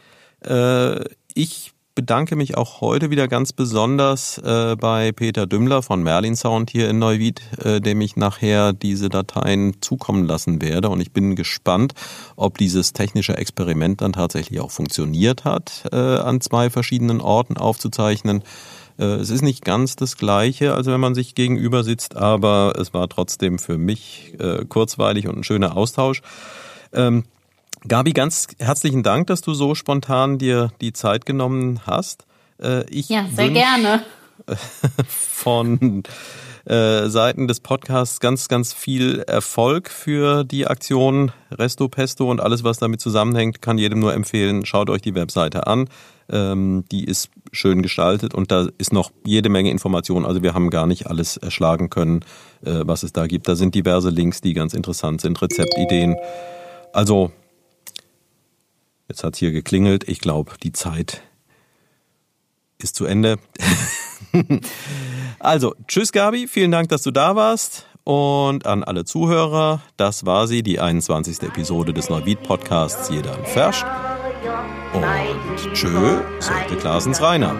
Äh, 0.45 1.05
ich 1.35 1.73
bedanke 1.95 2.37
mich 2.37 2.57
auch 2.57 2.81
heute 2.81 3.11
wieder 3.11 3.29
ganz 3.29 3.53
besonders 3.53 4.39
äh, 4.39 4.77
bei 4.77 5.13
Peter 5.13 5.47
Dümmler 5.47 5.83
von 5.83 6.03
Merlin 6.03 6.37
Sound 6.37 6.71
hier 6.71 6.89
in 6.89 6.99
Neuwied, 6.99 7.43
äh, 7.63 7.83
dem 7.83 8.01
ich 8.01 8.17
nachher 8.17 8.73
diese 8.73 9.11
Dateien 9.11 9.77
zukommen 9.83 10.27
lassen 10.27 10.63
werde. 10.63 10.89
Und 10.89 11.01
ich 11.01 11.13
bin 11.13 11.37
gespannt, 11.37 11.93
ob 12.35 12.57
dieses 12.57 12.95
technische 12.95 13.37
Experiment 13.37 14.01
dann 14.01 14.15
tatsächlich 14.15 14.61
auch 14.61 14.71
funktioniert 14.71 15.45
hat, 15.45 15.93
an 15.93 16.41
zwei 16.41 16.71
verschiedenen 16.71 17.21
Orten 17.21 17.57
aufzuzeichnen. 17.59 18.43
Es 18.97 19.31
ist 19.31 19.43
nicht 19.43 19.65
ganz 19.65 19.97
das 19.97 20.17
Gleiche, 20.17 20.75
also 20.75 20.93
wenn 20.93 21.01
man 21.01 21.15
sich 21.15 21.35
gegenüber 21.35 21.85
sitzt, 21.85 22.17
aber 22.17 22.75
es 22.79 22.95
war 22.95 23.09
trotzdem 23.09 23.59
für 23.59 23.79
mich 23.79 24.35
kurzweilig 24.69 25.29
und 25.29 25.39
ein 25.39 25.45
schöner 25.45 25.77
Austausch. 25.77 26.23
Ähm, 26.93 27.25
Gabi, 27.89 28.13
ganz 28.13 28.47
herzlichen 28.61 29.03
Dank, 29.03 29.27
dass 29.27 29.41
du 29.41 29.55
so 29.55 29.75
spontan 29.75 30.39
dir 30.39 30.73
die 30.81 30.93
Zeit 30.93 31.27
genommen 31.27 31.81
hast. 31.85 32.27
Äh, 32.63 32.89
ich 32.89 33.09
ja, 33.09 33.27
sehr 33.35 33.51
gerne. 33.51 34.03
Von 35.09 36.05
äh, 36.65 37.09
Seiten 37.09 37.49
des 37.49 37.59
Podcasts 37.59 38.21
ganz, 38.21 38.47
ganz 38.47 38.73
viel 38.73 39.21
Erfolg 39.27 39.91
für 39.91 40.45
die 40.45 40.69
Aktion 40.69 41.33
Resto 41.51 41.89
Pesto 41.89 42.31
und 42.31 42.41
alles, 42.41 42.63
was 42.63 42.79
damit 42.79 43.01
zusammenhängt, 43.01 43.61
kann 43.63 43.79
jedem 43.79 43.99
nur 43.99 44.15
empfehlen. 44.15 44.65
Schaut 44.65 44.89
euch 44.89 45.03
die 45.03 45.17
Webseite 45.17 45.67
an. 45.67 45.89
Ähm, 46.31 46.85
die 46.93 47.05
ist 47.05 47.31
schön 47.51 47.83
gestaltet 47.83 48.33
und 48.33 48.53
da 48.53 48.69
ist 48.79 48.93
noch 48.93 49.11
jede 49.27 49.49
Menge 49.49 49.71
Information. 49.71 50.25
Also 50.25 50.41
wir 50.45 50.55
haben 50.55 50.71
gar 50.71 50.87
nicht 50.87 51.09
alles 51.09 51.37
erschlagen 51.37 51.91
können, 51.91 52.25
äh, 52.65 52.83
was 52.85 53.03
es 53.03 53.13
da 53.13 53.27
gibt. 53.27 53.49
Da 53.49 53.57
sind 53.57 53.75
diverse 53.75 54.11
Links, 54.11 54.41
die 54.41 54.55
ganz 54.55 54.73
interessant 54.73 55.21
sind, 55.21 55.43
Rezeptideen. 55.43 56.15
Also 56.93 57.33
Jetzt 59.13 59.25
hat 59.25 59.37
hier 59.37 59.53
geklingelt. 59.53 60.09
Ich 60.09 60.21
glaube, 60.21 60.53
die 60.63 60.73
Zeit 60.73 61.21
ist 62.79 62.97
zu 62.97 63.05
Ende. 63.05 63.37
also, 65.39 65.75
tschüss 65.87 66.13
Gabi, 66.13 66.49
vielen 66.49 66.71
Dank, 66.71 66.89
dass 66.89 67.03
du 67.03 67.11
da 67.11 67.37
warst. 67.37 67.87
Und 68.05 68.67
an 68.67 68.83
alle 68.83 69.05
Zuhörer, 69.05 69.83
das 69.99 70.25
war 70.25 70.47
sie, 70.47 70.63
die 70.63 70.81
21. 70.81 71.43
Episode 71.43 71.93
des 71.93 72.09
Neuwied-Podcasts 72.09 73.11
Jeder 73.11 73.37
ein 73.37 73.45
Verscht. 73.45 73.85
Und 74.95 75.75
tschö, 75.75 76.23
sagte 76.39 76.77
Klaasens 76.77 77.21
Rainer. 77.21 77.55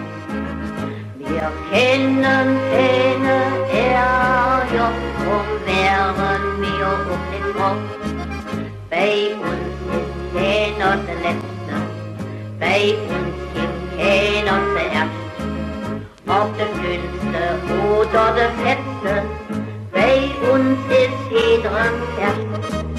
Wir 1.19 1.51
kennen 1.71 2.23
keine 2.23 3.35
Ärger, 3.71 4.91
drum 5.19 5.45
wären 5.67 6.61
wir 6.61 7.13
um 7.13 7.21
den 7.31 7.53
Kopf. 7.53 8.03
Bei 8.89 9.35
uns 9.35 9.62
keiner 10.33 10.97
der 10.97 11.15
Letzte, 11.15 11.75
bei 12.59 12.95
uns 13.07 13.35
gibt 13.53 13.97
keiner 13.97 14.59
der 14.75 14.91
Erste. 14.91 15.23
Ob 16.27 16.57
der 16.57 16.67
Schönste 16.81 17.41
oder 17.99 18.33
der 18.33 18.51
Fetzte, 18.63 19.23
bei 19.91 20.31
uns 20.51 20.79
ist 20.89 21.31
eh 21.31 21.57
jeder 21.57 21.71
Erste. 22.19 22.92